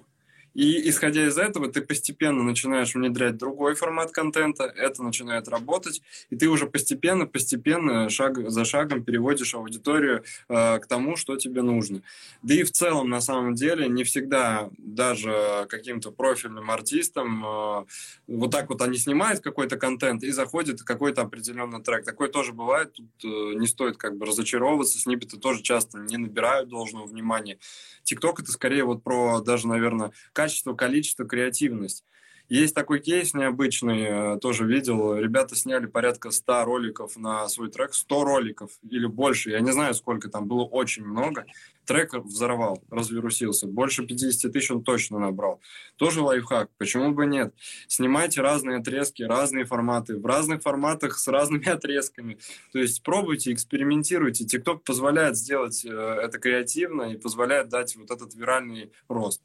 [0.55, 6.37] И исходя из этого, ты постепенно начинаешь внедрять другой формат контента, это начинает работать, и
[6.37, 12.03] ты уже постепенно, постепенно, шаг за шагом переводишь аудиторию э, к тому, что тебе нужно.
[12.43, 17.85] Да и в целом, на самом деле, не всегда даже каким-то профильным артистам э,
[18.27, 22.05] вот так вот они снимают какой-то контент и заходит какой-то определенный трек.
[22.05, 26.69] Такое тоже бывает, тут э, не стоит как бы разочаровываться, сниппеты тоже часто не набирают
[26.69, 27.59] должного внимания.
[28.03, 32.03] ТикТок это скорее вот про даже, наверное, качество, количество, креативность.
[32.49, 35.15] Есть такой кейс необычный, э, тоже видел.
[35.15, 37.95] Ребята сняли порядка 100 роликов на свой трек.
[37.95, 39.51] 100 роликов или больше.
[39.51, 41.45] Я не знаю, сколько там было, очень много.
[41.85, 43.69] Трек взорвал, развирусился.
[43.69, 45.61] Больше 50 тысяч он точно набрал.
[45.97, 46.71] Тоже лайфхак.
[46.77, 47.55] Почему бы нет?
[47.87, 50.17] Снимайте разные отрезки, разные форматы.
[50.17, 52.39] В разных форматах с разными отрезками.
[52.73, 54.45] То есть пробуйте, экспериментируйте.
[54.45, 59.41] TikTok позволяет сделать э, это креативно и позволяет дать вот этот виральный рост.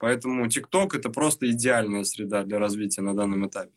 [0.00, 3.70] Поэтому TikTok это просто идеальная среда для развития на данном этапе.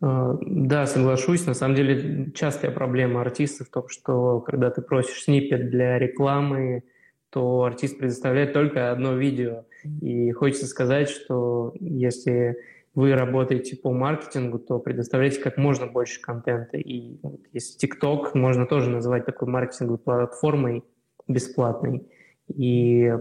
[0.00, 1.44] А, да, соглашусь.
[1.44, 6.84] На самом деле частая проблема артистов в том, что когда ты просишь снипет для рекламы,
[7.30, 9.64] то артист предоставляет только одно видео.
[10.00, 12.56] И хочется сказать, что если
[12.94, 16.78] вы работаете по маркетингу, то предоставляйте как можно больше контента.
[16.78, 20.84] И вот, если TikTok можно тоже называть такой маркетинговой платформой
[21.26, 22.06] бесплатной.
[22.54, 23.12] И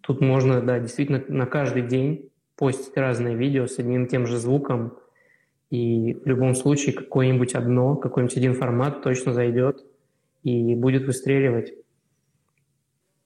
[0.00, 4.38] тут можно, да, действительно на каждый день постить разные видео с одним и тем же
[4.38, 4.98] звуком,
[5.70, 9.84] и в любом случае какое-нибудь одно, какой-нибудь один формат точно зайдет
[10.42, 11.72] и будет выстреливать.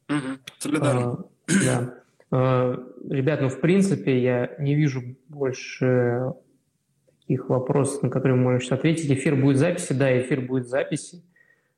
[0.09, 0.79] Угу.
[0.81, 1.17] А,
[1.65, 1.95] да.
[2.31, 6.35] А, ребят, ну в принципе я не вижу больше
[7.21, 9.11] таких вопросов, на которые вы можете ответить.
[9.11, 11.23] Эфир будет записи, да, эфир будет записи.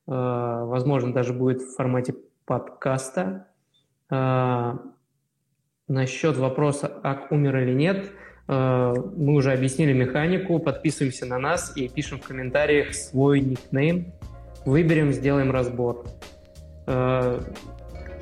[0.09, 2.15] А, возможно, даже будет в формате
[2.47, 3.49] подкаста.
[4.09, 4.79] А,
[5.89, 8.11] насчет вопроса, ак умер или нет,
[8.47, 14.13] а, мы уже объяснили механику, подписываемся на нас и пишем в комментариях свой никнейм.
[14.65, 16.05] Выберем, сделаем разбор.
[16.87, 17.41] А,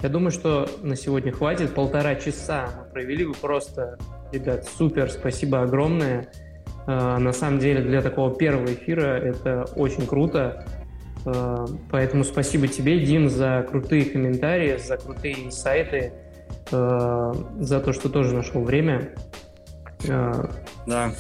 [0.02, 1.74] я думаю, что на сегодня хватит.
[1.74, 3.24] Полтора часа мы провели.
[3.24, 3.98] Вы просто,
[4.32, 6.28] ребят, супер, спасибо огромное.
[6.86, 10.66] На самом деле для такого первого эфира это очень круто.
[11.26, 16.12] Э, поэтому спасибо тебе, Дим, за крутые комментарии, за крутые инсайты,
[16.70, 19.14] э, за то, что тоже нашел время.
[20.06, 20.32] Э,
[20.86, 21.12] да.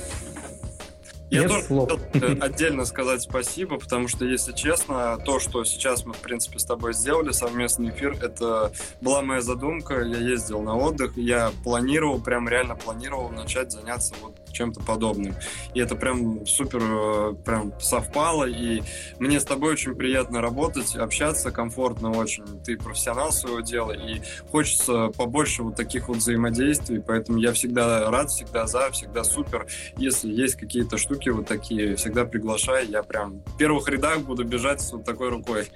[1.30, 1.90] Я Нет тоже слов.
[2.12, 6.64] хотел отдельно сказать спасибо, потому что, если честно, то, что сейчас мы, в принципе, с
[6.64, 10.02] тобой сделали, совместный эфир, это была моя задумка.
[10.02, 15.34] Я ездил на отдых, я планировал, прям реально планировал начать заняться вот чем-то подобным.
[15.74, 18.82] И это прям супер э, прям совпало, и
[19.18, 22.44] мне с тобой очень приятно работать, общаться комфортно очень.
[22.64, 24.20] Ты профессионал своего дела, и
[24.50, 29.66] хочется побольше вот таких вот взаимодействий, поэтому я всегда рад, всегда за, всегда супер.
[29.96, 34.80] Если есть какие-то штуки вот такие, всегда приглашай, я прям в первых рядах буду бежать
[34.80, 35.66] с вот такой рукой.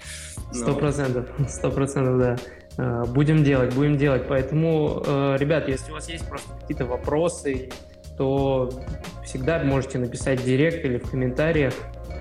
[0.52, 2.36] Сто процентов, сто процентов, да.
[2.78, 4.22] Э, будем делать, будем делать.
[4.28, 7.70] Поэтому, э, ребят, если у вас есть просто какие-то вопросы,
[8.18, 8.70] то
[9.24, 11.72] всегда можете написать в директ или в комментариях.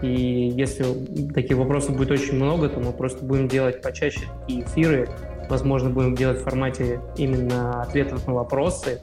[0.02, 0.86] И если
[1.34, 5.10] таких вопросов будет очень много, то мы просто будем делать почаще такие эфиры.
[5.50, 9.02] Возможно, будем делать в формате именно ответов на вопросы.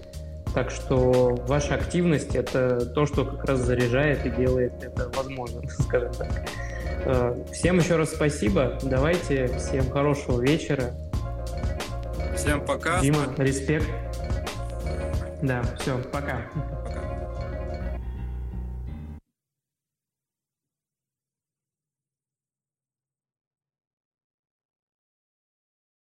[0.55, 6.13] Так что ваша активность– это то, что как раз заряжает и делает это возможным, скажем
[6.13, 6.29] так.
[7.07, 8.79] Э, всем еще раз спасибо.
[8.83, 10.93] Давайте, всем хорошего вечера.
[12.37, 13.01] Всем пока.
[13.01, 13.89] Дима, респект.
[15.43, 16.43] Да, все, пока.
[16.55, 16.84] Пока.